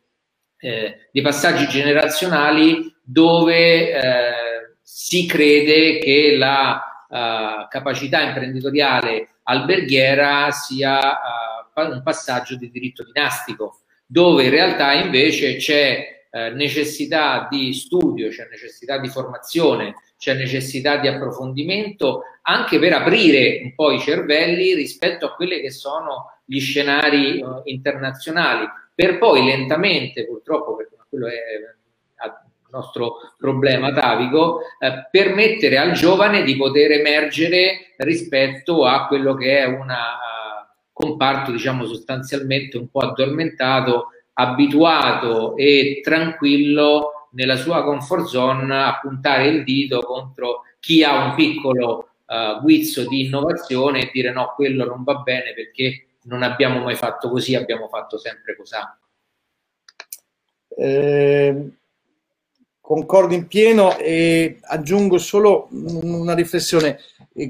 eh, 0.57 1.07
dei 1.11 1.21
passaggi 1.21 1.67
generazionali 1.67 2.93
dove 3.03 3.91
eh, 3.91 4.48
si 4.91 5.27
crede 5.27 5.99
che 5.99 6.35
la 6.35 7.05
uh, 7.07 7.67
capacità 7.69 8.23
imprenditoriale 8.23 9.35
alberghiera 9.43 10.49
sia 10.49 10.99
uh, 10.99 11.81
un 11.81 12.01
passaggio 12.03 12.57
di 12.57 12.71
diritto 12.71 13.03
dinastico, 13.03 13.81
dove 14.07 14.45
in 14.45 14.49
realtà 14.49 14.93
invece 14.93 15.57
c'è 15.57 16.25
uh, 16.31 16.55
necessità 16.55 17.47
di 17.49 17.71
studio, 17.73 18.29
c'è 18.29 18.47
necessità 18.49 18.97
di 18.97 19.07
formazione, 19.09 19.93
c'è 20.17 20.33
necessità 20.33 20.97
di 20.97 21.07
approfondimento 21.07 22.23
anche 22.41 22.79
per 22.79 22.93
aprire 22.93 23.61
un 23.63 23.75
po' 23.75 23.91
i 23.91 23.99
cervelli 23.99 24.73
rispetto 24.73 25.27
a 25.27 25.35
quelli 25.35 25.61
che 25.61 25.69
sono 25.69 26.41
gli 26.43 26.59
scenari 26.59 27.43
internazionali, 27.65 28.67
per 28.95 29.19
poi 29.19 29.45
lentamente, 29.45 30.25
purtroppo, 30.25 30.75
quello 31.07 31.27
è 31.27 31.33
nostro 32.71 33.15
problema 33.37 33.87
atavico, 33.87 34.61
eh, 34.79 35.07
permettere 35.09 35.77
al 35.77 35.91
giovane 35.93 36.43
di 36.43 36.55
poter 36.55 36.91
emergere 36.91 37.93
rispetto 37.97 38.85
a 38.85 39.07
quello 39.07 39.33
che 39.35 39.59
è 39.59 39.65
un 39.65 39.89
uh, 39.89 40.67
comparto, 40.93 41.51
diciamo, 41.51 41.85
sostanzialmente 41.85 42.77
un 42.77 42.89
po' 42.89 42.99
addormentato, 42.99 44.07
abituato 44.33 45.55
e 45.55 46.01
tranquillo 46.03 47.27
nella 47.31 47.55
sua 47.55 47.83
comfort 47.83 48.25
zone 48.25 48.73
a 48.75 48.99
puntare 49.01 49.47
il 49.47 49.63
dito 49.63 50.01
contro 50.01 50.61
chi 50.79 51.03
ha 51.03 51.25
un 51.25 51.35
piccolo 51.35 52.09
uh, 52.25 52.61
guizzo 52.61 53.07
di 53.07 53.25
innovazione 53.25 54.01
e 54.01 54.09
dire 54.13 54.31
no, 54.31 54.53
quello 54.55 54.85
non 54.85 55.03
va 55.03 55.15
bene 55.15 55.53
perché 55.53 56.05
non 56.23 56.43
abbiamo 56.43 56.79
mai 56.81 56.95
fatto 56.95 57.29
così, 57.29 57.55
abbiamo 57.55 57.87
fatto 57.87 58.17
sempre 58.17 58.55
così. 58.55 58.75
Eh, 60.77 61.71
concordo 62.89 63.35
in 63.35 63.45
pieno 63.45 63.99
e 63.99 64.57
aggiungo 64.61 65.19
solo 65.19 65.67
una 65.69 66.33
riflessione. 66.33 66.97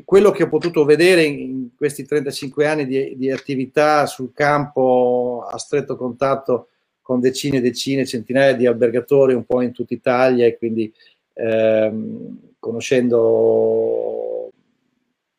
Quello 0.03 0.31
che 0.31 0.43
ho 0.43 0.49
potuto 0.49 0.83
vedere 0.83 1.23
in 1.23 1.69
questi 1.77 2.05
35 2.05 2.67
anni 2.67 2.85
di, 2.85 3.15
di 3.15 3.31
attività 3.31 4.05
sul 4.05 4.33
campo 4.33 5.47
a 5.49 5.57
stretto 5.57 5.95
contatto 5.95 6.67
con 7.01 7.21
decine 7.21 7.59
e 7.59 7.61
decine, 7.61 8.05
centinaia 8.05 8.53
di 8.53 8.65
albergatori 8.65 9.33
un 9.33 9.45
po' 9.45 9.61
in 9.61 9.71
tutta 9.71 9.93
Italia 9.93 10.45
e 10.45 10.57
quindi 10.57 10.93
ehm, 11.35 12.55
conoscendo 12.59 14.51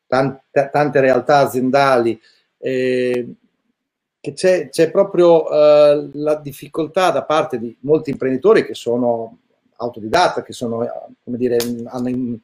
tante, 0.07 0.69
tante, 0.71 0.99
realtà 0.99 1.37
aziendali, 1.37 2.19
eh, 2.57 3.27
che 4.19 4.33
c'è, 4.33 4.69
c'è 4.69 4.89
proprio 4.89 5.47
eh, 5.47 6.09
la 6.13 6.35
difficoltà 6.37 7.11
da 7.11 7.21
parte 7.21 7.59
di 7.59 7.77
molti 7.81 8.09
imprenditori 8.09 8.65
che 8.65 8.73
sono 8.73 9.40
autodidatta, 9.81 10.43
che 10.43 10.53
sono, 10.53 10.77
come 11.23 11.37
dire, 11.37 11.57
hanno, 11.87 12.39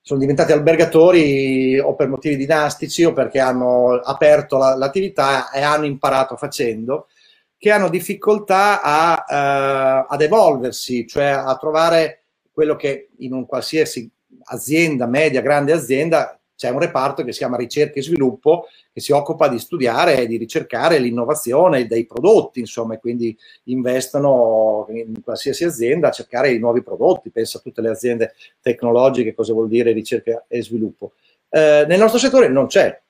sono 0.00 0.20
diventati 0.20 0.52
albergatori 0.52 1.78
o 1.78 1.94
per 1.94 2.08
motivi 2.08 2.36
dinastici 2.36 3.04
o 3.04 3.12
perché 3.12 3.40
hanno 3.40 3.94
aperto 3.94 4.58
la, 4.58 4.76
l'attività 4.76 5.50
e 5.50 5.62
hanno 5.62 5.86
imparato 5.86 6.36
facendo, 6.36 7.08
che 7.56 7.70
hanno 7.70 7.88
difficoltà 7.88 8.82
a, 8.82 9.24
uh, 9.26 10.06
ad 10.12 10.20
evolversi, 10.20 11.06
cioè 11.06 11.26
a 11.26 11.56
trovare 11.56 12.24
quello 12.52 12.76
che 12.76 13.08
in 13.18 13.32
un 13.32 13.46
qualsiasi 13.46 14.10
azienda, 14.44 15.06
media, 15.06 15.40
grande 15.40 15.72
azienda, 15.72 16.38
c'è 16.56 16.70
un 16.70 16.78
reparto 16.78 17.24
che 17.24 17.32
si 17.32 17.38
chiama 17.38 17.56
ricerca 17.56 17.98
e 17.98 18.02
sviluppo 18.02 18.66
che 18.92 19.00
si 19.00 19.12
occupa 19.12 19.48
di 19.48 19.58
studiare 19.58 20.18
e 20.18 20.26
di 20.26 20.36
ricercare 20.36 20.98
l'innovazione 20.98 21.86
dei 21.86 22.06
prodotti, 22.06 22.60
insomma, 22.60 22.94
e 22.94 23.00
quindi 23.00 23.36
investono 23.64 24.86
in 24.90 25.20
qualsiasi 25.22 25.64
azienda 25.64 26.08
a 26.08 26.12
cercare 26.12 26.52
i 26.52 26.58
nuovi 26.58 26.82
prodotti, 26.82 27.30
pensa 27.30 27.58
a 27.58 27.60
tutte 27.60 27.80
le 27.80 27.90
aziende 27.90 28.34
tecnologiche, 28.60 29.34
cosa 29.34 29.52
vuol 29.52 29.68
dire 29.68 29.92
ricerca 29.92 30.44
e 30.46 30.62
sviluppo. 30.62 31.12
Eh, 31.48 31.84
nel 31.88 31.98
nostro 31.98 32.18
settore 32.18 32.48
non 32.48 32.66
c'è, 32.66 33.00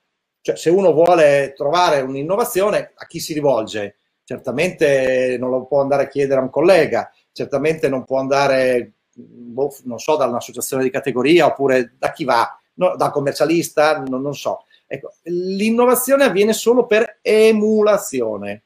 cioè 0.41 0.57
se 0.57 0.71
uno 0.71 0.93
vuole 0.93 1.55
trovare 1.57 2.01
un'innovazione, 2.01 2.93
a 2.95 3.07
chi 3.07 3.19
si 3.19 3.33
rivolge? 3.33 3.97
Certamente 4.25 5.37
non 5.39 5.51
lo 5.51 5.65
può 5.65 5.81
andare 5.81 6.05
a 6.05 6.09
chiedere 6.09 6.41
a 6.41 6.43
un 6.43 6.51
collega, 6.51 7.11
certamente 7.33 7.89
non 7.89 8.05
può 8.05 8.19
andare, 8.19 8.93
boh, 9.13 9.75
non 9.85 9.99
so, 9.99 10.17
da 10.17 10.27
un'associazione 10.27 10.83
di 10.83 10.91
categoria 10.91 11.47
oppure 11.47 11.95
da 11.99 12.11
chi 12.13 12.25
va, 12.25 12.59
no, 12.75 12.97
da 12.97 13.11
commercialista, 13.11 13.99
no, 14.01 14.19
non 14.19 14.35
so. 14.35 14.65
Ecco, 14.87 15.15
l'innovazione 15.23 16.25
avviene 16.25 16.53
solo 16.53 16.87
per 16.87 17.19
emulazione, 17.23 18.63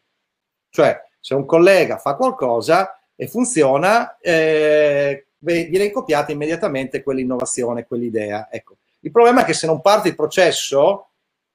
cioè 0.70 1.00
se 1.20 1.34
un 1.34 1.44
collega 1.46 1.98
fa 1.98 2.14
qualcosa 2.16 3.00
e 3.14 3.28
funziona, 3.28 4.18
eh, 4.18 5.26
viene 5.38 5.90
copiata 5.90 6.32
immediatamente 6.32 7.02
quell'innovazione, 7.02 7.86
quell'idea. 7.86 8.48
Ecco. 8.50 8.76
Il 9.00 9.11
problema 9.11 9.42
è 9.42 9.44
che 9.44 9.54
se 9.54 9.66
non 9.66 9.80
parte 9.80 10.09
il 10.09 10.14
processo 10.14 11.09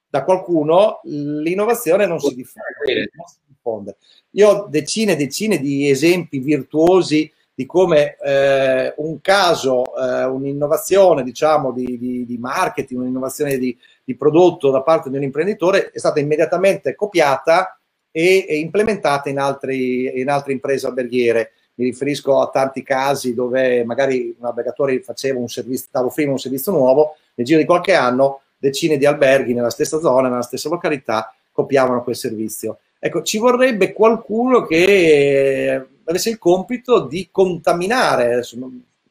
da 0.08 0.24
qualcuno, 0.24 1.00
l'innovazione 1.04 2.06
non 2.06 2.20
si 2.20 2.34
diffonde. 2.34 3.10
Non 3.12 3.26
si 3.26 3.38
diffonde. 3.46 3.96
Io 4.30 4.48
ho 4.48 4.66
decine 4.68 5.12
e 5.12 5.16
decine 5.16 5.58
di 5.58 5.88
esempi 5.90 6.38
virtuosi 6.38 7.30
di 7.54 7.66
come 7.66 8.16
eh, 8.16 8.92
un 8.96 9.20
caso, 9.20 9.84
eh, 9.96 10.24
un'innovazione 10.24 11.22
diciamo, 11.22 11.70
di, 11.70 11.96
di, 11.98 12.26
di 12.26 12.36
marketing, 12.36 13.00
un'innovazione 13.00 13.58
di, 13.58 13.76
di, 14.02 14.16
prodotto 14.16 14.70
da 14.70 14.82
parte 14.82 15.08
di 15.08 15.16
un 15.16 15.22
imprenditore 15.22 15.90
è 15.90 15.98
stata 15.98 16.18
immediatamente 16.18 16.96
copiata 16.96 17.78
e, 18.10 18.44
e 18.48 18.58
implementata 18.58 19.28
in, 19.28 19.38
altri, 19.38 20.20
in, 20.20 20.28
altre 20.28 20.52
imprese 20.52 20.86
alberghiere. 20.86 21.52
Mi 21.74 21.86
riferisco 21.86 22.40
a 22.40 22.50
tanti 22.50 22.82
casi 22.82 23.34
dove 23.34 23.84
magari 23.84 24.34
un 24.38 24.46
albergatore 24.46 25.00
faceva 25.00 25.38
un 25.38 25.48
servizio, 25.48 25.88
offrendo 25.92 26.32
un 26.32 26.38
servizio 26.38 26.72
nuovo, 26.72 27.16
nel 27.34 27.46
giro 27.46 27.60
di 27.60 27.66
qualche 27.66 27.94
anno 27.94 28.42
decine 28.56 28.96
di 28.96 29.06
alberghi 29.06 29.54
nella 29.54 29.70
stessa 29.70 30.00
zona, 30.00 30.28
nella 30.28 30.42
stessa 30.42 30.68
località, 30.68 31.34
copiavano 31.52 32.02
quel 32.02 32.16
servizio. 32.16 32.78
Ecco, 32.98 33.22
ci 33.22 33.38
vorrebbe 33.38 33.92
qualcuno 33.92 34.64
che 34.64 35.86
avesse 36.04 36.30
il 36.30 36.38
compito 36.38 37.00
di 37.00 37.28
contaminare, 37.30 38.42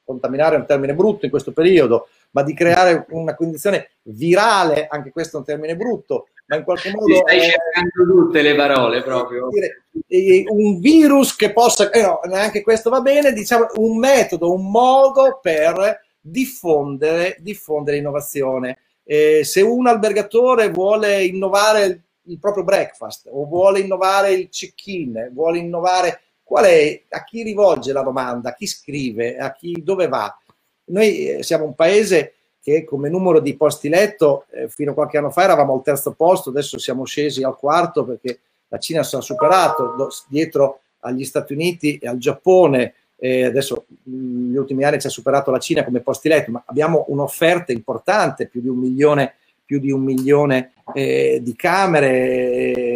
contaminare 0.03 0.55
è 0.55 0.59
un 0.59 0.65
termine 0.65 0.93
brutto 0.93 1.25
in 1.25 1.31
questo 1.31 1.51
periodo, 1.51 2.07
ma 2.31 2.43
di 2.43 2.53
creare 2.53 3.05
una 3.09 3.35
condizione 3.35 3.91
virale, 4.03 4.87
anche 4.89 5.11
questo 5.11 5.37
è 5.37 5.39
un 5.39 5.45
termine 5.45 5.75
brutto, 5.75 6.27
ma 6.47 6.57
in 6.57 6.63
qualche 6.63 6.91
modo... 6.91 7.15
stai 7.15 7.37
eh, 7.37 7.41
cercando 7.41 8.11
tutte 8.11 8.41
le 8.41 8.55
parole 8.55 9.01
proprio. 9.01 9.47
Dire, 9.49 10.45
un 10.49 10.79
virus 10.79 11.35
che 11.35 11.51
possa, 11.51 11.89
eh 11.89 12.01
no, 12.01 12.19
neanche 12.25 12.61
questo 12.61 12.89
va 12.89 13.01
bene, 13.01 13.33
diciamo 13.33 13.67
un 13.75 13.97
metodo, 13.97 14.53
un 14.53 14.69
modo 14.69 15.39
per 15.41 16.01
diffondere, 16.19 17.37
diffondere 17.39 17.97
innovazione. 17.97 18.79
Eh, 19.05 19.43
se 19.43 19.61
un 19.61 19.87
albergatore 19.87 20.69
vuole 20.69 21.23
innovare 21.23 22.01
il 22.27 22.39
proprio 22.39 22.63
breakfast 22.63 23.27
o 23.29 23.45
vuole 23.45 23.79
innovare 23.79 24.31
il 24.31 24.49
check-in, 24.49 25.29
vuole 25.33 25.57
innovare 25.57 26.21
qual 26.53 26.65
è, 26.65 27.01
a 27.09 27.23
chi 27.23 27.41
rivolge 27.41 27.93
la 27.93 28.03
domanda, 28.03 28.49
a 28.49 28.53
chi 28.53 28.67
scrive, 28.67 29.37
a 29.37 29.51
chi, 29.53 29.81
dove 29.83 30.07
va. 30.07 30.37
Noi 30.89 31.29
eh, 31.29 31.41
siamo 31.41 31.65
un 31.65 31.73
paese 31.73 32.35
che 32.61 32.83
come 32.83 33.09
numero 33.09 33.39
di 33.39 33.55
posti 33.55 33.89
letto 33.89 34.45
eh, 34.51 34.69
fino 34.69 34.91
a 34.91 34.93
qualche 34.93 35.17
anno 35.17 35.31
fa 35.31 35.45
eravamo 35.45 35.73
al 35.73 35.81
terzo 35.81 36.11
posto, 36.11 36.51
adesso 36.51 36.77
siamo 36.77 37.05
scesi 37.05 37.41
al 37.41 37.57
quarto 37.57 38.05
perché 38.05 38.41
la 38.67 38.77
Cina 38.77 39.01
ci 39.01 39.15
ha 39.15 39.21
superato 39.21 39.95
do, 39.97 40.09
dietro 40.27 40.81
agli 40.99 41.23
Stati 41.23 41.53
Uniti 41.53 41.97
e 41.97 42.07
al 42.07 42.19
Giappone, 42.19 42.93
eh, 43.15 43.45
adesso 43.45 43.85
negli 44.03 44.55
ultimi 44.55 44.83
anni 44.83 45.01
ci 45.01 45.07
ha 45.07 45.09
superato 45.09 45.49
la 45.49 45.57
Cina 45.57 45.83
come 45.83 46.01
posti 46.01 46.29
letto, 46.29 46.51
ma 46.51 46.61
abbiamo 46.67 47.05
un'offerta 47.07 47.71
importante, 47.71 48.45
più 48.45 48.61
di 48.61 48.67
un 48.67 48.77
milione, 48.77 49.37
di 49.65 49.91
un 49.91 50.01
milione 50.01 50.73
eh, 50.93 51.39
di 51.41 51.55
camere, 51.55 52.92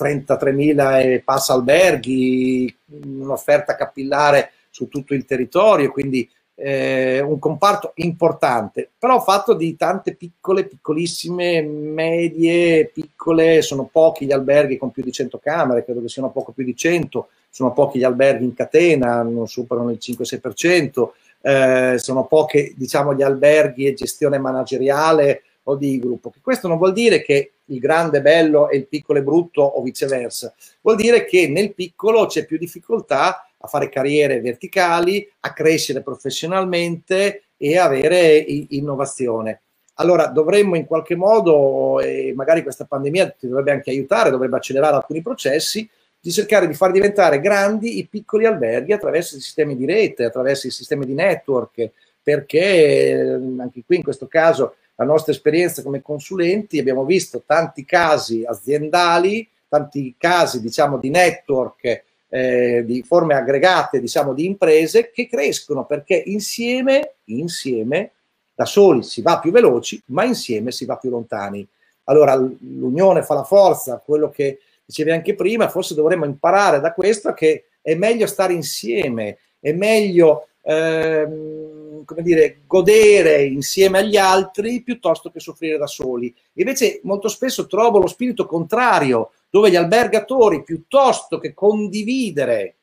33.000 0.00 1.00
e 1.02 1.22
passa 1.24 1.52
alberghi, 1.52 2.74
un'offerta 3.04 3.76
capillare 3.76 4.52
su 4.70 4.88
tutto 4.88 5.14
il 5.14 5.24
territorio, 5.24 5.90
quindi 5.90 6.28
eh, 6.54 7.20
un 7.20 7.38
comparto 7.38 7.92
importante, 7.96 8.90
però 8.98 9.20
fatto 9.20 9.54
di 9.54 9.76
tante 9.76 10.14
piccole, 10.14 10.66
piccolissime, 10.66 11.62
medie, 11.62 12.90
piccole, 12.92 13.62
sono 13.62 13.88
pochi 13.90 14.26
gli 14.26 14.32
alberghi 14.32 14.76
con 14.76 14.90
più 14.90 15.02
di 15.02 15.10
100 15.10 15.38
camere, 15.38 15.84
credo 15.84 16.02
che 16.02 16.08
siano 16.08 16.30
poco 16.30 16.52
più 16.52 16.64
di 16.64 16.76
100, 16.76 17.28
sono 17.48 17.72
pochi 17.72 17.98
gli 17.98 18.04
alberghi 18.04 18.44
in 18.44 18.54
catena, 18.54 19.22
non 19.22 19.46
superano 19.48 19.90
il 19.90 19.98
5-6%, 20.00 21.08
eh, 21.42 21.94
sono 21.98 22.26
pochi 22.26 22.74
diciamo 22.76 23.14
gli 23.14 23.22
alberghi 23.22 23.86
e 23.86 23.94
gestione 23.94 24.38
manageriale 24.38 25.42
o 25.70 25.76
di 25.76 25.98
gruppo. 25.98 26.32
Questo 26.42 26.68
non 26.68 26.78
vuol 26.78 26.92
dire 26.92 27.22
che 27.22 27.52
il 27.66 27.78
grande 27.78 28.18
è 28.18 28.22
bello 28.22 28.68
e 28.68 28.76
il 28.76 28.86
piccolo 28.86 29.18
è 29.18 29.22
brutto 29.22 29.62
o 29.62 29.82
viceversa, 29.82 30.52
vuol 30.80 30.96
dire 30.96 31.24
che 31.24 31.48
nel 31.48 31.72
piccolo 31.74 32.26
c'è 32.26 32.44
più 32.44 32.58
difficoltà 32.58 33.48
a 33.56 33.68
fare 33.68 33.88
carriere 33.88 34.40
verticali, 34.40 35.28
a 35.40 35.52
crescere 35.52 36.02
professionalmente 36.02 37.42
e 37.56 37.76
avere 37.78 38.38
innovazione. 38.38 39.60
Allora 39.94 40.28
dovremmo 40.28 40.76
in 40.76 40.86
qualche 40.86 41.14
modo, 41.14 42.00
e 42.00 42.32
magari 42.34 42.62
questa 42.62 42.86
pandemia 42.86 43.36
ti 43.38 43.46
dovrebbe 43.46 43.72
anche 43.72 43.90
aiutare, 43.90 44.30
dovrebbe 44.30 44.56
accelerare 44.56 44.96
alcuni 44.96 45.20
processi, 45.20 45.88
di 46.18 46.32
cercare 46.32 46.66
di 46.66 46.74
far 46.74 46.90
diventare 46.90 47.40
grandi 47.40 47.98
i 47.98 48.06
piccoli 48.06 48.46
alberghi 48.46 48.92
attraverso 48.92 49.36
i 49.36 49.40
sistemi 49.40 49.76
di 49.76 49.84
rete, 49.84 50.24
attraverso 50.24 50.66
i 50.66 50.70
sistemi 50.70 51.04
di 51.04 51.12
network, 51.12 51.90
perché 52.22 53.38
anche 53.58 53.82
qui 53.84 53.96
in 53.96 54.02
questo 54.02 54.26
caso 54.26 54.76
la 55.00 55.06
nostra 55.06 55.32
esperienza 55.32 55.82
come 55.82 56.02
consulenti 56.02 56.78
abbiamo 56.78 57.06
visto 57.06 57.42
tanti 57.46 57.86
casi 57.86 58.44
aziendali, 58.46 59.48
tanti 59.66 60.14
casi 60.18 60.60
diciamo 60.60 60.98
di 60.98 61.08
network 61.08 62.04
eh, 62.28 62.84
di 62.84 63.02
forme 63.02 63.34
aggregate 63.34 63.98
diciamo, 63.98 64.34
di 64.34 64.44
imprese 64.44 65.10
che 65.10 65.26
crescono 65.26 65.86
perché 65.86 66.22
insieme, 66.26 67.14
insieme, 67.24 68.12
da 68.54 68.66
soli 68.66 69.02
si 69.02 69.22
va 69.22 69.38
più 69.38 69.50
veloci, 69.50 70.00
ma 70.06 70.24
insieme 70.24 70.70
si 70.70 70.84
va 70.84 70.96
più 70.96 71.08
lontani. 71.08 71.66
Allora 72.04 72.34
l'unione 72.34 73.22
fa 73.22 73.32
la 73.32 73.44
forza, 73.44 74.02
quello 74.04 74.28
che 74.28 74.58
dicevi 74.84 75.12
anche 75.12 75.34
prima, 75.34 75.70
forse 75.70 75.94
dovremmo 75.94 76.26
imparare 76.26 76.78
da 76.78 76.92
questo 76.92 77.32
che 77.32 77.68
è 77.80 77.94
meglio 77.94 78.26
stare 78.26 78.52
insieme, 78.52 79.38
è 79.58 79.72
meglio 79.72 80.48
ehm, 80.60 81.69
come 82.04 82.22
dire, 82.22 82.62
godere 82.66 83.44
insieme 83.44 83.98
agli 83.98 84.16
altri 84.16 84.82
piuttosto 84.82 85.30
che 85.30 85.40
soffrire 85.40 85.78
da 85.78 85.86
soli. 85.86 86.34
Invece 86.54 87.00
molto 87.04 87.28
spesso 87.28 87.66
trovo 87.66 87.98
lo 87.98 88.06
spirito 88.06 88.46
contrario, 88.46 89.32
dove 89.48 89.70
gli 89.70 89.76
albergatori, 89.76 90.62
piuttosto 90.62 91.38
che 91.38 91.54
condividere 91.54 92.76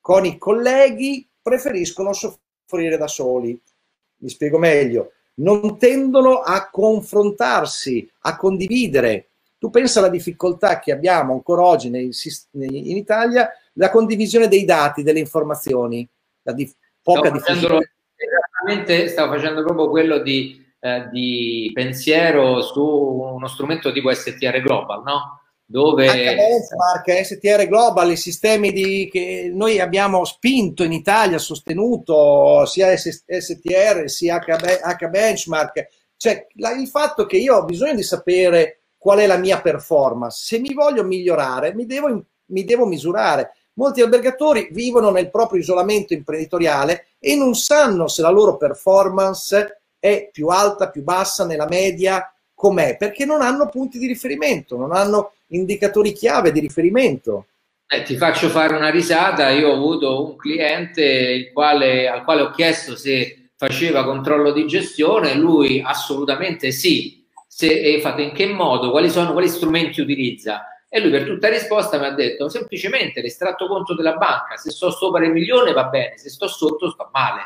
con 0.00 0.24
i 0.24 0.38
colleghi, 0.38 1.28
preferiscono 1.42 2.12
soffrire 2.12 2.96
da 2.96 3.06
soli. 3.06 3.60
Mi 4.18 4.28
spiego 4.28 4.58
meglio, 4.58 5.12
non 5.34 5.78
tendono 5.78 6.40
a 6.40 6.70
confrontarsi, 6.70 8.08
a 8.20 8.36
condividere. 8.36 9.28
Tu 9.58 9.70
pensa 9.70 9.98
alla 9.98 10.08
difficoltà 10.08 10.78
che 10.78 10.92
abbiamo 10.92 11.32
ancora 11.32 11.62
oggi 11.62 11.90
nei, 11.90 12.10
in 12.52 12.96
Italia, 12.96 13.50
la 13.74 13.90
condivisione 13.90 14.48
dei 14.48 14.64
dati, 14.64 15.02
delle 15.02 15.18
informazioni, 15.18 16.08
la 16.42 16.52
dif- 16.52 16.76
poca 17.02 17.30
difficoltà. 17.30 17.78
Esattamente, 18.66 19.08
stavo 19.08 19.32
facendo 19.34 19.62
proprio 19.62 19.88
quello 19.88 20.18
di, 20.18 20.64
eh, 20.80 21.08
di 21.10 21.70
pensiero 21.72 22.62
su 22.62 22.82
uno 22.82 23.46
strumento 23.46 23.92
tipo 23.92 24.12
STR 24.12 24.60
Global, 24.60 25.02
no? 25.02 25.40
dove... 25.66 26.06
Benchmark, 26.06 27.24
STR 27.24 27.66
Global, 27.66 28.10
i 28.10 28.16
sistemi 28.16 28.72
di, 28.72 29.08
che 29.10 29.50
noi 29.52 29.80
abbiamo 29.80 30.24
spinto 30.24 30.84
in 30.84 30.92
Italia, 30.92 31.38
sostenuto 31.38 32.64
sia 32.66 32.96
STR 32.96 34.08
sia 34.08 34.38
H 34.38 35.08
Benchmark, 35.08 35.86
cioè 36.16 36.46
la, 36.54 36.70
il 36.72 36.86
fatto 36.88 37.26
che 37.26 37.36
io 37.36 37.56
ho 37.56 37.64
bisogno 37.64 37.96
di 37.96 38.02
sapere 38.02 38.82
qual 38.96 39.18
è 39.18 39.26
la 39.26 39.36
mia 39.36 39.60
performance, 39.60 40.44
se 40.44 40.58
mi 40.58 40.72
voglio 40.72 41.04
migliorare 41.04 41.74
mi 41.74 41.84
devo, 41.86 42.24
mi 42.46 42.64
devo 42.64 42.86
misurare. 42.86 43.55
Molti 43.78 44.00
albergatori 44.00 44.68
vivono 44.70 45.10
nel 45.10 45.30
proprio 45.30 45.60
isolamento 45.60 46.14
imprenditoriale 46.14 47.08
e 47.18 47.36
non 47.36 47.54
sanno 47.54 48.08
se 48.08 48.22
la 48.22 48.30
loro 48.30 48.56
performance 48.56 49.82
è 49.98 50.30
più 50.32 50.48
alta, 50.48 50.88
più 50.88 51.02
bassa, 51.02 51.44
nella 51.44 51.66
media, 51.68 52.32
com'è, 52.54 52.96
perché 52.96 53.26
non 53.26 53.42
hanno 53.42 53.68
punti 53.68 53.98
di 53.98 54.06
riferimento, 54.06 54.76
non 54.76 54.92
hanno 54.92 55.32
indicatori 55.48 56.12
chiave 56.12 56.52
di 56.52 56.60
riferimento. 56.60 57.48
Eh, 57.86 58.02
ti 58.02 58.16
faccio 58.16 58.48
fare 58.48 58.74
una 58.74 58.90
risata, 58.90 59.50
io 59.50 59.68
ho 59.68 59.74
avuto 59.74 60.24
un 60.24 60.36
cliente 60.36 61.50
quale, 61.52 62.08
al 62.08 62.24
quale 62.24 62.42
ho 62.42 62.50
chiesto 62.50 62.96
se 62.96 63.50
faceva 63.56 64.04
controllo 64.04 64.52
di 64.52 64.66
gestione, 64.66 65.34
lui 65.34 65.82
assolutamente 65.84 66.72
sì, 66.72 67.26
se, 67.46 67.80
e 67.80 68.00
fate 68.00 68.22
in 68.22 68.32
che 68.32 68.46
modo, 68.46 68.90
quali 68.90 69.10
sono, 69.10 69.32
quali 69.32 69.48
strumenti 69.48 70.00
utilizza? 70.00 70.64
E 70.88 71.00
lui 71.00 71.10
per 71.10 71.24
tutta 71.24 71.48
risposta 71.48 71.98
mi 71.98 72.06
ha 72.06 72.12
detto 72.12 72.48
semplicemente 72.48 73.20
l'estratto 73.20 73.66
conto 73.66 73.94
della 73.94 74.16
banca, 74.16 74.56
se 74.56 74.70
sto 74.70 74.90
sopra 74.90 75.24
il 75.24 75.32
milione 75.32 75.72
va 75.72 75.84
bene, 75.84 76.16
se 76.16 76.30
sto 76.30 76.46
sotto 76.46 76.90
sta 76.90 77.08
male. 77.12 77.42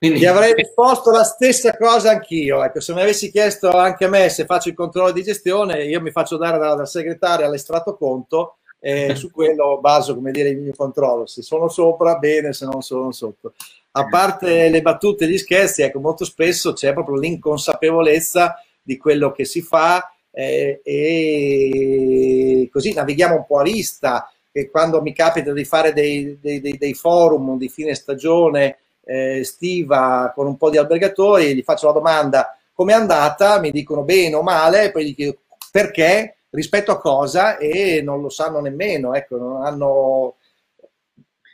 Quindi... 0.00 0.20
Ti 0.20 0.26
avrei 0.26 0.54
risposto 0.54 1.10
la 1.10 1.24
stessa 1.24 1.76
cosa 1.76 2.10
anch'io. 2.10 2.64
Ecco, 2.64 2.80
se 2.80 2.94
mi 2.94 3.02
avessi 3.02 3.30
chiesto 3.30 3.68
anche 3.68 4.06
a 4.06 4.08
me 4.08 4.30
se 4.30 4.46
faccio 4.46 4.70
il 4.70 4.74
controllo 4.74 5.12
di 5.12 5.22
gestione, 5.22 5.84
io 5.84 6.00
mi 6.00 6.10
faccio 6.10 6.38
dare 6.38 6.56
dal, 6.56 6.74
dal 6.74 6.88
segretario 6.88 7.44
all'estratto 7.44 7.96
conto 7.96 8.56
e 8.78 9.14
su 9.14 9.30
quello 9.30 9.78
baso, 9.78 10.14
come 10.14 10.30
dire, 10.30 10.48
il 10.48 10.58
mio 10.58 10.72
controllo. 10.74 11.26
Se 11.26 11.42
sono 11.42 11.68
sopra, 11.68 12.16
bene, 12.16 12.54
se 12.54 12.64
non 12.64 12.80
sono 12.80 13.12
sotto. 13.12 13.52
A 13.92 14.06
parte 14.06 14.70
le 14.70 14.80
battute 14.80 15.24
e 15.24 15.28
gli 15.28 15.36
scherzi, 15.36 15.82
ecco, 15.82 16.00
molto 16.00 16.24
spesso 16.24 16.72
c'è 16.72 16.94
proprio 16.94 17.16
l'inconsapevolezza 17.16 18.56
di 18.80 18.96
quello 18.96 19.32
che 19.32 19.44
si 19.44 19.60
fa 19.60 20.10
eh, 20.32 20.80
e 20.82 22.68
così 22.72 22.92
navighiamo 22.92 23.34
un 23.34 23.46
po' 23.46 23.58
a 23.58 23.62
vista. 23.62 24.30
E 24.52 24.68
quando 24.68 25.00
mi 25.00 25.12
capita 25.12 25.52
di 25.52 25.64
fare 25.64 25.92
dei, 25.92 26.38
dei, 26.40 26.60
dei, 26.60 26.76
dei 26.76 26.94
forum 26.94 27.56
di 27.56 27.68
fine 27.68 27.94
stagione 27.94 28.78
eh, 29.04 29.38
estiva 29.38 30.32
con 30.34 30.46
un 30.46 30.56
po' 30.56 30.70
di 30.70 30.76
albergatori, 30.76 31.54
gli 31.54 31.62
faccio 31.62 31.86
la 31.86 31.92
domanda 31.92 32.54
come 32.72 32.92
è 32.92 32.96
andata, 32.96 33.60
mi 33.60 33.70
dicono 33.70 34.02
bene 34.04 34.34
o 34.34 34.42
male, 34.42 34.90
poi 34.90 35.04
gli 35.04 35.14
chiedo 35.14 35.40
perché, 35.70 36.36
rispetto 36.48 36.90
a 36.90 36.98
cosa, 36.98 37.58
e 37.58 38.00
non 38.02 38.22
lo 38.22 38.30
sanno 38.30 38.60
nemmeno, 38.60 39.12
ecco, 39.14 39.36
non 39.36 39.64
hanno 39.66 40.36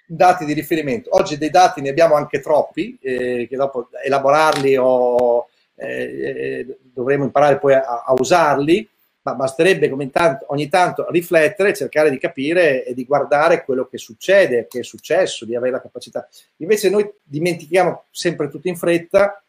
dati 0.07 0.45
di 0.45 0.53
riferimento. 0.53 1.11
Oggi 1.17 1.37
dei 1.37 1.51
dati 1.51 1.81
ne 1.81 1.89
abbiamo 1.89 2.15
anche 2.15 2.39
troppi, 2.39 2.97
eh, 3.03 3.47
che 3.49 3.57
dopo 3.57 3.89
elaborarli 4.05 4.77
o 4.77 5.49
eh, 5.75 6.21
eh 6.61 6.79
dovremo 6.97 7.25
imparare 7.25 7.59
poi 7.59 7.75
a, 7.75 8.05
a 8.07 8.15
usarli, 8.19 8.89
ma 9.23 9.35
basterebbe 9.35 9.91
tanto, 10.11 10.47
ogni 10.49 10.69
tanto 10.69 11.07
riflettere, 11.11 11.75
cercare 11.75 12.11
di 12.11 12.19
capire 12.19 12.85
e 12.85 12.95
di 12.95 13.05
guardare 13.05 13.65
quello 13.65 13.87
che 13.87 13.99
succede, 13.99 14.67
che 14.69 14.81
è 14.81 14.83
successo, 14.83 15.45
di 15.45 15.55
avere 15.55 15.73
la 15.73 15.81
capacità. 15.81 16.27
Invece 16.59 16.89
noi 16.89 17.11
dimentichiamo 17.23 18.05
sempre 18.11 18.49
tutto 18.49 18.69
in 18.69 18.77
fretta 18.77 19.43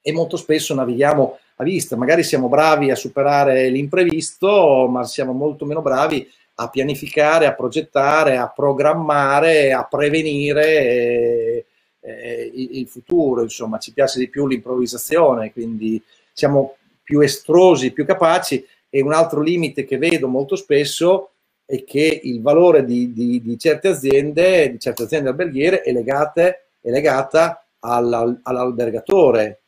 e 0.00 0.12
molto 0.12 0.36
spesso 0.36 0.72
navighiamo 0.74 1.38
a 1.56 1.64
vista. 1.64 1.96
Magari 1.96 2.22
siamo 2.22 2.48
bravi 2.48 2.90
a 2.90 2.94
superare 2.94 3.68
l'imprevisto, 3.68 4.86
ma 4.88 5.04
siamo 5.04 5.32
molto 5.32 5.66
meno 5.66 5.82
bravi 5.82 6.26
a 6.60 6.68
pianificare, 6.68 7.46
a 7.46 7.54
progettare, 7.54 8.36
a 8.36 8.48
programmare, 8.48 9.72
a 9.72 9.84
prevenire 9.84 10.66
eh, 10.66 11.66
eh, 12.00 12.52
il 12.54 12.86
futuro. 12.86 13.42
Insomma, 13.42 13.78
ci 13.78 13.92
piace 13.92 14.20
di 14.20 14.28
più 14.28 14.46
l'improvvisazione, 14.46 15.52
quindi 15.52 16.00
siamo 16.32 16.76
più 17.08 17.20
estrosi, 17.20 17.92
più 17.92 18.04
capaci 18.04 18.62
e 18.90 19.00
un 19.00 19.14
altro 19.14 19.40
limite 19.40 19.86
che 19.86 19.96
vedo 19.96 20.28
molto 20.28 20.56
spesso 20.56 21.30
è 21.64 21.82
che 21.84 22.20
il 22.22 22.42
valore 22.42 22.84
di, 22.84 23.14
di, 23.14 23.40
di 23.40 23.58
certe 23.58 23.88
aziende, 23.88 24.70
di 24.70 24.78
certe 24.78 25.04
aziende 25.04 25.30
alberghiere, 25.30 25.80
è, 25.80 25.90
legate, 25.90 26.68
è 26.82 26.90
legata 26.90 27.66
all, 27.80 28.40
all'albergatore. 28.42 29.62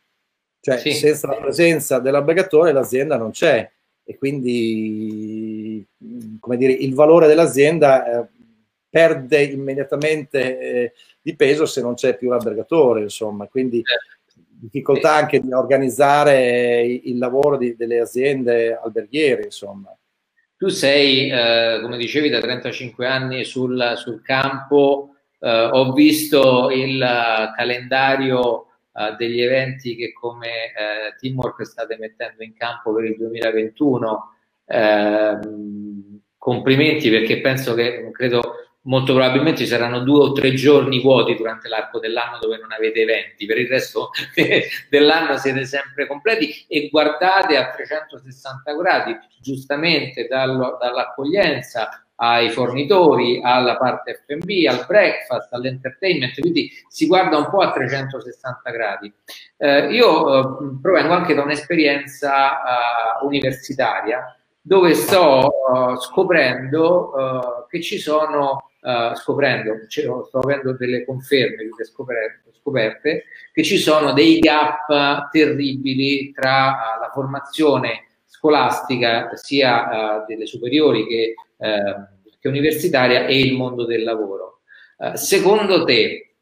Cioè, 0.61 0.78
sì. 0.78 0.93
senza 0.93 1.28
la 1.28 1.36
presenza 1.36 1.99
dell'albergatore 1.99 2.72
l'azienda 2.72 3.16
non 3.16 3.30
c'è 3.30 3.70
e 4.05 4.18
quindi, 4.18 5.86
come 6.38 6.59
dire, 6.59 6.72
il 6.72 6.95
valore 6.95 7.26
dell'azienda 7.26 8.05
eh, 8.05 8.28
perde 8.91 9.45
immediatamente 9.45 10.59
eh, 10.59 10.93
di 11.22 11.34
peso 11.34 11.64
se 11.64 11.80
non 11.80 11.95
c'è 11.95 12.16
più 12.18 12.28
l'albergatore, 12.28 13.01
insomma, 13.01 13.47
quindi 13.47 13.82
certo. 13.82 14.20
Difficoltà 14.61 15.14
anche 15.14 15.40
di 15.40 15.52
organizzare 15.52 16.82
il 16.84 17.18
lavoro 17.18 17.56
di, 17.56 17.74
delle 17.76 18.00
aziende 18.00 18.78
alberghiere, 18.80 19.44
insomma. 19.44 19.94
Tu 20.56 20.68
sei, 20.68 21.30
eh, 21.30 21.78
come 21.80 21.96
dicevi, 21.96 22.28
da 22.28 22.40
35 22.40 23.06
anni 23.06 23.44
sul, 23.44 23.94
sul 23.96 24.20
campo, 24.22 25.14
eh, 25.38 25.48
ho 25.50 25.92
visto 25.92 26.70
il 26.70 26.98
calendario 27.56 28.66
eh, 28.92 29.14
degli 29.16 29.40
eventi 29.40 29.96
che 29.96 30.12
come 30.12 30.66
eh, 30.66 31.14
Teamwork 31.18 31.64
state 31.64 31.96
mettendo 31.96 32.42
in 32.42 32.54
campo 32.54 32.92
per 32.92 33.04
il 33.04 33.16
2021. 33.16 34.34
Ehm, 34.66 36.20
complimenti 36.36 37.11
perché 37.11 37.40
penso 37.40 37.74
che, 37.74 38.11
credo, 38.12 38.70
molto 38.83 39.14
probabilmente 39.14 39.61
ci 39.61 39.66
saranno 39.66 40.01
due 40.01 40.20
o 40.20 40.33
tre 40.33 40.55
giorni 40.55 41.01
vuoti 41.01 41.35
durante 41.35 41.68
l'arco 41.68 41.99
dell'anno 41.99 42.39
dove 42.39 42.59
non 42.59 42.72
avete 42.72 43.01
eventi, 43.01 43.47
per 43.47 43.59
il 43.59 43.68
resto 43.68 44.11
dell'anno 44.89 45.37
siete 45.37 45.64
sempre 45.64 46.07
completi 46.07 46.64
e 46.66 46.89
guardate 46.89 47.57
a 47.57 47.70
360 47.70 48.72
gradi, 48.74 49.18
giustamente 49.41 50.26
dall'accoglienza 50.26 52.05
ai 52.22 52.51
fornitori, 52.51 53.41
alla 53.43 53.76
parte 53.78 54.22
F&B, 54.26 54.66
al 54.68 54.85
breakfast, 54.87 55.53
all'entertainment, 55.55 56.39
quindi 56.39 56.70
si 56.87 57.07
guarda 57.07 57.39
un 57.39 57.49
po' 57.49 57.61
a 57.61 57.72
360 57.72 58.70
gradi. 58.70 59.12
Eh, 59.57 59.91
io 59.93 60.39
eh, 60.39 60.78
provengo 60.83 61.14
anche 61.14 61.33
da 61.33 61.43
un'esperienza 61.43 62.59
eh, 62.61 63.24
universitaria 63.24 64.35
dove 64.62 64.95
sto 64.95 65.49
uh, 65.72 65.99
scoprendo 65.99 67.11
uh, 67.11 67.66
che 67.66 67.81
ci 67.81 67.99
sono 67.99 68.70
uh, 68.81 69.14
scoprendo, 69.14 69.74
sto 69.89 70.39
avendo 70.39 70.72
delle 70.76 71.05
conferme 71.05 71.68
che 71.76 71.85
scoperte, 71.85 72.51
scoperte, 72.53 73.24
che 73.53 73.62
ci 73.62 73.78
sono 73.78 74.12
dei 74.12 74.39
gap 74.39 75.31
terribili 75.31 76.33
tra 76.33 76.70
uh, 76.70 77.01
la 77.01 77.11
formazione 77.12 78.07
scolastica, 78.24 79.31
sia 79.35 80.22
uh, 80.22 80.24
delle 80.26 80.47
superiori 80.47 81.07
che, 81.07 81.35
che, 82.39 82.49
universitaria, 82.49 83.26
e 83.26 83.39
il 83.39 83.55
mondo 83.55 83.85
del 83.85 84.03
lavoro. 84.03 84.61
secondo 85.14 85.85
te, 85.85 86.37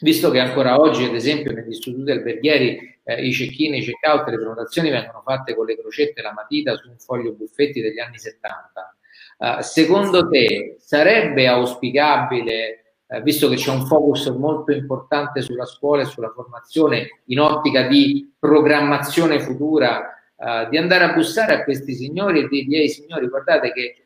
visto 0.00 0.30
che 0.30 0.40
ancora 0.40 0.80
oggi, 0.80 1.04
ad 1.04 1.14
esempio, 1.14 1.52
negli 1.52 1.70
istituti 1.70 2.10
alberghieri 2.10 2.98
eh, 3.04 3.24
i 3.24 3.30
check-in, 3.30 3.74
i 3.74 3.82
check-out, 3.82 4.28
le 4.28 4.36
prenotazioni 4.36 4.90
vengono 4.90 5.22
fatte 5.24 5.54
con 5.54 5.66
le 5.66 5.78
crocette 5.78 6.20
e 6.20 6.22
la 6.22 6.32
matita 6.32 6.76
su 6.76 6.88
un 6.88 6.98
foglio 6.98 7.32
buffetti 7.32 7.80
degli 7.80 8.00
anni 8.00 8.18
70, 8.18 8.95
Uh, 9.38 9.60
secondo 9.60 10.28
te 10.28 10.76
sarebbe 10.78 11.46
auspicabile, 11.46 12.94
uh, 13.06 13.20
visto 13.20 13.48
che 13.48 13.56
c'è 13.56 13.70
un 13.70 13.86
focus 13.86 14.28
molto 14.28 14.72
importante 14.72 15.42
sulla 15.42 15.66
scuola 15.66 16.02
e 16.02 16.06
sulla 16.06 16.30
formazione 16.30 17.20
in 17.26 17.40
ottica 17.40 17.82
di 17.82 18.34
programmazione 18.38 19.40
futura, 19.40 20.10
uh, 20.36 20.68
di 20.70 20.78
andare 20.78 21.04
a 21.04 21.12
bussare 21.12 21.54
a 21.54 21.64
questi 21.64 21.94
signori 21.94 22.40
e 22.40 22.48
di 22.48 22.64
dire 22.64 22.88
signori 22.88 23.28
guardate 23.28 23.72
che 23.72 24.00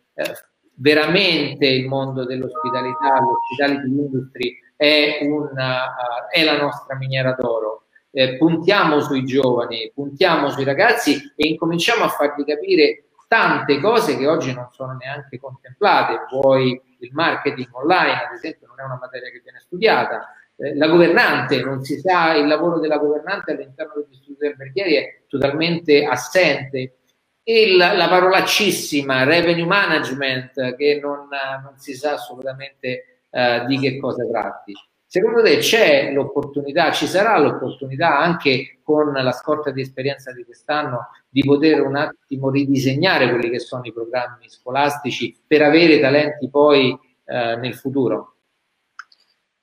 veramente 0.74 1.66
il 1.66 1.86
mondo 1.86 2.24
dell'ospitalità, 2.26 3.20
l'hospitality 3.20 3.88
industry 3.88 4.58
è, 4.76 5.18
una, 5.22 6.28
è 6.28 6.42
la 6.42 6.58
nostra 6.58 6.96
miniera 6.96 7.36
d'oro. 7.38 7.84
Eh, 8.10 8.36
puntiamo 8.36 9.00
sui 9.00 9.24
giovani, 9.24 9.92
puntiamo 9.94 10.50
sui 10.50 10.64
ragazzi 10.64 11.32
e 11.36 11.46
incominciamo 11.46 12.04
a 12.04 12.08
fargli 12.08 12.44
capire 12.44 13.04
tante 13.30 13.78
cose 13.78 14.16
che 14.16 14.26
oggi 14.26 14.52
non 14.52 14.70
sono 14.72 14.96
neanche 14.96 15.38
contemplate, 15.38 16.26
poi 16.28 16.82
il 16.98 17.10
marketing 17.12 17.68
online, 17.70 18.24
ad 18.24 18.32
esempio, 18.34 18.66
non 18.66 18.80
è 18.80 18.82
una 18.82 18.98
materia 19.00 19.30
che 19.30 19.40
viene 19.40 19.60
studiata, 19.60 20.34
eh, 20.56 20.76
la 20.76 20.88
governante, 20.88 21.62
non 21.62 21.84
si 21.84 22.00
sa, 22.00 22.34
il 22.34 22.48
lavoro 22.48 22.80
della 22.80 22.98
governante 22.98 23.52
all'interno 23.52 23.92
degli 24.04 24.16
studi 24.16 24.48
alberghieri 24.48 24.94
è 24.94 25.20
totalmente 25.28 26.04
assente, 26.04 26.96
e 27.44 27.76
la, 27.76 27.92
la 27.92 28.08
parolaccissima 28.08 29.22
revenue 29.22 29.64
management 29.64 30.74
che 30.74 30.98
non, 31.00 31.28
non 31.62 31.78
si 31.78 31.94
sa 31.94 32.14
assolutamente 32.14 33.20
eh, 33.30 33.64
di 33.68 33.78
che 33.78 34.00
cosa 34.00 34.26
tratti. 34.26 34.72
Secondo 35.12 35.42
te 35.42 35.56
c'è 35.56 36.12
l'opportunità, 36.12 36.92
ci 36.92 37.08
sarà 37.08 37.36
l'opportunità 37.36 38.20
anche 38.20 38.78
con 38.84 39.12
la 39.12 39.32
scorta 39.32 39.72
di 39.72 39.80
esperienza 39.80 40.30
di 40.30 40.44
quest'anno 40.44 41.08
di 41.28 41.42
poter 41.42 41.80
un 41.80 41.96
attimo 41.96 42.48
ridisegnare 42.48 43.28
quelli 43.28 43.50
che 43.50 43.58
sono 43.58 43.82
i 43.82 43.92
programmi 43.92 44.48
scolastici 44.48 45.36
per 45.44 45.62
avere 45.62 45.98
talenti 45.98 46.48
poi 46.48 46.96
eh, 47.24 47.56
nel 47.56 47.74
futuro? 47.74 48.36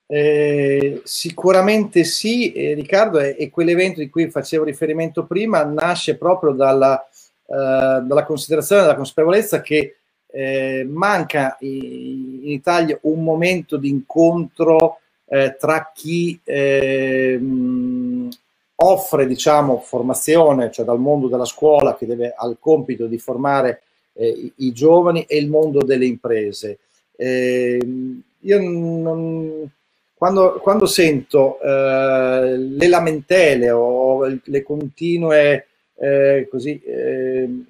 Eh, 0.06 1.00
sicuramente 1.04 2.04
sì, 2.04 2.52
eh, 2.52 2.74
Riccardo, 2.74 3.18
e, 3.18 3.34
e, 3.38 3.48
quell'evento 3.48 4.00
di 4.00 4.10
cui 4.10 4.28
facevo 4.28 4.64
riferimento 4.64 5.24
prima 5.24 5.64
nasce 5.64 6.18
proprio 6.18 6.52
dalla, 6.52 7.02
eh, 7.02 8.02
dalla 8.02 8.24
considerazione, 8.26 8.82
dalla 8.82 8.96
consapevolezza 8.96 9.62
che 9.62 9.96
eh, 10.26 10.86
manca 10.86 11.56
in, 11.60 12.42
in 12.42 12.50
Italia 12.50 12.98
un 13.04 13.24
momento 13.24 13.78
di 13.78 13.88
incontro 13.88 14.98
eh, 15.28 15.56
tra 15.58 15.90
chi 15.94 16.38
eh, 16.44 17.38
offre 18.76 19.26
diciamo, 19.26 19.78
formazione, 19.78 20.70
cioè 20.70 20.84
dal 20.84 21.00
mondo 21.00 21.28
della 21.28 21.44
scuola 21.44 21.96
che 21.96 22.06
deve, 22.06 22.32
ha 22.36 22.46
il 22.46 22.56
compito 22.60 23.06
di 23.06 23.18
formare 23.18 23.82
eh, 24.14 24.28
i, 24.28 24.52
i, 24.56 24.72
giovani 24.72 25.24
e 25.24 25.36
il 25.36 25.48
mondo 25.48 25.82
delle 25.82 26.06
imprese. 26.06 26.78
Ehm, 27.16 28.22
io 28.40 28.60
non, 28.60 29.68
quando, 30.14 30.60
quando, 30.62 30.86
sento 30.86 31.60
eh, 31.60 32.56
le 32.56 32.88
lamentele 32.88 33.70
o 33.70 34.24
le 34.42 34.62
continue 34.62 35.66
eh, 35.96 36.46
così, 36.48 36.80
ehm, 36.84 37.64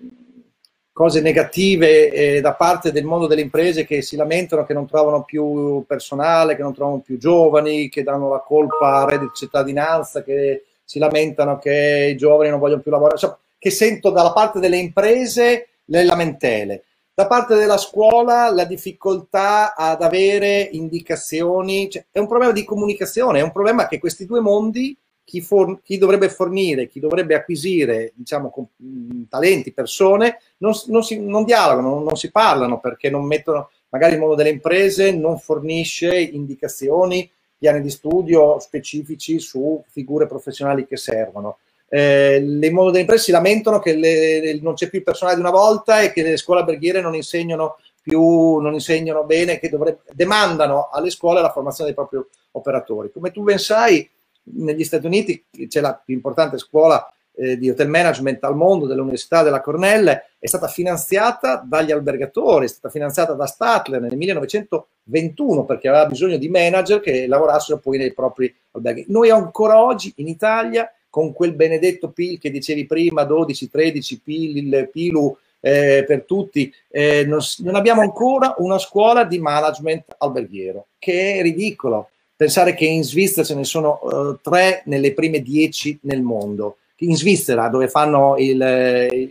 cose 0.99 1.21
negative 1.21 2.11
eh, 2.11 2.41
da 2.41 2.55
parte 2.55 2.91
del 2.91 3.05
mondo 3.05 3.29
delle 3.29 3.43
imprese 3.43 3.87
che 3.87 4.03
si 4.03 4.17
lamentano 4.17 4.67
che 4.67 4.75
non 4.75 4.85
trovano 4.85 5.23
più 5.23 5.85
personale, 5.87 6.57
che 6.57 6.63
non 6.63 6.75
trovano 6.75 6.99
più 6.99 7.19
giovani, 7.19 7.89
che 7.89 8.03
danno 8.03 8.29
la 8.31 8.41
colpa 8.41 9.03
a 9.03 9.05
reddito 9.05 9.31
cittadinanza, 9.33 10.25
che 10.25 10.65
si 10.83 10.99
lamentano 10.99 11.57
che 11.61 12.09
i 12.11 12.17
giovani 12.17 12.51
non 12.51 12.59
vogliono 12.59 12.83
più 12.83 12.91
lavorare, 12.91 13.17
cioè, 13.17 13.33
che 13.57 13.71
sento 13.71 14.11
dalla 14.11 14.33
parte 14.33 14.59
delle 14.59 14.79
imprese 14.79 15.69
le 15.85 16.03
lamentele. 16.03 16.83
Da 17.15 17.29
parte 17.29 17.55
della 17.55 17.79
scuola 17.79 18.51
la 18.51 18.65
difficoltà 18.65 19.77
ad 19.77 20.03
avere 20.03 20.69
indicazioni, 20.73 21.89
cioè, 21.89 22.07
è 22.11 22.19
un 22.19 22.27
problema 22.27 22.51
di 22.51 22.65
comunicazione, 22.65 23.39
è 23.39 23.43
un 23.43 23.53
problema 23.53 23.87
che 23.87 24.01
questi 24.01 24.27
due 24.27 24.41
mondi 24.41 24.97
chi, 25.29 25.43
for, 25.43 25.83
chi, 25.83 25.99
dovrebbe 25.99 26.31
fornire, 26.31 26.89
chi 26.89 27.01
dovrebbe 27.01 27.35
acquisire 27.35 28.13
diciamo, 28.15 28.49
con, 28.49 28.67
mh, 28.75 29.25
talenti, 29.29 29.75
persone, 29.75 30.41
non, 30.59 30.73
non, 30.87 31.03
si, 31.03 31.21
non 31.21 31.45
dialogano, 31.45 31.91
non, 31.91 32.03
non, 32.05 32.17
si 32.17 32.31
parlano 32.31 32.81
perché 32.81 33.11
non 33.11 33.27
mettono, 33.27 33.69
magari 33.91 34.15
il 34.15 34.21
mondo 34.21 34.35
delle 34.35 34.49
imprese 34.49 35.13
non 35.13 35.39
fornisce 35.39 36.19
indicazioni, 36.19 37.31
piani 37.59 37.83
di 37.83 37.91
studio 37.91 38.59
specifici 38.59 39.39
su 39.39 39.85
figure 39.91 40.27
professionali 40.27 40.87
che 40.87 40.97
servono. 40.97 41.59
Eh, 41.91 42.37
il 42.37 42.73
mondo 42.73 42.91
delle 42.91 43.03
imprese 43.03 43.25
si 43.25 43.31
lamentano 43.31 43.81
che 43.81 43.97
le, 43.97 44.59
non 44.63 44.73
c'è 44.73 44.89
più 44.89 44.99
il 44.99 45.05
personale 45.05 45.37
di 45.37 45.43
una 45.43 45.51
volta 45.51 46.01
e 46.01 46.11
che 46.11 46.23
le 46.23 46.39
scuole 46.39 46.61
alberghiere 46.61 47.03
non 47.03 47.15
insegnano 47.15 47.77
più, 48.01 48.57
non 48.61 48.73
insegnano 48.73 49.25
bene, 49.25 49.59
che 49.59 49.69
dovrebbe, 49.69 50.01
demandano 50.13 50.89
alle 50.91 51.11
scuole 51.11 51.43
la 51.43 51.53
formazione 51.53 51.93
dei 51.93 51.99
propri 51.99 52.19
operatori. 52.53 53.11
Come 53.13 53.31
tu 53.31 53.43
ben 53.43 53.59
sai, 53.59 54.09
negli 54.55 54.85
Stati 54.85 55.07
Uniti 55.07 55.45
c'è 55.69 55.81
la 55.81 56.01
più 56.03 56.15
importante 56.15 56.59
scuola 56.59 57.13
eh, 57.39 57.57
di 57.57 57.71
hotel 57.71 57.89
management 57.89 58.43
al 58.45 58.57
mondo 58.57 58.87
dell'Università 58.87 59.43
della 59.43 59.61
Cornell, 59.61 60.09
è 60.39 60.47
stata 60.47 60.67
finanziata 60.67 61.63
dagli 61.65 61.93
albergatori, 61.93 62.65
è 62.65 62.69
stata 62.69 62.91
finanziata 62.91 63.33
da 63.35 63.47
Statler 63.47 64.01
nel 64.01 64.17
1921 64.17 65.65
perché 65.65 65.89
aveva 65.89 66.07
bisogno 66.07 66.37
di 66.37 66.49
manager 66.49 67.01
che 67.01 67.27
lavorassero 67.27 67.79
poi 67.79 67.99
nei 67.99 68.13
propri 68.13 68.53
alberghi. 68.73 69.05
Noi 69.09 69.31
ancora 69.31 69.81
oggi 69.81 70.13
in 70.17 70.27
Italia, 70.27 70.93
con 71.09 71.33
quel 71.33 71.55
benedetto 71.55 72.11
PIL 72.11 72.39
che 72.39 72.51
dicevi 72.51 72.87
prima, 72.87 73.23
12-13 73.23 74.19
PIL, 74.23 74.57
il 74.57 74.89
PILU 74.91 75.37
eh, 75.61 76.05
per 76.07 76.25
tutti, 76.25 76.73
eh, 76.91 77.25
non, 77.25 77.39
non 77.59 77.75
abbiamo 77.77 78.01
ancora 78.01 78.55
una 78.59 78.79
scuola 78.79 79.25
di 79.25 79.39
management 79.39 80.17
alberghiero, 80.19 80.87
che 80.99 81.35
è 81.35 81.43
ridicolo 81.43 82.11
pensare 82.39 82.75
che 82.75 82.85
in 82.85 83.03
Svizzera 83.03 83.45
ce 83.45 83.57
ne 83.57 83.65
sono 83.65 83.99
uh, 84.01 84.39
tre 84.41 84.83
nelle 84.85 85.13
prime 85.13 85.43
dieci 85.43 85.99
nel 86.03 86.23
mondo. 86.23 86.77
In 86.99 87.17
Svizzera, 87.17 87.67
dove 87.67 87.89
fanno 87.89 88.37
il, 88.39 88.61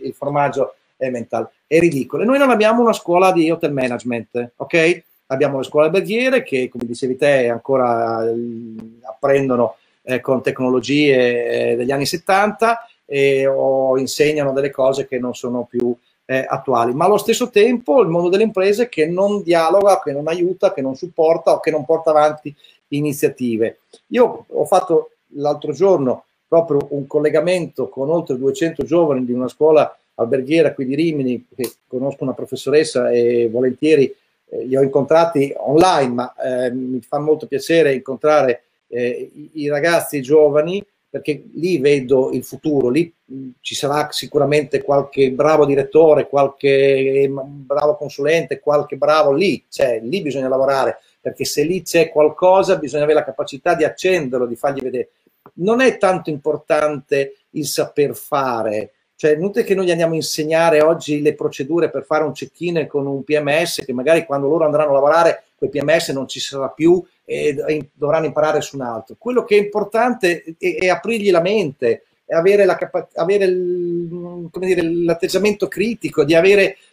il 0.02 0.12
formaggio 0.14 0.74
Emmental, 0.98 1.48
è 1.66 1.78
ridicolo. 1.78 2.22
E 2.22 2.26
noi 2.26 2.36
non 2.38 2.50
abbiamo 2.50 2.82
una 2.82 2.92
scuola 2.92 3.32
di 3.32 3.50
hotel 3.50 3.72
management, 3.72 4.52
ok? 4.56 5.02
Abbiamo 5.28 5.56
le 5.56 5.64
scuole 5.64 5.86
alberghiere 5.86 6.42
che, 6.42 6.68
come 6.68 6.84
dicevi 6.84 7.16
te, 7.16 7.48
ancora 7.48 8.30
uh, 8.30 9.00
apprendono 9.08 9.76
eh, 10.02 10.20
con 10.20 10.42
tecnologie 10.42 11.70
eh, 11.70 11.76
degli 11.76 11.90
anni 11.90 12.04
70 12.04 12.88
e, 13.06 13.46
o 13.46 13.98
insegnano 13.98 14.52
delle 14.52 14.70
cose 14.70 15.06
che 15.06 15.18
non 15.18 15.34
sono 15.34 15.64
più 15.64 15.96
eh, 16.26 16.44
attuali, 16.46 16.92
ma 16.92 17.06
allo 17.06 17.16
stesso 17.16 17.48
tempo 17.48 18.02
il 18.02 18.08
mondo 18.08 18.28
delle 18.28 18.42
imprese 18.42 18.90
che 18.90 19.06
non 19.06 19.42
dialoga, 19.42 19.98
che 19.98 20.12
non 20.12 20.28
aiuta, 20.28 20.74
che 20.74 20.82
non 20.82 20.94
supporta 20.94 21.52
o 21.52 21.60
che 21.60 21.70
non 21.70 21.86
porta 21.86 22.10
avanti 22.10 22.54
iniziative. 22.88 23.78
Io 24.08 24.44
ho 24.48 24.64
fatto 24.64 25.10
l'altro 25.34 25.72
giorno 25.72 26.24
proprio 26.46 26.86
un 26.90 27.06
collegamento 27.06 27.88
con 27.88 28.08
oltre 28.08 28.38
200 28.38 28.84
giovani 28.84 29.24
di 29.24 29.32
una 29.32 29.48
scuola 29.48 29.94
alberghiera 30.14 30.72
qui 30.72 30.86
di 30.86 30.94
Rimini, 30.94 31.46
che 31.54 31.72
conosco 31.86 32.24
una 32.24 32.32
professoressa 32.32 33.10
e 33.10 33.48
volentieri 33.50 34.12
eh, 34.50 34.64
li 34.64 34.76
ho 34.76 34.82
incontrati 34.82 35.52
online, 35.56 36.12
ma 36.12 36.34
eh, 36.34 36.70
mi 36.70 37.00
fa 37.00 37.18
molto 37.18 37.46
piacere 37.46 37.94
incontrare 37.94 38.62
eh, 38.88 39.30
i, 39.32 39.50
i, 39.54 39.68
ragazzi 39.68 40.22
giovani 40.22 40.84
perché 41.10 41.44
lì 41.54 41.78
vedo 41.78 42.32
il 42.32 42.44
futuro, 42.44 42.88
lì 42.88 43.12
mh, 43.24 43.48
ci 43.60 43.74
sarà 43.74 44.08
sicuramente 44.10 44.82
qualche 44.82 45.30
bravo 45.30 45.64
direttore, 45.64 46.28
qualche 46.28 47.30
bravo 47.30 47.96
consulente, 47.96 48.60
qualche 48.60 48.96
bravo 48.96 49.32
lì, 49.32 49.64
cioè 49.68 50.00
lì 50.02 50.20
bisogna 50.20 50.48
lavorare 50.48 50.98
perché 51.28 51.44
se 51.44 51.62
lì 51.62 51.82
c'è 51.82 52.08
qualcosa 52.08 52.78
bisogna 52.78 53.04
avere 53.04 53.18
la 53.18 53.24
capacità 53.24 53.74
di 53.74 53.84
accenderlo, 53.84 54.46
di 54.46 54.56
fargli 54.56 54.80
vedere. 54.80 55.10
Non 55.54 55.82
è 55.82 55.98
tanto 55.98 56.30
importante 56.30 57.34
il 57.50 57.66
saper 57.66 58.14
fare, 58.14 58.92
cioè, 59.14 59.32
inutile 59.32 59.64
che 59.64 59.74
noi 59.74 59.90
andiamo 59.90 60.12
a 60.12 60.16
insegnare 60.16 60.80
oggi 60.80 61.20
le 61.20 61.34
procedure 61.34 61.90
per 61.90 62.04
fare 62.04 62.22
un 62.22 62.30
check-in 62.30 62.86
con 62.88 63.04
un 63.06 63.24
PMS, 63.24 63.84
che 63.84 63.92
magari 63.92 64.24
quando 64.24 64.46
loro 64.46 64.64
andranno 64.64 64.90
a 64.90 64.94
lavorare 64.94 65.42
quel 65.56 65.70
PMS 65.70 66.10
non 66.10 66.28
ci 66.28 66.38
sarà 66.38 66.68
più 66.68 67.04
e 67.24 67.90
dovranno 67.92 68.26
imparare 68.26 68.60
su 68.60 68.76
un 68.76 68.82
altro. 68.82 69.16
Quello 69.18 69.42
che 69.42 69.56
è 69.56 69.60
importante 69.60 70.54
è, 70.56 70.76
è 70.76 70.88
aprirgli 70.88 71.32
la 71.32 71.40
mente, 71.40 71.90
è 71.90 72.02
avere, 72.28 72.64
la 72.64 72.76
capa- 72.76 73.08
avere 73.14 73.44
il, 73.44 74.48
dire, 74.52 74.82
l'atteggiamento 74.82 75.68
critico, 75.68 76.24
di, 76.24 76.34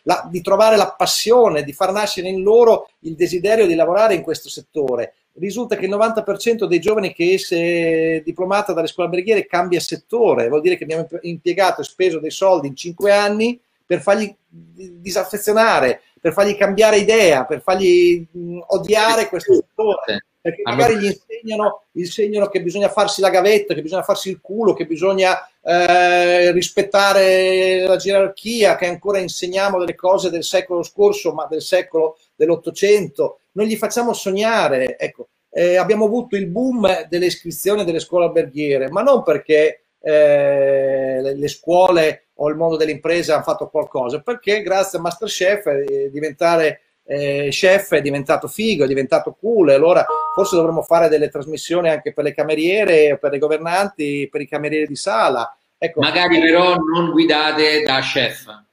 la, 0.03 0.27
di 0.29 0.41
trovare 0.41 0.77
la 0.77 0.93
passione, 0.97 1.63
di 1.63 1.73
far 1.73 1.91
nascere 1.91 2.29
in 2.29 2.41
loro 2.41 2.89
il 2.99 3.15
desiderio 3.15 3.67
di 3.67 3.75
lavorare 3.75 4.13
in 4.13 4.21
questo 4.21 4.49
settore. 4.49 5.13
Risulta 5.37 5.75
che 5.75 5.85
il 5.85 5.91
90% 5.91 6.65
dei 6.65 6.79
giovani 6.79 7.13
che 7.13 7.33
esce 7.33 8.21
diplomata 8.23 8.71
dalle 8.71 8.87
scuole 8.87 9.09
alberghiere 9.09 9.45
cambia 9.45 9.81
settore, 9.81 10.47
vuol 10.47 10.61
dire 10.61 10.77
che 10.77 10.83
abbiamo 10.83 11.07
impiegato 11.21 11.81
e 11.81 11.83
speso 11.83 12.19
dei 12.19 12.31
soldi 12.31 12.67
in 12.67 12.75
5 12.75 13.11
anni 13.11 13.59
per 13.85 14.01
fargli 14.01 14.33
disaffezionare, 14.47 16.01
per 16.21 16.31
fargli 16.31 16.55
cambiare 16.55 16.97
idea, 16.97 17.45
per 17.45 17.61
fargli 17.61 18.25
odiare 18.67 19.27
questo 19.27 19.53
settore. 19.53 20.25
Perché 20.45 20.61
magari 20.61 20.97
gli 20.99 21.05
insegnano, 21.05 21.85
gli 21.89 22.01
insegnano 22.01 22.49
che 22.49 22.61
bisogna 22.61 22.87
farsi 22.87 23.19
la 23.19 23.31
gavetta, 23.31 23.73
che 23.73 23.81
bisogna 23.81 24.03
farsi 24.03 24.29
il 24.29 24.41
culo, 24.41 24.73
che 24.73 24.85
bisogna 24.85 25.35
eh, 25.63 26.51
rispettare 26.51 27.83
la 27.87 27.95
gerarchia, 27.95 28.75
che 28.75 28.85
ancora 28.85 29.17
insegniamo 29.17 29.79
delle 29.79 29.95
cose 29.95 30.29
del 30.29 30.43
secolo 30.43 30.83
scorso, 30.83 31.33
ma 31.33 31.47
del 31.49 31.63
secolo 31.63 32.19
dell'Ottocento 32.35 33.39
non 33.53 33.65
gli 33.65 33.75
facciamo 33.75 34.13
sognare. 34.13 34.99
Ecco, 34.99 35.29
eh, 35.49 35.77
abbiamo 35.77 36.05
avuto 36.05 36.35
il 36.35 36.45
boom 36.45 37.07
delle 37.09 37.25
iscrizioni 37.25 37.83
delle 37.83 37.99
scuole 37.99 38.25
alberghiere, 38.25 38.91
ma 38.91 39.01
non 39.01 39.23
perché 39.23 39.85
eh, 39.99 41.21
le, 41.23 41.35
le, 41.35 41.47
scuole 41.47 42.25
o 42.35 42.49
il 42.49 42.55
mondo 42.55 42.77
dell'impresa 42.77 43.33
hanno 43.33 43.41
fatto 43.41 43.67
qualcosa, 43.69 44.19
perché 44.19 44.61
grazie 44.61 44.99
a 44.99 45.01
Masterchef 45.01 45.65
eh, 45.65 46.11
diventare 46.11 46.81
eh, 47.05 47.47
chef 47.51 47.93
è 47.93 48.01
diventato 48.01 48.47
figo, 48.47 48.83
è 48.83 48.87
diventato 48.87 49.35
cool, 49.39 49.69
allora 49.69 50.05
forse 50.33 50.55
dovremmo 50.55 50.81
fare 50.81 51.07
delle 51.07 51.29
trasmissioni 51.29 51.89
anche 51.89 52.13
per 52.13 52.23
le 52.23 52.33
cameriere, 52.33 53.17
per 53.17 53.33
i 53.33 53.39
governanti, 53.39 54.27
per 54.31 54.41
i 54.41 54.47
camerieri 54.47 54.87
di 54.87 54.95
sala. 54.95 55.55
Ecco, 55.77 56.01
Magari 56.01 56.39
però 56.39 56.75
non 56.75 57.11
guidate 57.11 57.83
da 57.83 57.99
chef 57.99 58.63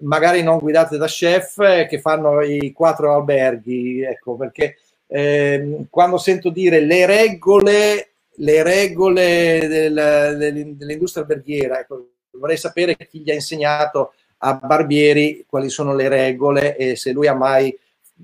magari 0.00 0.42
non 0.42 0.58
guidate 0.58 0.96
da 0.96 1.06
chef 1.06 1.58
eh, 1.58 1.86
che 1.86 2.00
fanno 2.00 2.40
i 2.42 2.72
quattro 2.72 3.14
alberghi, 3.14 4.02
ecco, 4.02 4.36
perché 4.36 4.76
eh, 5.06 5.86
quando 5.90 6.18
sento 6.18 6.50
dire 6.50 6.80
le 6.80 7.06
regole, 7.06 8.12
le 8.34 8.62
regole 8.62 9.66
del, 9.66 10.74
dell'industria 10.76 11.22
alberghiera, 11.22 11.80
ecco, 11.80 12.10
vorrei 12.32 12.56
sapere 12.56 12.96
chi 12.96 13.20
gli 13.20 13.30
ha 13.30 13.34
insegnato 13.34 14.12
a 14.38 14.54
Barbieri 14.54 15.44
quali 15.48 15.68
sono 15.68 15.94
le 15.94 16.08
regole 16.08 16.76
e 16.76 16.96
se 16.96 17.12
lui 17.12 17.26
ha 17.26 17.34
mai 17.34 17.76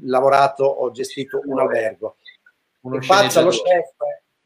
lavorato 0.03 0.65
o 0.65 0.91
gestito 0.91 1.41
un 1.45 1.61
albergo. 1.61 2.17
Uno 2.81 3.01
faccia 3.01 3.41
lo 3.41 3.51
chef, 3.51 3.95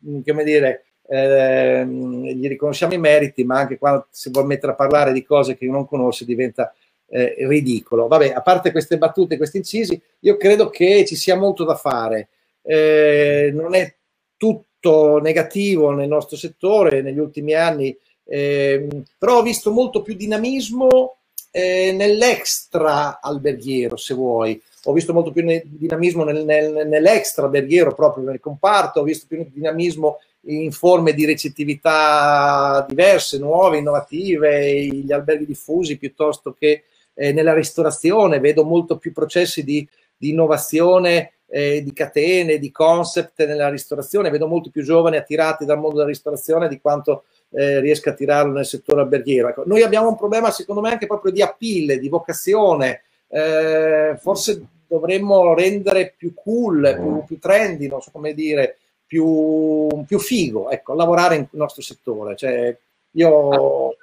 mm, 0.07 0.21
come 0.25 0.45
dire, 0.45 0.85
eh, 1.09 1.85
gli 1.87 2.47
riconosciamo 2.47 2.95
i 2.95 2.99
meriti, 2.99 3.45
ma 3.45 3.59
anche 3.59 3.79
quando 3.79 4.07
si 4.11 4.31
vuole 4.31 4.47
mettere 4.47 4.73
a 4.73 4.77
parlare 4.77 5.13
di 5.13 5.25
cose 5.25 5.57
che 5.57 5.67
non 5.67 5.87
conosce 5.87 6.25
diventa 6.25 6.73
eh, 7.09 7.35
ridicolo. 7.41 8.07
Vabbè, 8.07 8.33
a 8.33 8.43
parte 8.43 8.71
queste 8.71 8.99
battute, 8.99 9.37
questi 9.37 9.57
incisi, 9.57 10.01
io 10.21 10.37
credo 10.37 10.69
che 10.71 11.05
ci 11.07 11.17
sia 11.17 11.37
molto 11.37 11.65
da 11.65 11.75
fare. 11.75 12.29
Eh, 12.63 13.51
non 13.55 13.75
è 13.75 13.95
tutto 14.37 15.19
negativo 15.19 15.91
nel 15.91 16.09
nostro 16.09 16.37
settore 16.37 17.03
negli 17.03 17.19
ultimi 17.19 17.55
anni, 17.55 17.97
eh, 18.25 18.87
però 19.17 19.39
ho 19.39 19.43
visto 19.43 19.73
molto 19.73 20.03
più 20.03 20.15
dinamismo 20.15 21.18
eh, 21.51 21.93
nell'extra 21.93 23.21
alberghiero, 23.21 23.97
se 23.97 24.15
vuoi. 24.15 24.61
Ho 24.85 24.93
visto 24.93 25.13
molto 25.13 25.33
più 25.33 25.45
dinamismo 25.65 26.25
nel, 26.25 26.45
nel, 26.45 26.87
nell'extra 26.87 27.45
alberghiero, 27.45 27.95
proprio 27.95 28.25
nel 28.25 28.41
comparto, 28.41 29.01
ho 29.01 29.05
visto 29.05 29.27
più 29.27 29.47
dinamismo 29.53 30.19
in 30.43 30.73
forme 30.73 31.13
di 31.13 31.27
recettività 31.27 32.85
diverse, 32.89 33.39
nuove, 33.39 33.79
innovative, 33.79 34.85
gli 34.85 35.13
alberghi 35.13 35.45
diffusi 35.45 35.99
piuttosto 35.99 36.55
che 36.59 36.85
eh, 37.15 37.33
nella 37.33 37.53
ristorazione, 37.53 38.39
vedo 38.39 38.65
molto 38.65 38.97
più 38.97 39.13
processi 39.13 39.65
di, 39.65 39.87
di 40.17 40.31
innovazione, 40.31 41.33
eh, 41.49 41.83
di 41.83 41.93
catene, 41.93 42.59
di 42.59 42.71
concept 42.71 43.45
nella 43.45 43.69
ristorazione, 43.69 44.31
vedo 44.31 44.47
molto 44.47 44.71
più 44.71 44.83
giovani 44.83 45.17
attirati 45.17 45.65
dal 45.65 45.79
mondo 45.79 45.97
della 45.97 46.09
ristorazione 46.09 46.69
di 46.69 46.81
quanto 46.81 47.25
eh, 47.51 47.81
riesca 47.81 48.11
a 48.11 48.15
tirarlo 48.15 48.53
nel 48.53 48.67
settore 48.67 49.01
alberghiero. 49.01 49.49
Ecco, 49.49 49.63
noi 49.67 49.83
abbiamo 49.83 50.09
un 50.09 50.17
problema 50.17 50.51
secondo 50.51 50.81
me 50.81 50.91
anche 50.91 51.07
proprio 51.07 51.33
di 51.33 51.43
appeal, 51.43 51.99
di 51.99 52.09
vocazione, 52.09 53.03
eh, 53.29 54.17
forse 54.21 54.63
dovremmo 54.87 55.55
rendere 55.55 56.15
più 56.17 56.35
cool, 56.35 56.95
più, 56.99 57.25
più 57.25 57.39
trendy, 57.39 57.89
non 57.89 58.01
so 58.01 58.11
come 58.11 58.33
dire, 58.35 58.79
più, 59.07 59.87
più 60.07 60.19
figo, 60.19 60.71
ecco, 60.71 60.95
lavorare 60.95 61.37
in 61.37 61.47
nostro 61.53 61.83
settore. 61.83 62.37
Cioè, 62.37 62.77
io 63.13 63.97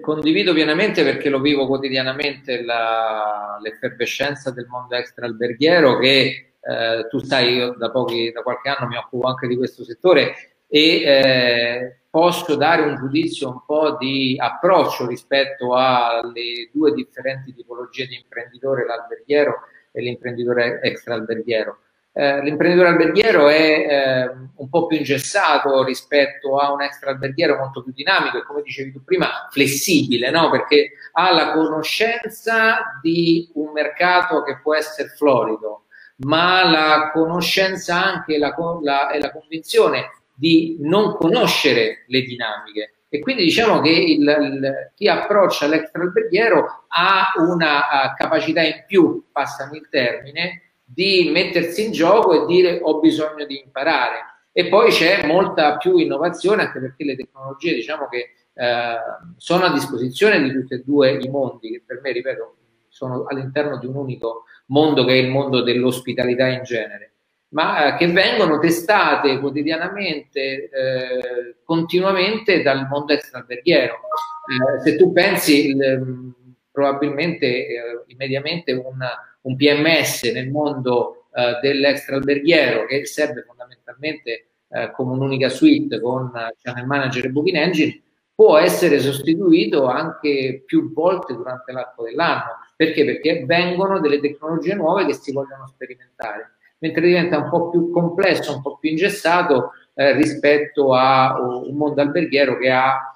Condivido 0.00 0.52
pienamente 0.52 1.02
perché 1.02 1.28
lo 1.28 1.40
vivo 1.40 1.66
quotidianamente 1.66 2.62
la, 2.62 3.58
l'effervescenza 3.62 4.50
del 4.50 4.66
mondo 4.66 4.94
extra 4.96 5.26
alberghiero 5.26 5.98
che 5.98 6.52
eh, 6.60 7.06
tu 7.08 7.18
sai, 7.20 7.54
io 7.54 7.74
da, 7.78 7.90
pochi, 7.90 8.30
da 8.30 8.42
qualche 8.42 8.68
anno 8.68 8.88
mi 8.88 8.96
occupo 8.96 9.26
anche 9.28 9.46
di 9.46 9.56
questo 9.56 9.84
settore 9.84 10.34
e 10.68 11.02
eh, 11.02 11.99
posso 12.10 12.56
dare 12.56 12.82
un 12.82 12.96
giudizio 12.96 13.48
un 13.48 13.64
po' 13.64 13.96
di 13.96 14.36
approccio 14.38 15.06
rispetto 15.06 15.74
alle 15.74 16.68
due 16.72 16.92
differenti 16.92 17.54
tipologie 17.54 18.06
di 18.06 18.16
imprenditore, 18.16 18.84
l'alberghiero 18.84 19.60
e 19.92 20.02
l'imprenditore 20.02 20.80
extra 20.82 21.14
alberghiero 21.14 21.78
eh, 22.12 22.42
l'imprenditore 22.42 22.88
alberghiero 22.88 23.48
è 23.48 23.54
eh, 23.56 24.30
un 24.56 24.68
po' 24.68 24.86
più 24.86 24.96
ingessato 24.96 25.84
rispetto 25.84 26.58
a 26.58 26.72
un 26.72 26.82
extra 26.82 27.10
alberghiero 27.10 27.56
molto 27.56 27.84
più 27.84 27.92
dinamico 27.92 28.38
e 28.38 28.42
come 28.42 28.62
dicevi 28.62 28.92
tu 28.92 29.04
prima 29.04 29.48
flessibile, 29.50 30.30
no? 30.30 30.50
perché 30.50 30.90
ha 31.12 31.32
la 31.32 31.52
conoscenza 31.52 32.98
di 33.00 33.48
un 33.54 33.70
mercato 33.70 34.42
che 34.42 34.58
può 34.60 34.74
essere 34.74 35.08
florido, 35.10 35.84
ma 36.16 36.68
la 36.68 37.10
conoscenza 37.12 38.02
anche 38.02 38.38
la, 38.38 38.54
la, 38.82 39.10
e 39.10 39.20
la 39.20 39.30
convinzione 39.30 40.10
di 40.40 40.78
non 40.80 41.16
conoscere 41.16 42.04
le 42.06 42.22
dinamiche. 42.22 42.94
E 43.10 43.18
quindi 43.18 43.44
diciamo 43.44 43.80
che 43.80 43.90
il, 43.90 44.20
il, 44.22 44.92
chi 44.94 45.06
approccia 45.06 45.66
l'extra 45.66 46.02
alberghiero 46.02 46.86
ha 46.88 47.32
una 47.36 47.78
uh, 47.78 48.14
capacità 48.16 48.62
in 48.62 48.84
più, 48.86 49.26
passami 49.30 49.76
il 49.76 49.88
termine, 49.90 50.72
di 50.82 51.28
mettersi 51.30 51.84
in 51.84 51.92
gioco 51.92 52.32
e 52.32 52.46
dire 52.46 52.80
ho 52.82 53.00
bisogno 53.00 53.44
di 53.44 53.60
imparare. 53.62 54.46
E 54.52 54.68
poi 54.68 54.90
c'è 54.90 55.26
molta 55.26 55.76
più 55.76 55.98
innovazione 55.98 56.62
anche 56.62 56.80
perché 56.80 57.04
le 57.04 57.16
tecnologie 57.16 57.74
diciamo 57.74 58.08
che 58.08 58.30
eh, 58.54 58.96
sono 59.36 59.64
a 59.64 59.72
disposizione 59.72 60.42
di 60.42 60.52
tutti 60.52 60.74
e 60.74 60.82
due 60.84 61.18
i 61.20 61.28
mondi, 61.28 61.70
che 61.70 61.82
per 61.84 62.00
me, 62.02 62.12
ripeto, 62.12 62.56
sono 62.88 63.24
all'interno 63.26 63.78
di 63.78 63.86
un 63.86 63.96
unico 63.96 64.44
mondo 64.66 65.04
che 65.04 65.12
è 65.12 65.16
il 65.16 65.28
mondo 65.28 65.62
dell'ospitalità 65.62 66.46
in 66.46 66.62
genere, 66.62 67.09
ma 67.50 67.94
eh, 67.94 67.96
che 67.96 68.06
vengono 68.08 68.58
testate 68.58 69.38
quotidianamente, 69.38 70.68
eh, 70.68 71.56
continuamente 71.64 72.62
dal 72.62 72.86
mondo 72.88 73.12
extraalberghiero. 73.12 73.94
Eh, 73.94 74.80
se 74.82 74.96
tu 74.96 75.12
pensi, 75.12 75.68
il, 75.68 76.34
probabilmente 76.70 77.46
eh, 77.46 78.04
immediatamente 78.06 78.72
una 78.72 79.30
un 79.42 79.56
PMS 79.56 80.24
nel 80.24 80.50
mondo 80.50 81.26
eh, 81.32 81.58
dell'extra-alberghiero 81.62 82.86
che 82.86 83.06
serve 83.06 83.44
fondamentalmente 83.46 84.46
eh, 84.68 84.90
come 84.92 85.12
un'unica 85.12 85.48
suite 85.48 86.00
con 86.00 86.30
Channel 86.62 86.86
Manager 86.86 87.24
e 87.24 87.30
Booking 87.30 87.56
Engine 87.56 88.02
può 88.34 88.56
essere 88.56 88.98
sostituito 89.00 89.86
anche 89.86 90.62
più 90.64 90.92
volte 90.92 91.34
durante 91.34 91.72
l'arco 91.72 92.04
dell'anno. 92.04 92.58
Perché? 92.74 93.04
Perché 93.04 93.44
vengono 93.44 94.00
delle 94.00 94.18
tecnologie 94.18 94.74
nuove 94.74 95.04
che 95.04 95.12
si 95.12 95.30
vogliono 95.30 95.66
sperimentare, 95.66 96.52
mentre 96.80 97.06
diventa 97.06 97.38
un 97.38 97.48
po' 97.48 97.70
più 97.70 97.90
complesso, 97.90 98.54
un 98.54 98.60
po' 98.60 98.76
più 98.76 98.90
ingessato 98.90 99.72
eh, 99.94 100.12
rispetto 100.12 100.92
a 100.94 101.40
un 101.40 101.74
mondo 101.76 102.00
alberghiero 102.00 102.58
che 102.58 102.70
ha 102.70 103.12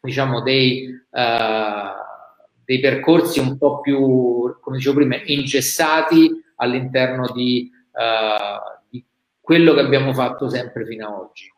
diciamo 0.00 0.40
dei, 0.42 0.86
uh, 0.88 2.60
dei 2.64 2.80
percorsi 2.80 3.40
un 3.40 3.58
po' 3.58 3.80
più, 3.80 4.56
come 4.60 4.76
dicevo 4.76 4.96
prima, 4.96 5.16
ingessati 5.24 6.30
all'interno 6.56 7.30
di, 7.32 7.70
uh, 7.92 8.80
di 8.88 9.04
quello 9.40 9.74
che 9.74 9.80
abbiamo 9.80 10.12
fatto 10.12 10.48
sempre 10.48 10.84
fino 10.86 11.06
ad 11.06 11.12
oggi 11.14 11.54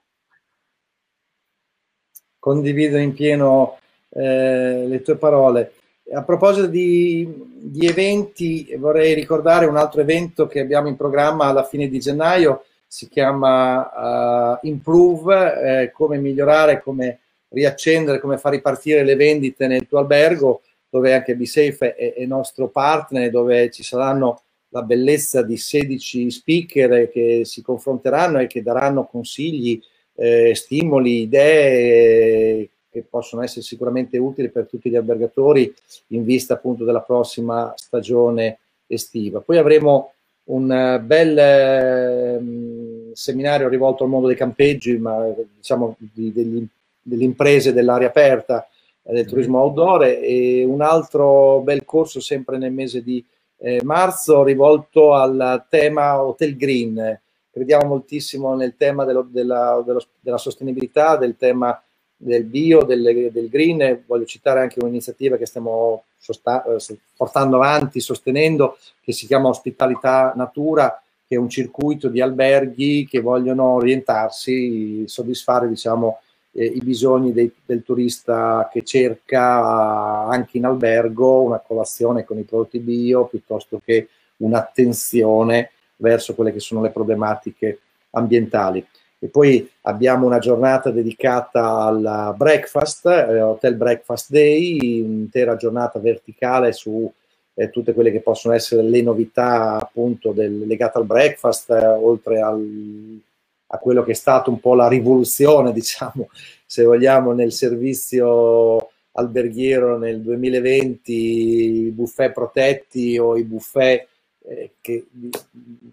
condivido 2.49 2.97
in 2.97 3.13
pieno 3.13 3.79
eh, 4.09 4.87
le 4.87 5.03
tue 5.03 5.17
parole. 5.17 5.75
A 6.15 6.23
proposito 6.23 6.67
di, 6.67 7.58
di, 7.61 7.87
eventi, 7.87 8.75
vorrei 8.79 9.15
ricordare 9.15 9.67
un 9.67 9.77
altro 9.77 10.01
evento 10.01 10.47
che 10.47 10.61
abbiamo 10.61 10.89
in 10.89 10.97
programma 10.97 11.47
alla 11.47 11.65
fine 11.65 11.89
di 11.89 11.99
gennaio, 11.99 12.65
si 12.87 13.09
chiama 13.09 14.55
uh, 14.55 14.67
Improve, 14.67 15.83
eh, 15.83 15.91
come 15.91 16.19
migliorare, 16.19 16.81
come 16.81 17.21
riaccendere, 17.49 18.21
come 18.21 18.39
far 18.39 18.53
ripartire 18.53 19.05
le 19.05 19.17
vendite 19.17 19.67
nel 19.67 19.87
tuo 19.87 19.99
albergo, 19.99 20.63
dove 20.89 21.15
anche 21.15 21.37
BeSafe 21.37 21.95
è, 21.95 22.15
è 22.15 22.25
nostro 22.25 22.69
partner, 22.69 23.31
dove 23.31 23.71
ci 23.71 23.83
saranno 23.83 24.43
la 24.71 24.83
bellezza 24.83 25.43
di 25.43 25.57
16 25.57 26.31
speaker 26.31 27.11
che 27.11 27.43
si 27.45 27.63
confronteranno 27.63 28.39
e 28.39 28.47
che 28.47 28.63
daranno 28.63 29.07
consigli 29.07 29.81
eh, 30.15 30.55
stimoli, 30.55 31.23
idee 31.23 32.69
che 33.01 33.07
possono 33.09 33.43
essere 33.43 33.63
sicuramente 33.63 34.19
utili 34.19 34.49
per 34.49 34.67
tutti 34.67 34.91
gli 34.91 34.97
albergatori 34.97 35.73
in 36.09 36.25
vista 36.25 36.55
appunto 36.55 36.85
della 36.85 37.01
prossima 37.01 37.73
stagione 37.77 38.59
estiva. 38.87 39.41
Poi 39.41 39.59
avremo 39.59 40.13
un 40.45 40.71
eh, 40.71 41.01
bel 41.01 41.39
eh, 41.39 43.13
seminario 43.13 43.69
rivolto 43.69 44.05
al 44.05 44.11
mondo 44.11 44.29
dei 44.29 44.37
campeggi, 44.37 44.97
ma 44.97 45.33
diciamo 45.57 45.97
di, 45.99 46.33
degli, 46.33 46.67
delle 47.01 47.25
imprese 47.25 47.73
dell'aria 47.73 48.09
aperta, 48.09 48.67
eh, 49.03 49.13
del 49.13 49.27
turismo 49.27 49.61
outdoor 49.61 50.05
e 50.05 50.65
un 50.65 50.81
altro 50.81 51.61
bel 51.61 51.85
corso 51.85 52.21
sempre 52.21 52.59
nel 52.59 52.73
mese 52.73 53.03
di 53.03 53.25
eh, 53.59 53.81
marzo 53.83 54.43
rivolto 54.45 55.15
al 55.15 55.67
tema 55.69 56.23
Hotel 56.23 56.57
Green, 56.57 57.21
crediamo 57.51 57.87
moltissimo 57.87 58.55
nel 58.55 58.77
tema 58.77 59.05
dello, 59.05 59.27
della, 59.29 59.83
dello, 59.85 60.03
della, 60.21 60.39
sostenibilità, 60.39 61.17
del 61.17 61.37
tema 61.37 61.81
del 62.19 62.45
bio, 62.45 62.83
del, 62.83 63.31
del 63.33 63.49
green. 63.49 64.03
Voglio 64.07 64.27
citare 64.27 64.61
anche 64.61 64.81
un'iniziativa 64.83 65.37
che 65.37 65.47
stiamo 65.47 66.05
sosta- 66.19 66.65
eh, 66.65 66.99
portando 67.17 67.57
avanti, 67.57 68.01
sostenendo, 68.01 68.77
che 69.01 69.13
si 69.13 69.27
chiama 69.27 69.49
Ospitalità 69.49 70.33
Natura, 70.37 71.01
che 71.27 71.37
è 71.37 71.39
un 71.39 71.49
circuito 71.49 72.09
di 72.09 72.21
alberghi 72.21 73.07
che 73.09 73.21
vogliono 73.21 73.75
orientarsi, 73.75 75.07
soddisfare 75.07 75.69
diciamo, 75.69 76.21
eh, 76.53 76.65
i 76.65 76.81
bisogni 76.81 77.33
dei, 77.33 77.53
del 77.65 77.85
turista 77.85 78.69
che 78.73 78.83
cerca 78.83 80.25
anche 80.27 80.59
in 80.59 80.65
albergo 80.65 81.43
una 81.43 81.59
colazione 81.59 82.25
con 82.25 82.39
i 82.39 82.43
prodotti 82.43 82.79
bio 82.79 83.27
piuttosto 83.27 83.81
che 83.85 84.09
un'attenzione 84.39 85.71
verso 85.97 86.35
quelle 86.35 86.53
che 86.53 86.61
sono 86.61 86.83
le 86.83 86.91
problematiche 86.91 87.81
ambientali. 88.11 88.85
E 89.21 89.27
poi 89.27 89.69
abbiamo 89.83 90.27
una 90.27 90.39
giornata 90.39 90.91
dedicata 90.91 91.83
al 91.83 92.35
breakfast, 92.37 93.07
eh, 93.07 93.41
Hotel 93.41 93.75
Breakfast 93.75 94.31
Day, 94.31 95.01
un'intera 95.01 95.57
giornata 95.57 95.99
verticale 95.99 96.73
su 96.73 97.11
eh, 97.55 97.71
tutte 97.71 97.93
quelle 97.93 98.13
che 98.13 98.21
possono 98.21 98.55
essere 98.55 98.83
le 98.83 99.03
novità 99.03 99.81
appunto 99.81 100.31
del, 100.31 100.65
legate 100.67 100.99
al 100.99 101.05
breakfast, 101.05 101.71
eh, 101.71 101.85
oltre 101.85 102.41
al, 102.41 103.21
a 103.67 103.79
quello 103.79 104.05
che 104.05 104.13
è 104.13 104.15
stato 104.15 104.51
un 104.51 104.61
po' 104.61 104.77
la 104.77 104.87
rivoluzione, 104.87 105.73
diciamo, 105.75 106.29
se 106.65 106.85
vogliamo, 106.85 107.33
nel 107.33 107.51
servizio 107.51 108.91
alberghiero 109.13 109.99
nel 109.99 110.21
2020, 110.21 111.13
i 111.13 111.91
buffet 111.91 112.33
protetti 112.33 113.19
o 113.19 113.37
i 113.37 113.43
buffet 113.43 114.07
eh, 114.47 114.71
che, 114.81 115.07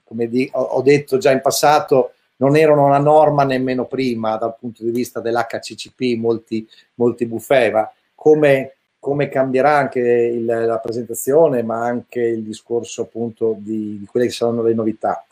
come 0.04 0.30
di, 0.30 0.48
ho 0.54 0.82
detto 0.84 1.18
già 1.18 1.32
in 1.32 1.42
passato, 1.42 2.12
non 2.38 2.58
erano 2.58 2.86
una 2.86 2.98
norma 2.98 3.44
nemmeno 3.44 3.86
prima 3.86 4.36
dal 4.38 4.56
punto 4.60 4.84
di 4.84 4.92
vista 4.92 5.20
dell'HCCP, 5.20 6.18
molti, 6.18 6.68
molti 6.96 7.26
buffet, 7.26 7.72
ma 7.72 7.92
come, 8.14 8.76
come 9.00 9.30
cambierà 9.30 9.78
anche 9.78 10.00
il, 10.00 10.46
la 10.46 10.80
presentazione, 10.80 11.64
ma 11.64 11.84
anche 11.86 12.22
il 12.22 12.44
discorso 12.44 13.04
appunto 13.04 13.56
di, 13.58 14.00
di 14.00 14.06
quelle 14.06 14.28
che 14.28 14.34
saranno 14.34 14.64
le 14.64 14.74
novità. 14.74 15.26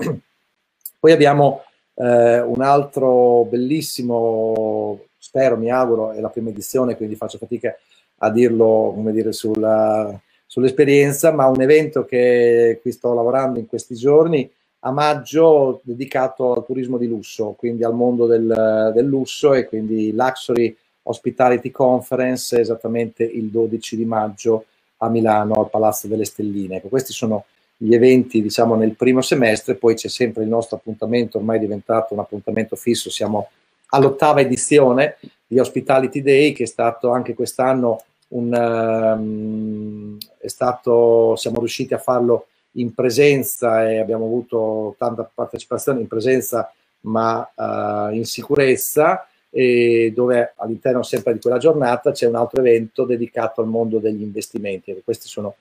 Poi 0.99 1.11
abbiamo 1.11 1.63
eh, 1.95 2.39
un 2.39 2.61
altro 2.61 3.45
bellissimo, 3.49 4.99
spero, 5.17 5.57
mi 5.57 5.69
auguro, 5.69 6.11
è 6.11 6.21
la 6.21 6.29
prima 6.29 6.49
edizione, 6.49 6.95
quindi 6.95 7.15
faccio 7.15 7.37
fatica 7.37 7.75
a 8.17 8.29
dirlo, 8.29 8.93
come 8.95 9.11
dire, 9.11 9.33
sulla 9.33 10.17
sull'esperienza, 10.53 11.31
ma 11.31 11.47
un 11.47 11.61
evento 11.61 12.05
che 12.05 12.77
qui 12.79 12.91
sto 12.91 13.15
lavorando 13.15 13.57
in 13.57 13.65
questi 13.65 13.95
giorni 13.95 14.47
a 14.85 14.91
maggio 14.91 15.79
dedicato 15.83 16.53
al 16.53 16.65
turismo 16.65 16.97
di 16.97 17.07
lusso, 17.07 17.55
quindi 17.57 17.83
al 17.83 17.93
mondo 17.93 18.25
del, 18.25 18.91
del 18.93 19.05
lusso 19.05 19.53
e 19.53 19.65
quindi 19.65 20.11
Luxury 20.13 20.75
Hospitality 21.03 21.71
Conference 21.71 22.59
esattamente 22.59 23.23
il 23.23 23.49
12 23.49 23.95
di 23.95 24.05
maggio 24.05 24.65
a 24.97 25.09
Milano 25.09 25.55
al 25.55 25.69
Palazzo 25.69 26.07
delle 26.07 26.25
Stelline. 26.25 26.77
Ecco, 26.77 26.89
questi 26.89 27.13
sono 27.13 27.45
gli 27.77 27.93
eventi 27.93 28.41
diciamo 28.41 28.75
nel 28.75 28.95
primo 28.95 29.21
semestre, 29.21 29.75
poi 29.75 29.95
c'è 29.95 30.09
sempre 30.09 30.43
il 30.43 30.49
nostro 30.49 30.77
appuntamento, 30.77 31.37
ormai 31.37 31.59
diventato 31.59 32.13
un 32.13 32.19
appuntamento 32.19 32.75
fisso, 32.75 33.09
siamo 33.09 33.49
all'ottava 33.87 34.41
edizione 34.41 35.17
di 35.47 35.59
Hospitality 35.59 36.21
Day 36.21 36.51
che 36.51 36.63
è 36.63 36.67
stato 36.67 37.09
anche 37.11 37.33
quest'anno 37.33 38.03
un, 38.29 38.51
um, 39.17 40.17
è 40.39 40.47
stato, 40.47 41.35
siamo 41.35 41.59
riusciti 41.59 41.93
a 41.93 41.99
farlo 41.99 42.47
in 42.73 42.93
presenza 42.93 43.89
e 43.89 43.99
abbiamo 43.99 44.25
avuto 44.25 44.95
tanta 44.97 45.29
partecipazione 45.31 45.99
in 45.99 46.07
presenza 46.07 46.71
ma 47.01 47.39
uh, 47.53 48.13
in 48.13 48.25
sicurezza 48.25 49.27
e 49.49 50.11
dove 50.15 50.53
all'interno 50.55 51.03
sempre 51.03 51.33
di 51.33 51.39
quella 51.39 51.57
giornata 51.57 52.11
c'è 52.11 52.27
un 52.27 52.35
altro 52.35 52.61
evento 52.61 53.05
dedicato 53.05 53.61
al 53.61 53.67
mondo 53.67 53.99
degli 53.99 54.21
investimenti. 54.21 54.99
Questi 55.03 55.27
sono 55.27 55.55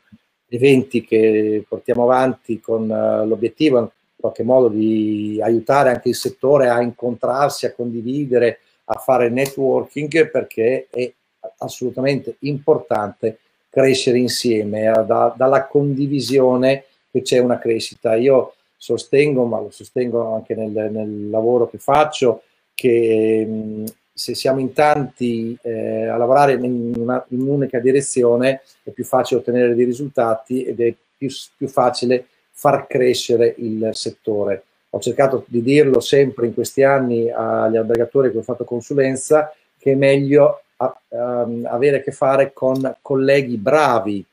eventi 0.49 1.05
che 1.05 1.65
portiamo 1.69 2.05
avanti 2.05 2.61
con 2.61 2.89
uh, 2.89 3.27
l'obiettivo 3.27 3.79
in 3.79 3.89
qualche 4.17 4.43
modo 4.45 4.69
di 4.69 5.41
aiutare 5.43 5.91
anche 5.91 6.11
il 6.11 6.15
settore 6.15 6.69
a 6.69 6.81
incontrarsi, 6.81 7.67
a 7.67 7.73
condividere, 7.73 8.61
a 8.85 8.95
fare 8.95 9.29
networking 9.29 10.31
perché 10.31 10.87
è 10.91 11.13
assolutamente 11.59 12.37
importante 12.41 13.39
crescere 13.69 14.19
insieme, 14.19 14.83
eh, 14.83 15.05
da, 15.05 15.35
dalla 15.37 15.67
condivisione 15.67 16.85
che 17.13 17.23
c'è 17.23 17.39
una 17.39 17.59
crescita. 17.59 18.15
Io 18.17 18.55
sostengo, 18.77 19.45
ma 19.45 19.61
lo 19.61 19.71
sostengo 19.71 20.35
anche 20.35 20.55
nel, 20.55 20.91
nel 20.91 21.31
lavoro 21.31 21.69
che 21.69 21.79
faccio, 21.79 22.43
che 22.75 23.47
mh, 23.47 23.85
se 24.13 24.35
siamo 24.35 24.61
in 24.61 24.73
tanti 24.73 25.57
eh, 25.63 26.07
a 26.07 26.17
lavorare 26.17 26.55
in, 26.55 26.93
una, 26.97 27.25
in, 27.29 27.43
un'unica 27.43 27.79
direzione 27.79 28.63
è 28.83 28.91
più 28.91 29.05
facile 29.05 29.41
ottenere 29.41 29.75
dei 29.75 29.85
risultati 29.85 30.65
ed 30.65 30.81
è 30.81 30.93
più, 31.17 31.29
più 31.57 31.69
facile 31.69 32.27
far 32.51 32.87
crescere 32.87 33.55
il 33.59 33.91
settore. 33.93 34.65
Ho 34.91 35.01
cercato 35.01 35.45
di 35.47 35.63
dirlo 35.63 36.01
sempre 36.01 36.47
in 36.47 36.55
questi 36.55 36.83
anni 36.83 37.31
agli 37.31 37.77
albergatori 37.77 38.31
che 38.31 38.39
ho 38.39 38.43
fatto 38.43 38.65
consulenza 38.65 39.55
che 39.79 39.93
è 39.93 39.95
meglio 39.95 40.63
a, 40.77 41.01
um, 41.09 41.67
avere 41.69 41.99
a 41.99 42.01
che 42.03 42.13
fare 42.13 42.53
con 42.53 42.97
colleghi 43.01 43.57
bravi 43.57 44.25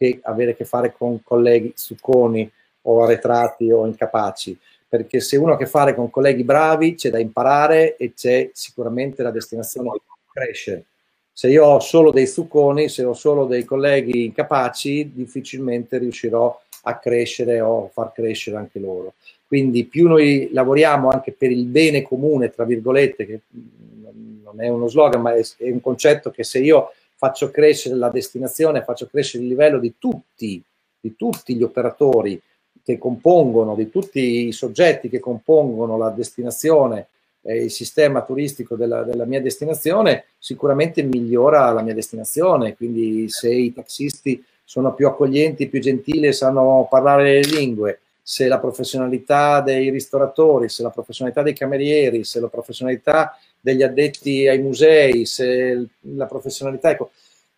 che 0.00 0.18
avere 0.22 0.52
a 0.52 0.54
che 0.54 0.64
fare 0.64 0.94
con 0.96 1.22
colleghi 1.22 1.74
succoni 1.76 2.50
o 2.82 3.02
arretrati 3.02 3.70
o 3.70 3.84
incapaci, 3.84 4.58
perché 4.88 5.20
se 5.20 5.36
uno 5.36 5.52
ha 5.52 5.54
a 5.56 5.58
che 5.58 5.66
fare 5.66 5.94
con 5.94 6.08
colleghi 6.08 6.42
bravi 6.42 6.94
c'è 6.94 7.10
da 7.10 7.18
imparare 7.18 7.96
e 7.98 8.14
c'è 8.14 8.48
sicuramente 8.54 9.22
la 9.22 9.30
destinazione 9.30 9.90
che 9.90 10.00
cresce. 10.32 10.84
Se 11.30 11.48
io 11.48 11.66
ho 11.66 11.80
solo 11.80 12.12
dei 12.12 12.26
zucconi, 12.26 12.88
se 12.88 13.04
ho 13.04 13.12
solo 13.12 13.44
dei 13.44 13.64
colleghi 13.64 14.24
incapaci, 14.24 15.12
difficilmente 15.12 15.98
riuscirò 15.98 16.58
a 16.84 16.98
crescere 16.98 17.60
o 17.60 17.90
far 17.92 18.12
crescere 18.12 18.56
anche 18.56 18.78
loro. 18.78 19.12
Quindi 19.46 19.84
più 19.84 20.08
noi 20.08 20.48
lavoriamo 20.50 21.10
anche 21.10 21.32
per 21.32 21.50
il 21.50 21.66
bene 21.66 22.00
comune, 22.00 22.50
tra 22.50 22.64
virgolette, 22.64 23.26
che 23.26 23.40
non 23.50 24.62
è 24.62 24.68
uno 24.68 24.88
slogan, 24.88 25.20
ma 25.20 25.34
è 25.34 25.44
un 25.58 25.80
concetto 25.82 26.30
che 26.30 26.42
se 26.42 26.58
io 26.58 26.92
faccio 27.20 27.50
crescere 27.50 27.96
la 27.96 28.08
destinazione, 28.08 28.82
faccio 28.82 29.06
crescere 29.06 29.42
il 29.42 29.50
livello 29.50 29.78
di 29.78 29.96
tutti, 29.98 30.62
di 30.98 31.16
tutti 31.16 31.54
gli 31.54 31.62
operatori 31.62 32.40
che 32.82 32.96
compongono, 32.96 33.74
di 33.74 33.90
tutti 33.90 34.46
i 34.46 34.52
soggetti 34.52 35.10
che 35.10 35.18
compongono 35.18 35.98
la 35.98 36.08
destinazione 36.08 37.08
eh, 37.42 37.64
il 37.64 37.70
sistema 37.70 38.22
turistico 38.22 38.74
della, 38.74 39.02
della, 39.02 39.26
mia 39.26 39.42
destinazione, 39.42 40.24
sicuramente 40.38 41.02
migliora 41.02 41.70
la 41.72 41.82
mia 41.82 41.92
destinazione. 41.92 42.74
Quindi 42.74 43.28
se 43.28 43.52
i 43.52 43.74
taxisti 43.74 44.42
sono 44.64 44.94
più 44.94 45.06
accoglienti, 45.06 45.68
più 45.68 45.78
gentili, 45.78 46.32
sanno 46.32 46.86
parlare 46.88 47.34
le 47.34 47.40
lingue, 47.42 48.00
se 48.22 48.48
la 48.48 48.58
professionalità 48.58 49.60
dei 49.60 49.90
ristoratori, 49.90 50.70
se 50.70 50.82
la 50.82 50.90
professionalità 50.90 51.42
dei 51.42 51.52
camerieri, 51.52 52.24
se 52.24 52.40
la 52.40 52.48
professionalità 52.48 53.36
degli 53.60 53.82
addetti 53.82 54.48
ai 54.48 54.58
musei, 54.58 55.26
se 55.26 55.86
la 56.00 56.26
professionalità... 56.26 56.90
Ecco, 56.90 57.10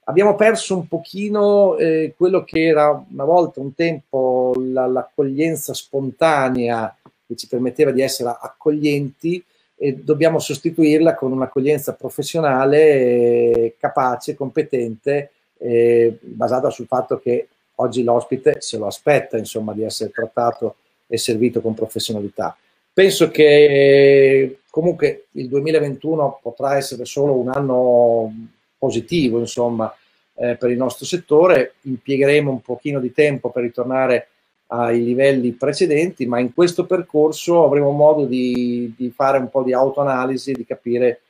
abbiamo 0.04 0.34
perso 0.34 0.76
un 0.76 0.88
pochino 0.88 1.76
eh, 1.76 2.14
quello 2.16 2.44
che 2.44 2.66
era 2.66 3.04
una 3.10 3.24
volta, 3.24 3.60
un 3.60 3.74
tempo, 3.74 4.52
la, 4.56 4.86
l'accoglienza 4.86 5.74
spontanea 5.74 6.94
che 7.26 7.36
ci 7.36 7.46
permetteva 7.46 7.92
di 7.92 8.02
essere 8.02 8.36
accoglienti 8.40 9.42
e 9.76 9.94
dobbiamo 9.96 10.38
sostituirla 10.38 11.14
con 11.14 11.32
un'accoglienza 11.32 11.94
professionale, 11.94 12.80
eh, 12.80 13.74
capace, 13.78 14.34
competente, 14.34 15.30
eh, 15.58 16.16
basata 16.20 16.70
sul 16.70 16.86
fatto 16.86 17.18
che 17.18 17.48
oggi 17.76 18.02
l'ospite 18.02 18.56
se 18.60 18.76
lo 18.78 18.86
aspetta, 18.86 19.36
insomma, 19.36 19.72
di 19.72 19.82
essere 19.82 20.10
trattato 20.10 20.76
e 21.06 21.16
servito 21.16 21.60
con 21.60 21.74
professionalità. 21.74 22.56
Penso 22.92 23.30
che 23.30 24.58
comunque 24.72 25.26
il 25.32 25.48
2021 25.48 26.38
potrà 26.40 26.78
essere 26.78 27.04
solo 27.04 27.34
un 27.34 27.50
anno 27.50 28.32
positivo, 28.78 29.38
insomma, 29.38 29.94
eh, 30.34 30.56
per 30.56 30.70
il 30.70 30.78
nostro 30.78 31.04
settore. 31.04 31.74
Impiegheremo 31.82 32.50
un 32.50 32.62
pochino 32.62 32.98
di 32.98 33.12
tempo 33.12 33.50
per 33.50 33.64
ritornare 33.64 34.28
ai 34.68 35.04
livelli 35.04 35.52
precedenti, 35.52 36.24
ma 36.24 36.38
in 36.38 36.54
questo 36.54 36.86
percorso 36.86 37.64
avremo 37.64 37.90
modo 37.90 38.24
di, 38.24 38.94
di 38.96 39.10
fare 39.10 39.36
un 39.36 39.50
po' 39.50 39.62
di 39.62 39.74
autoanalisi, 39.74 40.54
di 40.54 40.64
capire 40.64 41.20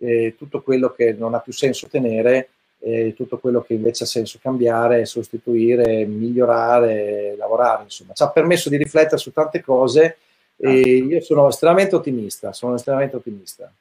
eh, 0.00 0.36
tutto 0.38 0.62
quello 0.62 0.92
che 0.92 1.12
non 1.12 1.34
ha 1.34 1.40
più 1.40 1.52
senso 1.52 1.88
tenere, 1.88 2.50
eh, 2.78 3.14
tutto 3.16 3.38
quello 3.40 3.62
che 3.62 3.74
invece 3.74 4.04
ha 4.04 4.06
senso 4.06 4.38
cambiare, 4.40 5.06
sostituire, 5.06 6.04
migliorare, 6.04 7.34
lavorare. 7.36 7.82
Insomma, 7.82 8.12
ci 8.12 8.22
ha 8.22 8.30
permesso 8.30 8.68
di 8.68 8.76
riflettere 8.76 9.18
su 9.18 9.32
tante 9.32 9.60
cose 9.60 10.18
e 10.64 10.68
ah. 10.68 11.12
io 11.14 11.20
sono 11.20 11.48
estremamente 11.48 11.96
ottimista, 11.96 12.52
sono 12.52 12.76
estremamente 12.76 13.16
ottimista. 13.16 13.72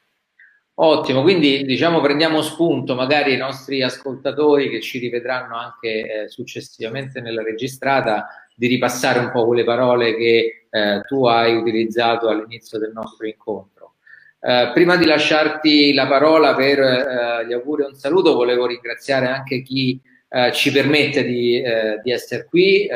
Ottimo, 0.73 1.21
quindi 1.21 1.63
diciamo 1.63 2.01
prendiamo 2.01 2.41
spunto 2.41 2.95
magari 2.95 3.33
i 3.33 3.37
nostri 3.37 3.83
ascoltatori 3.83 4.67
che 4.67 4.81
ci 4.81 4.97
rivedranno 4.97 5.55
anche 5.55 6.23
eh, 6.23 6.27
successivamente 6.27 7.21
nella 7.21 7.43
registrata 7.43 8.29
di 8.55 8.65
ripassare 8.65 9.19
un 9.19 9.29
po' 9.31 9.45
quelle 9.45 9.63
parole 9.63 10.15
che 10.15 10.65
eh, 10.71 11.01
tu 11.05 11.27
hai 11.27 11.55
utilizzato 11.55 12.29
all'inizio 12.29 12.79
del 12.79 12.93
nostro 12.93 13.27
incontro. 13.27 13.93
Eh, 14.39 14.71
prima 14.73 14.95
di 14.95 15.05
lasciarti 15.05 15.93
la 15.93 16.07
parola 16.07 16.55
per 16.55 16.79
eh, 16.79 17.45
gli 17.45 17.53
auguri 17.53 17.83
e 17.83 17.87
un 17.87 17.93
saluto, 17.93 18.33
volevo 18.33 18.65
ringraziare 18.65 19.27
anche 19.27 19.61
chi 19.61 19.99
eh, 20.33 20.51
ci 20.53 20.71
permette 20.71 21.25
di, 21.25 21.61
eh, 21.61 21.99
di 22.01 22.11
essere 22.11 22.45
qui, 22.45 22.87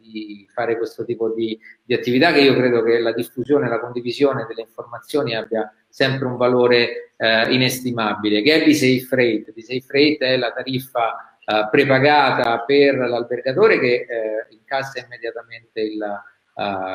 di 0.00 0.48
fare 0.54 0.78
questo 0.78 1.04
tipo 1.04 1.34
di, 1.34 1.58
di 1.82 1.92
attività 1.92 2.32
che 2.32 2.40
io 2.40 2.54
credo 2.54 2.82
che 2.82 2.98
la 2.98 3.12
diffusione 3.12 3.66
e 3.66 3.68
la 3.68 3.78
condivisione 3.78 4.46
delle 4.48 4.62
informazioni 4.62 5.34
abbia 5.34 5.70
sempre 5.88 6.26
un 6.26 6.36
valore 6.36 7.12
eh, 7.16 7.52
inestimabile, 7.52 8.40
che 8.40 8.54
è 8.54 8.64
B-Safe 8.64 9.00
Freight. 9.00 9.52
B-Safe 9.52 9.82
Freight 9.82 10.22
è 10.22 10.36
la 10.38 10.50
tariffa 10.50 11.36
eh, 11.44 11.68
prepagata 11.70 12.60
per 12.60 12.96
l'albergatore 12.96 13.78
che 13.78 14.06
eh, 14.08 14.46
incassa 14.50 15.04
immediatamente 15.04 15.80
il, 15.80 16.22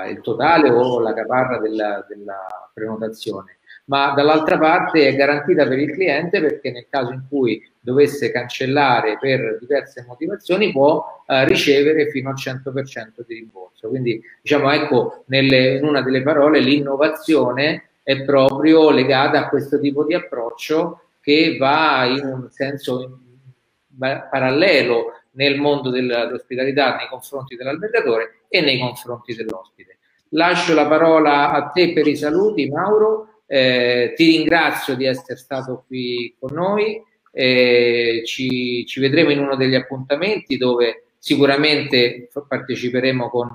il, 0.09 0.21
totale 0.21 0.69
o 0.69 0.99
la 0.99 1.13
caparra 1.13 1.59
della, 1.59 2.03
della 2.07 2.71
prenotazione 2.73 3.56
ma 3.87 4.13
dall'altra 4.13 4.57
parte 4.57 5.07
è 5.07 5.15
garantita 5.15 5.65
per 5.67 5.79
il 5.79 5.91
cliente 5.91 6.41
perché 6.41 6.71
nel 6.71 6.87
caso 6.89 7.11
in 7.11 7.23
cui 7.29 7.61
dovesse 7.79 8.31
cancellare 8.31 9.17
per 9.19 9.57
diverse 9.59 10.03
motivazioni 10.07 10.71
può 10.71 11.23
uh, 11.25 11.43
ricevere 11.45 12.09
fino 12.09 12.29
al 12.29 12.35
100% 12.35 13.25
di 13.25 13.35
rimborso. 13.35 13.87
Quindi 13.87 14.21
diciamo 14.41 14.71
ecco 14.71 15.23
nelle, 15.27 15.77
in 15.77 15.85
una 15.85 16.01
delle 16.01 16.21
parole 16.21 16.59
l'innovazione 16.59 17.89
è 18.03 18.23
proprio 18.23 18.89
legata 18.89 19.39
a 19.39 19.49
questo 19.49 19.79
tipo 19.79 20.03
di 20.03 20.13
approccio 20.13 21.01
che 21.21 21.57
va 21.57 22.05
in 22.05 22.25
un 22.25 22.47
senso 22.49 23.19
parallelo 23.97 25.13
nel 25.31 25.59
mondo 25.59 25.89
dell'ospitalità 25.89 26.95
nei 26.95 27.07
confronti 27.07 27.55
dell'albergatore 27.55 28.41
e 28.49 28.61
nei 28.61 28.79
confronti 28.79 29.35
dell'ospite. 29.35 29.97
Lascio 30.29 30.73
la 30.73 30.87
parola 30.87 31.51
a 31.51 31.67
te 31.69 31.93
per 31.93 32.07
i 32.07 32.15
saluti, 32.15 32.69
Mauro. 32.69 33.36
Eh, 33.49 34.13
ti 34.15 34.25
ringrazio 34.25 34.95
di 34.95 35.05
essere 35.05 35.37
stato 35.37 35.85
qui 35.87 36.35
con 36.37 36.53
noi. 36.53 37.01
Eh, 37.31 38.23
ci, 38.25 38.85
ci, 38.85 38.99
vedremo 38.99 39.31
in 39.31 39.39
uno 39.39 39.55
degli 39.55 39.75
appuntamenti 39.75 40.57
dove 40.57 41.05
sicuramente 41.17 42.29
parteciperemo 42.47 43.29
con, 43.29 43.49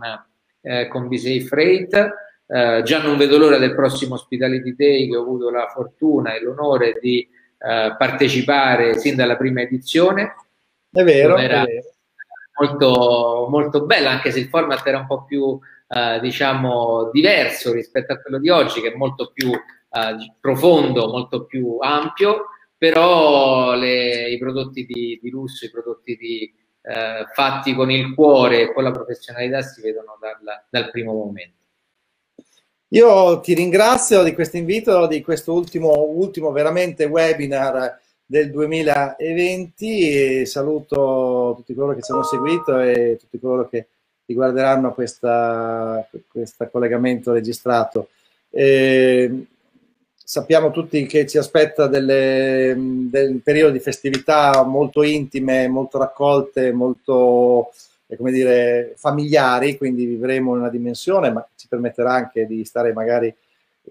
eh, 0.63 0.89
con 0.89 1.09
Bisei 1.09 1.41
Freight. 1.41 2.15
Eh, 2.47 2.83
già 2.85 3.03
non 3.03 3.17
vedo 3.17 3.39
l'ora 3.39 3.59
del 3.59 3.75
prossimo 3.75 4.15
Hospitality 4.15 4.75
Day 4.75 5.09
che 5.09 5.17
ho 5.17 5.23
avuto 5.23 5.51
la 5.51 5.69
fortuna 5.69 6.35
e 6.35 6.43
l'onore 6.43 6.99
di 7.01 7.21
eh, 7.21 7.95
partecipare 7.97 8.99
sin 8.99 9.15
dalla 9.15 9.37
prima 9.37 9.61
edizione. 9.61 10.35
È 10.91 11.03
vero, 11.03 11.37
era 11.37 11.63
è 11.63 11.67
vero. 11.67 11.91
Molto, 12.61 13.47
molto 13.49 13.87
bella, 13.87 14.11
anche 14.11 14.31
se 14.31 14.41
il 14.41 14.49
format 14.49 14.87
era 14.87 14.99
un 14.99 15.07
po' 15.07 15.25
più, 15.25 15.59
eh, 15.89 16.21
diciamo, 16.21 17.11
diverso 17.11 17.73
rispetto 17.73 18.13
a 18.13 18.19
quello 18.19 18.39
di 18.39 18.51
oggi, 18.51 18.81
che 18.81 18.93
è 18.93 18.97
molto 18.97 19.31
più 19.33 19.51
eh, 19.93 20.35
profondo, 20.41 21.09
molto 21.09 21.45
più 21.45 21.77
ampio, 21.81 22.47
però 22.77 23.75
le, 23.75 24.31
i 24.31 24.39
prodotti 24.39 24.85
di, 24.87 25.19
di, 25.23 25.31
lusso, 25.31 25.67
i 25.67 25.71
prodotti 25.71 26.17
di, 26.17 26.53
eh, 26.83 27.27
fatti 27.33 27.75
con 27.75 27.91
il 27.91 28.15
cuore 28.15 28.63
e 28.63 28.73
con 28.73 28.83
la 28.83 28.91
professionalità 28.91 29.63
si 29.63 29.81
vedono 29.81 30.19
dal, 30.21 30.39
dal 30.69 30.91
primo 30.91 31.13
momento. 31.13 31.61
Io 32.89 33.41
ti 33.41 33.55
ringrazio 33.55 34.23
di 34.23 34.35
questo 34.35 34.57
invito, 34.59 35.07
di 35.07 35.23
questo 35.23 35.53
ultimo, 35.55 35.93
ultimo 36.09 36.51
veramente 36.53 37.05
webinar 37.05 38.01
del 38.27 38.51
2020 38.51 40.41
e 40.41 40.47
saluto 40.47 41.55
tutti 41.57 41.73
coloro 41.75 41.95
che 41.95 42.03
ci 42.03 42.13
hanno 42.13 42.25
seguito 42.25 42.79
e 42.81 43.17
tutti 43.19 43.39
coloro 43.39 43.69
che 43.69 43.87
riguarderanno 44.27 44.93
questo 44.93 45.27
collegamento 46.71 47.33
registrato. 47.33 48.09
E 48.51 49.47
sappiamo 50.33 50.71
tutti 50.71 51.05
che 51.05 51.27
ci 51.27 51.37
aspetta 51.37 51.89
delle, 51.89 52.75
del 52.75 53.43
periodo 53.43 53.73
di 53.73 53.81
festività 53.81 54.65
molto 54.65 55.03
intime, 55.03 55.69
molto 55.69 55.99
raccolte, 55.99 56.73
molto 56.73 57.71
come 58.17 58.33
dire, 58.33 58.95
familiari, 58.97 59.77
quindi 59.77 60.07
vivremo 60.07 60.55
in 60.55 60.61
una 60.61 60.71
dimensione, 60.71 61.31
ma 61.31 61.47
ci 61.55 61.69
permetterà 61.69 62.15
anche 62.15 62.47
di 62.47 62.65
stare 62.65 62.95
magari 62.95 63.27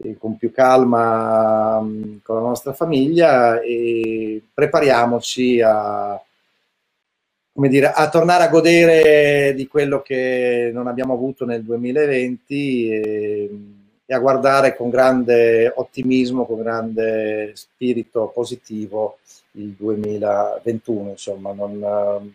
eh, 0.01 0.17
con 0.17 0.35
più 0.35 0.51
calma 0.51 1.77
um, 1.77 2.21
con 2.23 2.37
la 2.37 2.41
nostra 2.41 2.73
famiglia 2.73 3.61
e 3.61 4.41
prepariamoci 4.51 5.61
a, 5.61 6.19
come 7.53 7.69
dire, 7.69 7.91
a 7.91 8.09
tornare 8.09 8.45
a 8.45 8.49
godere 8.49 9.53
di 9.55 9.67
quello 9.67 10.01
che 10.01 10.71
non 10.73 10.87
abbiamo 10.87 11.13
avuto 11.13 11.45
nel 11.45 11.61
2020 11.61 12.89
e, 12.89 13.49
e 14.11 14.13
a 14.13 14.19
guardare 14.19 14.75
con 14.75 14.89
grande 14.89 15.71
ottimismo, 15.73 16.45
con 16.45 16.61
grande 16.61 17.53
spirito 17.55 18.29
positivo 18.33 19.19
il 19.51 19.69
2021, 19.69 21.11
insomma, 21.11 21.53
non, 21.53 22.29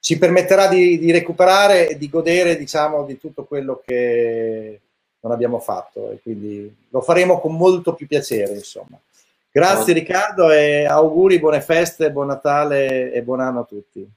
ci 0.00 0.16
permetterà 0.16 0.68
di, 0.68 0.98
di, 0.98 1.12
recuperare 1.12 1.90
e 1.90 1.98
di 1.98 2.08
godere 2.08 2.56
diciamo, 2.56 3.04
di 3.04 3.18
tutto 3.18 3.44
quello 3.44 3.82
che 3.84 4.80
non 5.20 5.32
abbiamo 5.32 5.58
fatto 5.58 6.12
e 6.12 6.20
quindi 6.22 6.74
lo 6.88 7.02
faremo 7.02 7.40
con 7.40 7.54
molto 7.54 7.92
più 7.92 8.06
piacere 8.06 8.54
insomma. 8.54 8.98
Grazie 9.50 9.92
Riccardo 9.92 10.50
e 10.50 10.86
auguri, 10.86 11.38
buone 11.38 11.60
feste, 11.60 12.10
buon 12.10 12.28
Natale 12.28 13.12
e 13.12 13.22
buon 13.22 13.40
anno 13.40 13.60
a 13.60 13.64
tutti. 13.64 14.08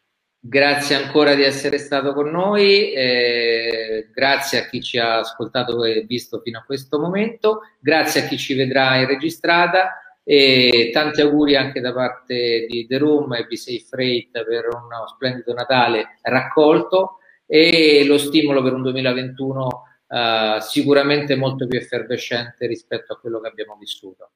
Grazie 0.42 0.96
ancora 0.96 1.36
di 1.36 1.44
essere 1.44 1.78
stato 1.78 2.14
con 2.14 2.30
noi, 2.30 2.94
eh, 2.94 4.10
grazie 4.14 4.60
a 4.60 4.66
chi 4.70 4.82
ci 4.82 4.98
ha 4.98 5.20
ascoltato 5.20 5.84
e 5.84 6.06
visto 6.08 6.40
fino 6.40 6.60
a 6.60 6.64
questo 6.66 6.98
momento, 6.98 7.60
grazie 7.78 8.22
a 8.22 8.24
chi 8.26 8.38
ci 8.38 8.54
vedrà 8.54 8.96
in 8.96 9.06
registrata 9.06 10.00
e 10.24 10.92
tanti 10.94 11.20
auguri 11.20 11.58
anche 11.58 11.82
da 11.82 11.92
parte 11.92 12.66
di 12.70 12.88
The 12.88 12.98
Room 13.00 13.34
e 13.34 13.48
B6 13.48 13.80
Freight 13.86 14.32
per 14.46 14.68
uno 14.68 15.08
splendido 15.08 15.54
Natale 15.54 16.20
raccolto 16.22 17.18
e 17.46 18.06
lo 18.06 18.18
stimolo 18.18 18.64
per 18.64 18.74
un 18.74 18.84
2021 18.84 19.66
uh, 20.08 20.16
eh, 20.16 20.58
sicuramente 20.62 21.36
molto 21.36 21.68
più 21.68 21.78
effervescente 21.78 22.66
rispetto 22.66 23.12
a 23.12 23.20
quello 23.20 23.42
che 23.42 23.48
abbiamo 23.50 23.76
vissuto. 23.78 24.32